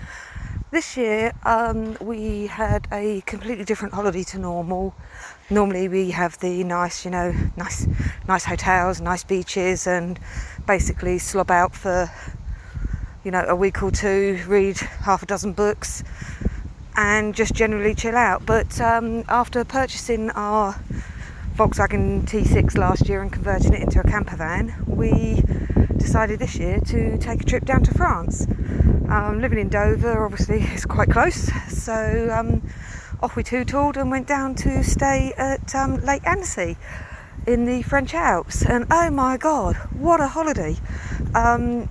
This 0.71 0.95
year 0.95 1.33
um, 1.43 1.97
we 1.99 2.47
had 2.47 2.87
a 2.93 3.19
completely 3.25 3.65
different 3.65 3.93
holiday 3.93 4.23
to 4.23 4.39
normal. 4.39 4.95
Normally 5.49 5.89
we 5.89 6.11
have 6.11 6.39
the 6.39 6.63
nice, 6.63 7.03
you 7.03 7.11
know, 7.11 7.35
nice, 7.57 7.85
nice 8.25 8.45
hotels, 8.45 9.01
nice 9.01 9.25
beaches, 9.25 9.85
and 9.85 10.17
basically 10.65 11.19
slob 11.19 11.51
out 11.51 11.75
for, 11.75 12.09
you 13.25 13.31
know, 13.31 13.43
a 13.49 13.53
week 13.53 13.83
or 13.83 13.91
two, 13.91 14.41
read 14.47 14.77
half 14.77 15.21
a 15.21 15.25
dozen 15.25 15.51
books, 15.51 16.05
and 16.95 17.35
just 17.35 17.53
generally 17.53 17.93
chill 17.93 18.15
out. 18.15 18.45
But 18.45 18.79
um, 18.79 19.25
after 19.27 19.65
purchasing 19.65 20.29
our 20.29 20.81
Volkswagen 21.55 22.23
T6 22.23 22.77
last 22.77 23.09
year 23.09 23.21
and 23.21 23.29
converting 23.29 23.73
it 23.73 23.81
into 23.81 23.99
a 23.99 24.03
camper 24.03 24.37
van, 24.37 24.73
we 24.87 25.43
decided 26.01 26.39
this 26.39 26.57
year 26.57 26.79
to 26.79 27.17
take 27.17 27.41
a 27.41 27.45
trip 27.45 27.65
down 27.65 27.83
to 27.83 27.93
France. 27.93 28.47
Um, 29.09 29.39
living 29.39 29.59
in 29.59 29.69
Dover, 29.69 30.25
obviously, 30.25 30.61
is 30.75 30.85
quite 30.85 31.09
close, 31.09 31.51
so 31.69 32.29
um, 32.31 32.67
off 33.21 33.35
we 33.35 33.43
tootled 33.43 33.97
and 33.97 34.09
went 34.09 34.27
down 34.27 34.55
to 34.55 34.83
stay 34.83 35.33
at 35.37 35.75
um, 35.75 36.03
Lake 36.03 36.25
Annecy 36.25 36.77
in 37.45 37.65
the 37.65 37.81
French 37.83 38.13
Alps. 38.13 38.63
And 38.65 38.85
oh 38.89 39.09
my 39.11 39.37
God, 39.37 39.75
what 39.93 40.19
a 40.19 40.27
holiday! 40.27 40.75
Um, 41.35 41.87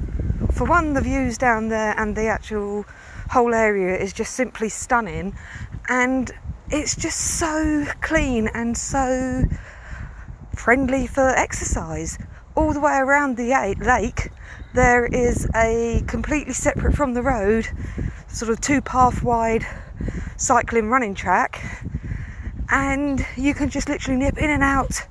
for 0.53 0.65
one, 0.65 0.95
the 0.95 1.01
views 1.01 1.39
down 1.39 1.69
there 1.69 1.95
and 1.97 2.17
the 2.17 2.27
actual 2.27 2.85
whole 3.31 3.55
area 3.55 3.97
is 3.97 4.13
just 4.13 4.35
simply 4.35 4.69
stunning, 4.69 5.37
and 5.89 6.33
it's 6.69 6.97
just 6.97 7.39
so 7.39 7.87
clean 8.01 8.49
and 8.49 8.77
so 8.77 9.45
friendly 10.57 11.07
for 11.07 11.29
exercise. 11.29 12.19
All 12.57 12.72
the 12.72 12.80
way 12.80 12.96
around 12.96 13.36
the 13.36 13.55
lake, 13.80 14.30
there 14.74 15.07
is 15.07 15.48
a 15.55 16.03
completely 16.07 16.53
separate 16.53 16.96
from 16.96 17.14
the 17.14 17.22
road, 17.22 17.68
sort 18.28 18.51
of 18.51 18.61
two 18.61 18.80
path 18.80 19.22
wide 19.22 19.64
cycling 20.36 20.88
running 20.88 21.14
track, 21.14 21.62
and 22.68 23.24
you 23.36 23.55
can 23.55 23.70
just 23.70 23.88
literally 23.88 24.18
nip 24.18 24.36
in 24.36 24.51
and 24.51 24.64
out 24.64 25.07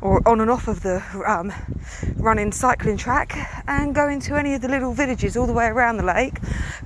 or 0.00 0.26
on 0.28 0.40
and 0.40 0.50
off 0.50 0.68
of 0.68 0.82
the 0.82 1.02
um, 1.26 1.52
running 2.16 2.52
cycling 2.52 2.96
track 2.96 3.36
and 3.66 3.94
go 3.94 4.08
into 4.08 4.34
any 4.34 4.54
of 4.54 4.60
the 4.60 4.68
little 4.68 4.92
villages 4.92 5.36
all 5.36 5.46
the 5.46 5.52
way 5.52 5.66
around 5.66 5.96
the 5.96 6.04
lake, 6.04 6.38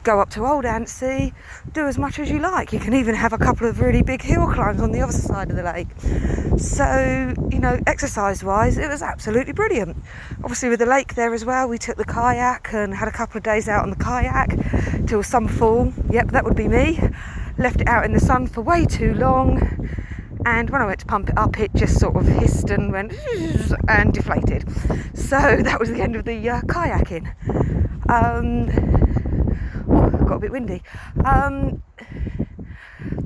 go 0.04 0.20
up 0.20 0.30
to 0.30 0.46
Old 0.46 0.64
Annecy, 0.64 1.32
do 1.72 1.86
as 1.86 1.98
much 1.98 2.18
as 2.18 2.30
you 2.30 2.38
like. 2.38 2.72
You 2.72 2.78
can 2.78 2.94
even 2.94 3.14
have 3.14 3.32
a 3.32 3.38
couple 3.38 3.68
of 3.68 3.80
really 3.80 4.02
big 4.02 4.22
hill 4.22 4.46
climbs 4.52 4.80
on 4.80 4.92
the 4.92 5.00
other 5.00 5.12
side 5.12 5.50
of 5.50 5.56
the 5.56 5.62
lake. 5.62 5.88
So, 6.58 7.34
you 7.50 7.58
know, 7.58 7.80
exercise 7.86 8.42
wise, 8.42 8.78
it 8.78 8.88
was 8.88 9.02
absolutely 9.02 9.52
brilliant. 9.52 9.96
Obviously, 10.42 10.68
with 10.68 10.78
the 10.78 10.86
lake 10.86 11.14
there 11.14 11.34
as 11.34 11.44
well, 11.44 11.68
we 11.68 11.78
took 11.78 11.96
the 11.96 12.04
kayak 12.04 12.72
and 12.72 12.94
had 12.94 13.08
a 13.08 13.12
couple 13.12 13.38
of 13.38 13.42
days 13.42 13.68
out 13.68 13.82
on 13.82 13.90
the 13.90 13.96
kayak 13.96 15.06
till 15.06 15.22
some 15.22 15.48
fall. 15.48 15.92
Yep, 16.10 16.32
that 16.32 16.44
would 16.44 16.56
be 16.56 16.68
me. 16.68 17.00
Left 17.58 17.80
it 17.80 17.88
out 17.88 18.04
in 18.04 18.12
the 18.12 18.20
sun 18.20 18.46
for 18.46 18.60
way 18.60 18.84
too 18.84 19.14
long 19.14 19.88
and 20.46 20.70
when 20.70 20.82
I 20.82 20.86
went 20.86 21.00
to 21.00 21.06
pump 21.06 21.28
it 21.28 21.38
up, 21.38 21.58
it 21.58 21.70
just 21.74 21.98
sort 21.98 22.16
of 22.16 22.26
hissed 22.26 22.70
and 22.70 22.92
went 22.92 23.12
and 23.88 24.12
deflated. 24.12 24.68
So 25.14 25.36
that 25.62 25.76
was 25.78 25.90
the 25.90 26.00
end 26.00 26.16
of 26.16 26.24
the 26.24 26.48
uh, 26.48 26.60
kayaking. 26.62 27.26
Um, 28.10 28.68
oh, 29.88 30.10
got 30.26 30.36
a 30.36 30.38
bit 30.38 30.52
windy. 30.52 30.82
Um, 31.24 31.82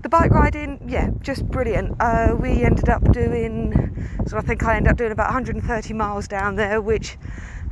the 0.03 0.09
bike 0.09 0.31
riding, 0.31 0.81
yeah, 0.87 1.11
just 1.21 1.47
brilliant. 1.47 1.95
Uh, 2.01 2.37
we 2.39 2.65
ended 2.65 2.89
up 2.89 3.13
doing, 3.13 4.09
so 4.27 4.37
I 4.37 4.41
think 4.41 4.65
I 4.65 4.77
ended 4.77 4.91
up 4.91 4.99
doing 4.99 5.13
about 5.13 5.29
130 5.29 5.95
miles 5.95 6.27
down 6.27 6.57
there, 6.57 6.81
which, 6.81 7.17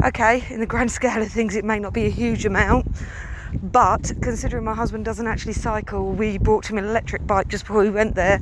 okay, 0.05 0.45
in 0.51 0.61
the 0.61 0.67
grand 0.67 0.91
scale 0.93 1.21
of 1.21 1.29
things, 1.31 1.57
it 1.57 1.65
may 1.65 1.79
not 1.79 1.93
be 1.93 2.07
a 2.07 2.11
huge 2.11 2.47
amount. 2.47 2.87
But 3.63 4.13
considering 4.23 4.65
my 4.65 4.75
husband 4.75 5.05
doesn't 5.05 5.27
actually 5.27 5.55
cycle, 5.55 6.13
we 6.13 6.39
bought 6.39 6.71
him 6.71 6.79
an 6.79 6.85
electric 6.85 7.27
bike 7.27 7.49
just 7.49 7.65
before 7.65 7.83
we 7.83 7.91
went 7.91 8.15
there, 8.15 8.41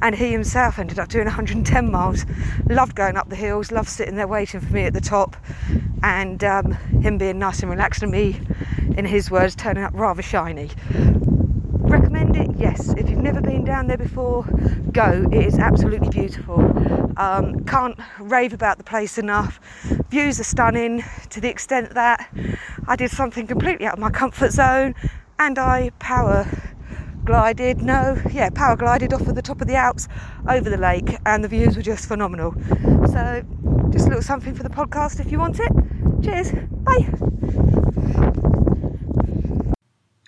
and 0.00 0.14
he 0.14 0.30
himself 0.30 0.78
ended 0.78 0.98
up 0.98 1.08
doing 1.08 1.24
110 1.24 1.90
miles. 1.90 2.26
Loved 2.68 2.94
going 2.94 3.16
up 3.16 3.28
the 3.28 3.36
hills, 3.36 3.72
loved 3.72 3.88
sitting 3.88 4.16
there 4.16 4.28
waiting 4.28 4.60
for 4.60 4.72
me 4.72 4.84
at 4.84 4.92
the 4.92 5.00
top, 5.00 5.36
and 6.02 6.44
um, 6.44 6.72
him 7.02 7.18
being 7.18 7.38
nice 7.38 7.60
and 7.60 7.70
relaxed, 7.70 8.02
and 8.02 8.12
me, 8.12 8.40
in 8.96 9.04
his 9.04 9.30
words, 9.30 9.54
turning 9.54 9.84
up 9.84 9.92
rather 9.94 10.22
shiny. 10.22 10.70
It? 12.34 12.50
Yes. 12.56 12.94
If 12.94 13.08
you've 13.08 13.18
never 13.18 13.40
been 13.40 13.64
down 13.64 13.86
there 13.86 13.98
before, 13.98 14.44
go. 14.92 15.28
It 15.32 15.46
is 15.46 15.58
absolutely 15.58 16.08
beautiful. 16.08 16.60
Um, 17.16 17.64
can't 17.64 17.98
rave 18.18 18.52
about 18.52 18.78
the 18.78 18.84
place 18.84 19.18
enough. 19.18 19.60
Views 20.10 20.40
are 20.40 20.44
stunning 20.44 21.04
to 21.30 21.40
the 21.40 21.48
extent 21.48 21.94
that 21.94 22.28
I 22.86 22.96
did 22.96 23.10
something 23.10 23.46
completely 23.46 23.86
out 23.86 23.94
of 23.94 23.98
my 23.98 24.10
comfort 24.10 24.52
zone 24.52 24.94
and 25.38 25.58
I 25.58 25.90
power 25.98 26.46
glided, 27.24 27.82
no, 27.82 28.20
yeah, 28.32 28.50
power 28.50 28.76
glided 28.76 29.12
off 29.12 29.26
of 29.26 29.34
the 29.34 29.42
top 29.42 29.60
of 29.60 29.68
the 29.68 29.76
Alps 29.76 30.08
over 30.48 30.68
the 30.68 30.76
lake 30.76 31.16
and 31.26 31.44
the 31.44 31.48
views 31.48 31.76
were 31.76 31.82
just 31.82 32.06
phenomenal. 32.06 32.54
So, 33.06 33.42
just 33.90 34.06
a 34.06 34.08
little 34.08 34.22
something 34.22 34.54
for 34.54 34.62
the 34.62 34.70
podcast 34.70 35.20
if 35.20 35.30
you 35.30 35.38
want 35.38 35.60
it. 35.60 35.70
Cheers. 36.22 36.52
Bye. 36.82 37.08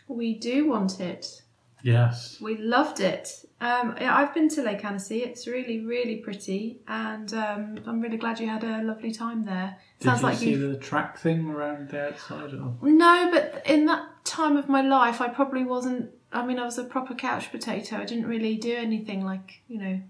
We 0.08 0.38
do 0.38 0.68
want 0.68 1.00
it. 1.00 1.41
Yes. 1.82 2.40
We 2.40 2.56
loved 2.58 3.00
it. 3.00 3.44
Um, 3.60 3.94
yeah, 4.00 4.16
I've 4.16 4.34
been 4.34 4.48
to 4.50 4.62
Lake 4.62 4.84
Annecy. 4.84 5.22
It's 5.22 5.46
really, 5.46 5.84
really 5.84 6.16
pretty, 6.16 6.80
and 6.88 7.32
um, 7.32 7.78
I'm 7.86 8.00
really 8.00 8.16
glad 8.16 8.40
you 8.40 8.48
had 8.48 8.64
a 8.64 8.82
lovely 8.82 9.12
time 9.12 9.44
there. 9.44 9.76
Did 10.00 10.06
Sounds 10.06 10.20
you 10.20 10.26
like 10.26 10.38
see 10.38 10.50
you. 10.50 10.72
the 10.72 10.78
track 10.78 11.16
thing 11.16 11.48
around 11.48 11.90
the 11.90 12.08
outside? 12.08 12.54
Or? 12.54 12.74
No, 12.82 13.28
but 13.30 13.62
in 13.64 13.86
that 13.86 14.24
time 14.24 14.56
of 14.56 14.68
my 14.68 14.82
life, 14.82 15.20
I 15.20 15.28
probably 15.28 15.62
wasn't. 15.62 16.10
I 16.32 16.44
mean, 16.44 16.58
I 16.58 16.64
was 16.64 16.78
a 16.78 16.84
proper 16.84 17.14
couch 17.14 17.52
potato. 17.52 17.98
I 17.98 18.04
didn't 18.04 18.26
really 18.26 18.56
do 18.56 18.74
anything 18.74 19.24
like 19.24 19.62
you 19.68 19.78
know. 19.78 20.00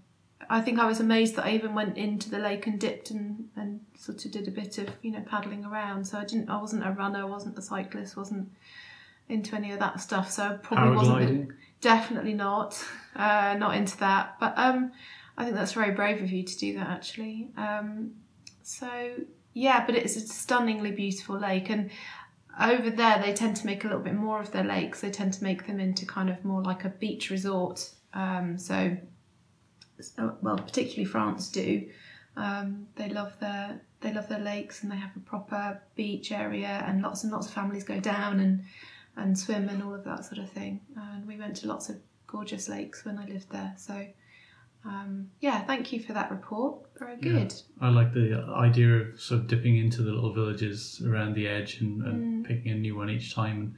I 0.49 0.59
think 0.61 0.79
I 0.79 0.85
was 0.85 0.99
amazed 0.99 1.35
that 1.35 1.45
I 1.45 1.51
even 1.51 1.73
went 1.75 1.95
into 1.95 2.29
the 2.29 2.39
lake 2.39 2.67
and 2.67 2.79
dipped 2.79 3.11
and, 3.11 3.49
and 3.55 3.79
sort 3.95 4.25
of 4.25 4.31
did 4.31 4.47
a 4.47 4.51
bit 4.51 4.79
of 4.79 4.89
you 5.03 5.11
know 5.11 5.21
paddling 5.21 5.63
around. 5.63 6.05
So 6.05 6.17
I 6.17 6.25
didn't. 6.25 6.49
I 6.49 6.59
wasn't 6.59 6.87
a 6.87 6.91
runner. 6.91 7.27
wasn't 7.27 7.57
a 7.57 7.61
cyclist. 7.61 8.17
wasn't 8.17 8.49
into 9.33 9.55
any 9.55 9.71
of 9.71 9.79
that 9.79 9.99
stuff. 9.99 10.31
So 10.31 10.43
I 10.43 10.53
probably 10.53 10.95
wasn't. 10.95 11.51
Definitely 11.81 12.33
not. 12.33 12.81
Uh, 13.15 13.55
not 13.57 13.75
into 13.75 13.97
that. 13.97 14.39
But 14.39 14.53
um, 14.57 14.91
I 15.37 15.43
think 15.43 15.55
that's 15.55 15.73
very 15.73 15.91
brave 15.91 16.21
of 16.21 16.31
you 16.31 16.43
to 16.43 16.57
do 16.57 16.75
that, 16.75 16.87
actually. 16.87 17.49
Um, 17.57 18.11
so 18.61 18.89
yeah, 19.53 19.85
but 19.85 19.95
it's 19.95 20.15
a 20.15 20.21
stunningly 20.21 20.91
beautiful 20.91 21.37
lake, 21.37 21.69
and 21.69 21.91
over 22.59 22.89
there 22.89 23.21
they 23.21 23.33
tend 23.33 23.55
to 23.57 23.65
make 23.65 23.83
a 23.83 23.87
little 23.87 24.01
bit 24.01 24.15
more 24.15 24.39
of 24.39 24.51
their 24.51 24.63
lakes. 24.63 25.01
They 25.01 25.11
tend 25.11 25.33
to 25.33 25.43
make 25.43 25.67
them 25.67 25.79
into 25.79 26.05
kind 26.05 26.29
of 26.29 26.43
more 26.45 26.63
like 26.63 26.85
a 26.85 26.89
beach 26.89 27.29
resort 27.29 27.89
Um, 28.13 28.57
so, 28.57 28.95
so, 29.99 30.37
well, 30.41 30.57
particularly 30.57 31.05
France 31.05 31.49
do. 31.49 31.87
Um, 32.35 32.87
they 32.95 33.09
love 33.09 33.39
their 33.39 33.81
they 34.01 34.13
love 34.13 34.27
their 34.27 34.39
lakes 34.39 34.83
and 34.83 34.91
they 34.91 34.97
have 34.97 35.15
a 35.15 35.19
proper 35.19 35.81
beach 35.95 36.31
area 36.31 36.83
and 36.85 37.01
lots 37.01 37.23
and 37.23 37.31
lots 37.31 37.47
of 37.47 37.53
families 37.53 37.83
go 37.85 37.99
down 37.99 38.39
and 38.39 38.63
and 39.15 39.37
swim 39.37 39.69
and 39.69 39.81
all 39.83 39.93
of 39.93 40.03
that 40.03 40.25
sort 40.25 40.39
of 40.39 40.49
thing. 40.49 40.81
And 40.95 41.27
we 41.27 41.37
went 41.37 41.55
to 41.57 41.67
lots 41.67 41.89
of 41.89 41.97
gorgeous 42.27 42.67
lakes 42.69 43.05
when 43.05 43.17
I 43.19 43.25
lived 43.25 43.49
there. 43.51 43.73
So 43.77 44.05
um, 44.85 45.29
yeah, 45.39 45.61
thank 45.63 45.93
you 45.93 46.01
for 46.01 46.13
that 46.13 46.29
report. 46.31 46.85
Very 46.99 47.15
good. 47.17 47.53
I 47.79 47.89
like 47.89 48.13
the 48.13 48.43
idea 48.55 48.89
of 48.95 49.19
sort 49.19 49.41
of 49.41 49.47
dipping 49.47 49.77
into 49.77 50.01
the 50.01 50.11
little 50.11 50.33
villages 50.33 51.01
around 51.07 51.35
the 51.35 51.47
edge 51.47 51.79
and, 51.81 52.03
and 52.03 52.45
Mm. 52.45 52.47
picking 52.47 52.71
a 52.71 52.75
new 52.75 52.95
one 52.97 53.09
each 53.09 53.33
time. 53.33 53.59
And 53.61 53.75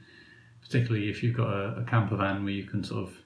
particularly 0.62 1.08
if 1.08 1.22
you've 1.22 1.36
got 1.36 1.48
a, 1.52 1.80
a 1.80 1.84
camper 1.84 2.16
van 2.16 2.42
where 2.42 2.52
you 2.52 2.64
can 2.64 2.82
sort 2.82 3.04
of 3.08 3.16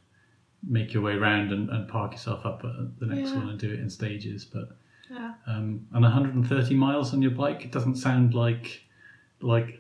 make 0.63 0.93
your 0.93 1.03
way 1.03 1.13
around 1.15 1.53
and, 1.53 1.71
and 1.71 1.89
park 1.89 2.13
yourself 2.13 2.45
up 2.45 2.63
at 2.65 2.99
the 3.01 3.07
next 3.07 3.31
Yeah. 3.31 3.39
one 3.39 3.49
and 3.49 3.59
do 3.59 3.71
it 3.73 3.81
in 3.81 3.89
stages. 3.89 4.45
But 4.45 4.77
Yeah. 5.11 5.35
um, 5.47 5.87
and 5.93 6.03
130 6.03 6.75
miles 6.75 7.15
on 7.15 7.23
your 7.23 7.31
bike, 7.31 7.65
it 7.65 7.73
doesn't 7.73 7.97
sound 7.97 8.35
like 8.35 8.83
like 9.41 9.80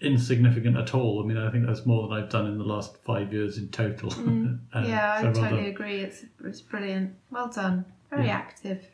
insignificant 0.00 0.76
at 0.76 0.94
all. 0.94 1.22
I 1.22 1.26
mean, 1.26 1.36
I 1.38 1.50
think 1.50 1.66
that's 1.66 1.86
more 1.86 2.06
than 2.08 2.16
I've 2.16 2.28
done 2.30 2.46
in 2.46 2.58
the 2.58 2.64
last 2.64 2.96
five 2.98 3.32
years 3.32 3.58
in 3.58 3.68
total. 3.68 4.10
Mm. 4.10 4.58
Uh, 4.74 4.84
yeah, 4.86 5.12
I 5.14 5.20
so 5.20 5.24
well 5.26 5.34
totally 5.34 5.62
done. 5.62 5.70
agree. 5.70 6.00
It's 6.00 6.24
it's 6.44 6.60
brilliant. 6.60 7.14
Well 7.30 7.48
done. 7.48 7.84
Very 8.10 8.26
Yeah. 8.26 8.34
active. 8.36 8.84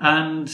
And 0.00 0.52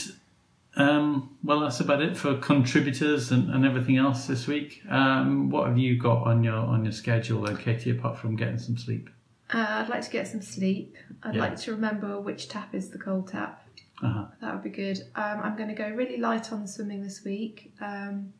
um, 0.75 1.35
well, 1.43 1.61
that's 1.61 1.79
about 1.79 2.01
it 2.01 2.15
for 2.15 2.35
contributors 2.37 3.31
and, 3.31 3.49
and 3.49 3.65
everything 3.65 3.97
else 3.97 4.27
this 4.27 4.45
week. 4.45 4.83
Um, 4.89 5.49
what 5.49 5.67
have 5.67 5.77
you 5.77 5.97
got 5.97 6.23
on 6.27 6.43
your 6.43 6.57
on 6.57 6.83
your 6.83 6.91
schedule, 6.91 7.41
then, 7.43 7.57
Katie? 7.57 7.89
Apart 7.91 8.17
from 8.17 8.35
getting 8.35 8.59
some 8.59 8.77
sleep. 8.77 9.09
Uh, 9.51 9.65
I'd 9.69 9.89
like 9.89 10.01
to 10.03 10.11
get 10.11 10.27
some 10.27 10.41
sleep. 10.41 10.95
I'd 11.23 11.35
Yeah. 11.35 11.41
like 11.41 11.57
to 11.61 11.71
remember 11.71 12.19
which 12.19 12.49
tap 12.49 12.75
is 12.75 12.89
the 12.89 12.97
cold 12.99 13.29
tap. 13.29 13.63
Uh-huh. 14.03 14.25
That 14.41 14.53
would 14.53 14.63
be 14.63 14.69
good. 14.69 14.99
Um, 15.15 15.39
I'm 15.41 15.55
going 15.55 15.69
to 15.69 15.75
go 15.75 15.89
really 15.89 16.17
light 16.17 16.51
on 16.51 16.67
swimming 16.67 17.01
this 17.01 17.23
week 17.23 17.71
um, 17.81 18.31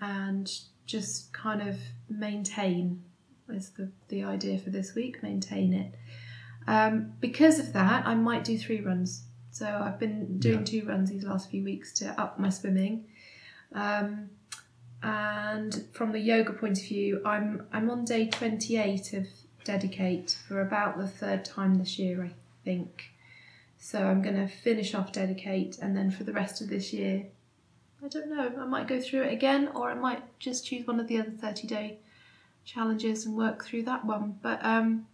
and 0.00 0.50
just 0.86 1.32
kind 1.32 1.66
of 1.68 1.76
maintain 2.08 3.02
is 3.48 3.70
the, 3.70 3.90
the 4.08 4.22
idea 4.24 4.58
for 4.58 4.70
this 4.70 4.94
week, 4.94 5.22
maintain 5.22 5.72
it. 5.74 5.94
Um, 6.66 7.12
because 7.20 7.58
of 7.58 7.72
that, 7.72 8.06
I 8.06 8.14
might 8.14 8.44
do 8.44 8.56
three 8.58 8.80
runs. 8.80 9.24
So 9.50 9.66
I've 9.66 9.98
been 9.98 10.38
doing 10.38 10.60
Yeah. 10.60 10.64
two 10.64 10.84
runs 10.86 11.10
these 11.10 11.24
last 11.24 11.50
few 11.50 11.64
weeks 11.64 11.92
to 11.94 12.18
up 12.20 12.38
my 12.38 12.48
swimming. 12.50 13.06
Um, 13.72 14.30
and 15.02 15.84
from 15.92 16.12
the 16.12 16.18
yoga 16.20 16.52
point 16.52 16.78
of 16.78 16.84
view, 16.84 17.22
I'm 17.24 17.66
I'm 17.72 17.90
on 17.90 18.04
day 18.04 18.26
28 18.28 19.14
of 19.14 19.26
Dedicate 19.64 20.36
for 20.46 20.60
about 20.60 20.98
the 20.98 21.08
third 21.08 21.44
time 21.44 21.74
this 21.76 21.98
year, 21.98 22.22
I 22.24 22.30
think. 22.64 23.10
So 23.78 24.04
I'm 24.06 24.20
going 24.22 24.36
to 24.36 24.46
finish 24.46 24.94
off 24.94 25.12
Dedicate, 25.12 25.78
and 25.80 25.96
then 25.96 26.10
for 26.10 26.24
the 26.24 26.32
rest 26.32 26.60
of 26.60 26.68
this 26.68 26.92
year, 26.92 27.26
I 28.02 28.08
don't 28.08 28.30
know. 28.30 28.52
I 28.58 28.64
might 28.64 28.88
go 28.88 29.00
through 29.00 29.22
it 29.22 29.32
again, 29.32 29.68
or 29.74 29.90
I 29.90 29.94
might 29.94 30.22
just 30.38 30.66
choose 30.66 30.86
one 30.86 31.00
of 31.00 31.08
the 31.08 31.18
other 31.18 31.30
30 31.30 31.66
day 31.66 31.98
challenges 32.64 33.26
and 33.26 33.36
work 33.36 33.64
through 33.64 33.82
that 33.84 34.04
one. 34.04 34.38
But 34.42 34.64
um, 34.64 35.06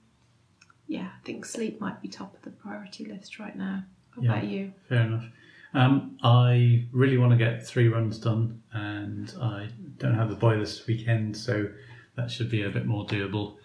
yeah, 0.87 1.09
I 1.20 1.24
think 1.24 1.45
sleep 1.45 1.80
might 1.80 2.01
be 2.01 2.09
top 2.09 2.34
of 2.34 2.43
the 2.43 2.51
priority 2.51 3.05
list 3.05 3.39
right 3.39 3.57
now. 3.57 3.84
What 4.14 4.24
Yeah. 4.24 4.32
about 4.32 4.45
you? 4.49 4.72
Fair 4.89 5.03
enough. 5.03 5.26
Um, 5.74 6.16
I 6.22 6.87
really 6.93 7.18
want 7.18 7.32
to 7.32 7.37
get 7.37 7.66
three 7.66 7.89
runs 7.89 8.18
done, 8.18 8.62
and 8.72 9.32
I 9.41 9.68
don't 9.99 10.14
have 10.14 10.30
the 10.30 10.37
boy 10.37 10.59
this 10.59 10.87
weekend, 10.87 11.37
so 11.37 11.68
that 12.14 12.30
should 12.30 12.51
be 12.51 12.62
a 12.62 12.70
bit 12.70 12.87
more 12.87 13.05
doable. 13.05 13.57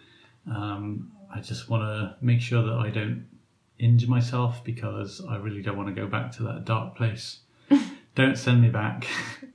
Um, 0.50 1.12
I 1.34 1.40
just 1.40 1.70
want 1.70 1.84
to 1.84 2.18
make 2.20 2.42
sure 2.42 2.64
that 2.64 2.74
I 2.74 2.90
don't 2.90 3.28
injure 3.80 4.10
myself 4.10 4.64
because 4.64 5.24
I 5.30 5.38
really 5.38 5.62
don't 5.62 5.78
want 5.78 5.88
to 5.88 5.96
go 5.96 6.08
back 6.08 6.32
to 6.34 6.44
that 6.44 6.66
dark 6.66 6.96
place. 6.96 7.41
Don't 8.16 8.38
send 8.38 8.62
me 8.62 8.70
back. 8.70 9.08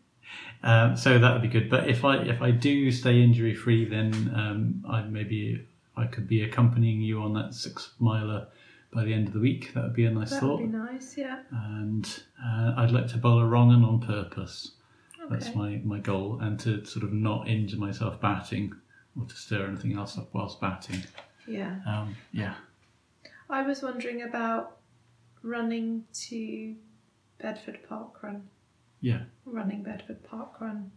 um, 0.63 0.97
so 0.97 1.19
that 1.19 1.33
would 1.33 1.43
be 1.43 1.49
good. 1.49 1.69
But 1.71 1.89
if 1.89 2.05
I 2.05 2.17
if 2.19 2.43
I 2.43 2.51
do 2.51 2.91
stay 2.91 3.23
injury 3.23 3.55
free, 3.55 3.85
then 3.85 4.13
um, 4.35 4.85
I 4.89 5.03
maybe 5.03 5.67
I 5.97 6.07
could 6.07 6.29
be 6.29 6.43
accompanying 6.43 7.01
you 7.01 7.21
on 7.21 7.35
that 7.35 7.55
six 7.55 7.93
miler 7.99 8.49
by 8.93 9.05
the 9.05 9.13
end 9.13 9.29
of 9.29 9.35
the 9.35 9.41
week. 9.41 9.73
That 9.75 9.85
would 9.85 9.95
be 9.95 10.07
a 10.07 10.11
nice 10.11 10.31
thought. 10.31 10.59
That'd 10.59 10.73
be 10.73 10.79
nice, 10.79 11.17
yeah. 11.17 11.41
and 11.51 12.23
uh, 12.43 12.75
I'd 12.77 12.91
like 12.91 13.09
to 13.09 13.19
bowl 13.19 13.39
a 13.41 13.47
wrong 13.47 13.73
un 13.73 13.85
on 13.85 14.01
purpose. 14.01 14.73
Okay. 15.23 15.35
That's 15.35 15.55
my, 15.57 15.81
my 15.85 15.99
goal, 15.99 16.39
and 16.41 16.59
to 16.61 16.85
sort 16.85 17.05
of 17.05 17.13
not 17.13 17.49
injure 17.49 17.79
myself 17.79 18.21
batting 18.21 18.73
or 19.19 19.27
to 19.27 19.35
stir 19.35 19.67
anything 19.67 19.97
else 19.97 20.17
up 20.19 20.29
whilst 20.33 20.61
batting. 20.61 21.03
Yeah. 21.49 21.77
Um, 21.87 22.17
yeah, 22.33 22.55
I 23.49 23.63
was 23.63 23.83
wondering 23.83 24.23
about 24.23 24.79
running 25.43 26.05
to 26.29 26.75
Bedford 27.39 27.81
Park 27.89 28.23
Run, 28.23 28.49
yeah, 29.01 29.23
running 29.45 29.83
Bedford 29.83 30.23
Park 30.25 30.61
Run, 30.61 30.91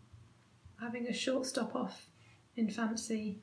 having 0.79 1.07
a 1.07 1.13
short 1.13 1.45
stop 1.45 1.75
off 1.75 2.07
in 2.55 2.69
Fancy, 2.69 3.39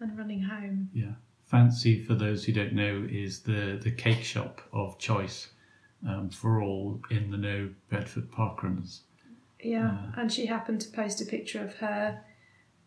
and 0.00 0.16
running 0.16 0.42
home. 0.42 0.90
yeah. 0.92 1.12
Fancy, 1.44 2.00
for 2.00 2.14
those 2.14 2.44
who 2.44 2.52
don't 2.52 2.72
know, 2.72 3.04
is 3.10 3.40
the, 3.40 3.76
the 3.82 3.90
cake 3.90 4.22
shop 4.22 4.60
of 4.72 4.96
choice 5.00 5.48
um, 6.08 6.30
for 6.30 6.62
all 6.62 7.00
in 7.10 7.32
the 7.32 7.36
know 7.36 7.70
Bedford 7.90 8.30
park 8.30 8.62
runs. 8.62 9.02
Yeah, 9.62 9.98
and 10.16 10.32
she 10.32 10.46
happened 10.46 10.80
to 10.82 10.90
post 10.90 11.20
a 11.20 11.24
picture 11.24 11.62
of 11.62 11.74
her 11.76 12.22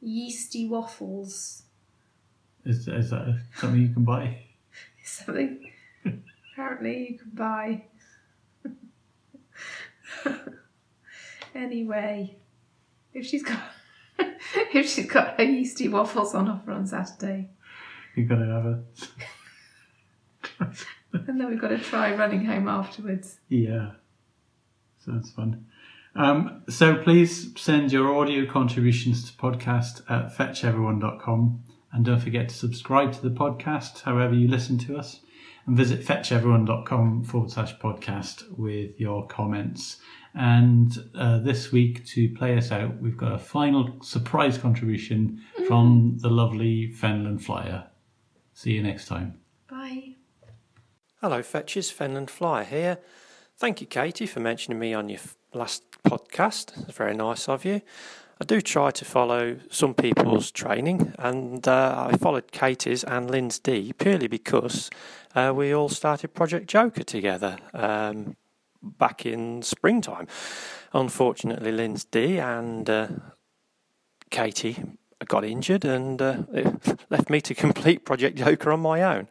yeasty 0.01 0.67
waffles. 0.67 1.63
Is, 2.65 2.87
is 2.87 3.09
that 3.09 3.41
something 3.57 3.81
you 3.81 3.89
can 3.89 4.05
buy? 4.05 4.37
Something 5.03 5.69
apparently 6.53 7.09
you 7.11 7.19
can 7.19 7.31
buy. 7.33 7.83
anyway, 11.55 12.35
if 13.13 13.25
she's 13.25 13.43
got 13.43 13.59
if 14.73 14.89
she's 14.89 15.09
got 15.09 15.37
her 15.37 15.43
yeasty 15.43 15.87
waffles 15.87 16.35
on 16.35 16.49
offer 16.49 16.71
on 16.71 16.85
Saturday, 16.85 17.49
You've 18.15 18.29
got 18.29 18.35
to 18.35 18.45
have 18.45 18.65
a 18.65 18.83
and 21.27 21.39
then 21.39 21.49
we've 21.49 21.61
got 21.61 21.69
to 21.69 21.79
try 21.79 22.15
running 22.15 22.45
home 22.45 22.67
afterwards. 22.67 23.39
Yeah, 23.49 23.91
sounds 24.99 25.31
fun. 25.31 25.65
Um, 26.15 26.63
so 26.69 26.95
please 26.95 27.59
send 27.59 27.91
your 27.91 28.15
audio 28.15 28.45
contributions 28.45 29.31
to 29.31 29.37
podcast 29.37 30.03
at 30.09 30.35
fetcheveryone.com 30.35 31.63
and 31.91 32.05
don't 32.05 32.19
forget 32.19 32.49
to 32.49 32.55
subscribe 32.55 33.13
to 33.13 33.21
the 33.21 33.31
podcast 33.31 34.01
however 34.01 34.35
you 34.35 34.47
listen 34.47 34.77
to 34.79 34.95
us 34.95 35.21
and 35.65 35.77
visit 35.77 36.05
fetcheveryone.com 36.05 37.23
forward 37.23 37.51
slash 37.51 37.77
podcast 37.77 38.57
with 38.57 38.99
your 38.99 39.27
comments. 39.27 39.97
And 40.35 40.91
uh, 41.15 41.39
this 41.39 41.71
week, 41.71 42.05
to 42.07 42.29
play 42.29 42.57
us 42.57 42.71
out, 42.71 42.99
we've 42.99 43.17
got 43.17 43.33
a 43.33 43.37
final 43.37 44.01
surprise 44.01 44.57
contribution 44.57 45.41
from 45.67 46.17
the 46.19 46.29
lovely 46.29 46.91
Fenland 46.91 47.41
Flyer. 47.41 47.85
See 48.53 48.71
you 48.71 48.81
next 48.83 49.07
time. 49.07 49.39
Bye. 49.69 50.15
Hello, 51.21 51.41
Fetches, 51.43 51.91
Fenland 51.91 52.29
Flyer 52.29 52.63
here. 52.63 52.99
Thank 53.57 53.79
you, 53.79 53.87
Katie, 53.87 54.25
for 54.25 54.39
mentioning 54.39 54.79
me 54.79 54.93
on 54.93 55.07
your 55.09 55.19
f- 55.19 55.37
last 55.53 55.83
podcast. 56.03 56.87
It's 56.87 56.97
very 56.97 57.13
nice 57.15 57.47
of 57.47 57.63
you. 57.63 57.81
I 58.43 58.45
do 58.45 58.59
try 58.59 58.91
to 58.91 59.05
follow 59.05 59.57
some 59.69 59.93
people's 59.93 60.51
training, 60.51 61.13
and 61.17 61.65
uh, 61.65 62.09
I 62.11 62.17
followed 62.17 62.51
Katie's 62.51 63.05
and 63.05 63.31
Lynn's 63.31 63.57
D 63.57 63.93
purely 63.93 64.27
because 64.27 64.89
uh, 65.33 65.53
we 65.55 65.73
all 65.73 65.87
started 65.87 66.33
Project 66.33 66.67
Joker 66.67 67.03
together 67.03 67.57
um, 67.73 68.35
back 68.81 69.25
in 69.25 69.61
springtime. 69.61 70.27
Unfortunately, 70.91 71.71
Lynn's 71.71 72.03
D 72.03 72.37
and 72.37 72.89
uh, 72.89 73.07
Katie 74.29 74.75
got 75.25 75.45
injured 75.45 75.85
and 75.85 76.21
uh, 76.21 76.43
left 77.09 77.29
me 77.29 77.39
to 77.39 77.55
complete 77.55 78.03
Project 78.03 78.37
Joker 78.37 78.73
on 78.73 78.81
my 78.81 79.03
own. 79.03 79.29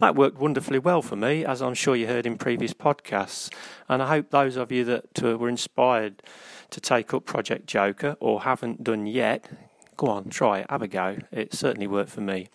That 0.00 0.16
worked 0.16 0.38
wonderfully 0.38 0.80
well 0.80 1.00
for 1.00 1.16
me, 1.16 1.46
as 1.46 1.62
I'm 1.62 1.72
sure 1.72 1.96
you 1.96 2.06
heard 2.06 2.26
in 2.26 2.36
previous 2.36 2.74
podcasts. 2.74 3.50
And 3.88 4.02
I 4.02 4.08
hope 4.08 4.28
those 4.28 4.56
of 4.56 4.70
you 4.70 4.84
that 4.84 5.24
uh, 5.24 5.38
were 5.38 5.48
inspired 5.48 6.22
to 6.70 6.80
take 6.80 7.12
up 7.14 7.24
Project 7.24 7.66
Joker 7.66 8.16
or 8.20 8.42
haven't 8.42 8.84
done 8.84 9.06
yet, 9.06 9.48
go 9.96 10.08
on, 10.08 10.30
try 10.30 10.60
it, 10.60 10.66
have 10.70 10.82
a 10.82 10.88
go. 10.88 11.18
It 11.30 11.54
certainly 11.54 11.86
worked 11.86 12.10
for 12.10 12.20
me. 12.20 12.48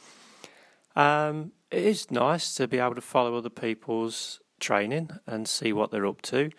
Um, 0.95 1.51
it 1.71 1.83
is 1.83 2.09
nice 2.09 2.55
to 2.55 2.67
be 2.67 2.79
able 2.79 2.95
to 2.95 3.01
follow 3.01 3.35
other 3.35 3.49
people's 3.49 4.39
training 4.59 5.11
and 5.27 5.47
see 5.47 5.73
what 5.73 5.91
they're 5.91 6.05
up 6.05 6.21
to. 6.23 6.51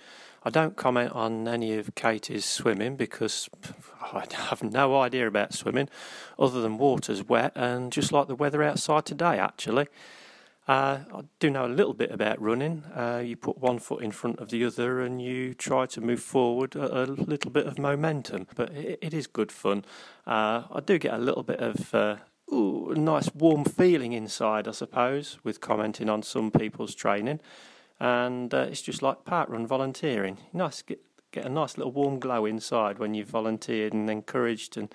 I 0.45 0.51
don't 0.51 0.77
comment 0.77 1.11
on 1.13 1.49
any 1.49 1.77
of 1.77 1.95
Katie's 1.97 2.45
swimming 2.45 2.95
because 2.95 3.49
I 4.01 4.27
have 4.33 4.63
no 4.63 5.01
idea 5.01 5.27
about 5.27 5.55
swimming 5.55 5.89
other 6.39 6.61
than 6.61 6.79
water's 6.79 7.25
wet 7.25 7.51
and 7.57 7.91
just 7.91 8.13
like 8.13 8.29
the 8.29 8.37
weather 8.37 8.63
outside 8.63 9.07
today, 9.07 9.39
actually. 9.39 9.89
Uh, 10.67 10.99
I 11.15 11.21
do 11.39 11.49
know 11.49 11.65
a 11.65 11.69
little 11.69 11.95
bit 11.95 12.11
about 12.11 12.41
running. 12.41 12.83
Uh, 12.95 13.23
you 13.25 13.37
put 13.37 13.59
one 13.59 13.79
foot 13.79 14.03
in 14.03 14.11
front 14.11 14.41
of 14.41 14.49
the 14.49 14.65
other 14.65 15.01
and 15.01 15.23
you 15.23 15.55
try 15.55 15.87
to 15.87 16.01
move 16.01 16.21
forward 16.21 16.75
a, 16.75 17.07
little 17.07 17.53
bit 17.53 17.67
of 17.67 17.79
momentum, 17.79 18.49
but 18.57 18.71
it, 18.73 18.99
it 19.01 19.15
is 19.15 19.29
good 19.29 19.53
fun. 19.53 19.85
Uh, 20.27 20.65
I 20.73 20.81
do 20.85 20.99
get 20.99 21.15
a 21.15 21.19
little 21.19 21.45
bit 21.45 21.61
of 21.61 21.95
uh, 21.95 22.17
ooh, 22.53 22.91
a 22.91 22.99
nice 22.99 23.33
warm 23.33 23.65
feeling 23.65 24.13
inside, 24.13 24.67
I 24.67 24.73
suppose, 24.73 25.39
with 25.45 25.61
commenting 25.61 26.09
on 26.09 26.25
some 26.25 26.51
people's 26.51 26.97
training. 26.97 27.39
And 28.01 28.53
uh, 28.53 28.67
it's 28.69 28.83
just 28.83 29.03
like 29.03 29.25
parkrun 29.25 29.67
volunteering. 29.69 30.39
Nice, 30.53 30.83
get, 30.83 31.01
get 31.31 31.45
a 31.45 31.49
nice 31.49 31.79
little 31.79 31.93
warm 31.93 32.19
glow 32.19 32.45
inside 32.45 32.99
when 32.99 33.15
you've 33.15 33.29
volunteered 33.29 33.93
and 33.93 34.11
encouraged 34.11 34.77
and 34.77 34.93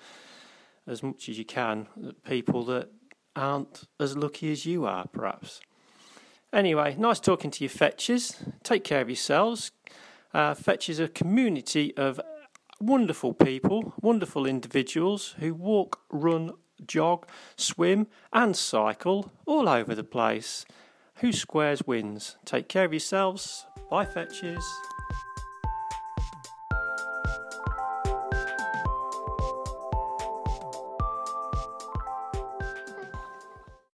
as 0.86 1.02
much 1.02 1.28
as 1.28 1.38
you 1.38 1.44
can 1.44 1.86
people 2.24 2.64
that 2.64 2.90
aren't 3.36 3.84
as 3.98 4.16
lucky 4.16 4.52
as 4.52 4.66
you 4.66 4.84
are, 4.84 5.06
perhaps. 5.08 5.60
Anyway, 6.52 6.94
nice 6.98 7.18
talking 7.18 7.50
to 7.50 7.64
you, 7.64 7.68
Fetches. 7.68 8.36
Take 8.62 8.84
care 8.84 9.00
of 9.00 9.08
yourselves. 9.08 9.72
Uh, 10.34 10.54
Fetch 10.54 10.88
a 10.88 11.08
community 11.08 11.96
of 11.96 12.20
wonderful 12.80 13.32
people, 13.32 13.94
wonderful 14.00 14.46
individuals 14.46 15.34
who 15.38 15.54
walk, 15.54 16.00
run, 16.10 16.52
jog, 16.86 17.26
swim, 17.56 18.06
and 18.32 18.56
cycle 18.56 19.30
all 19.46 19.68
over 19.68 19.94
the 19.94 20.04
place. 20.04 20.64
Who 21.16 21.32
squares 21.32 21.86
wins. 21.86 22.36
Take 22.44 22.68
care 22.68 22.84
of 22.84 22.92
yourselves. 22.92 23.66
Bye, 23.90 24.06
Fetches. 24.06 24.64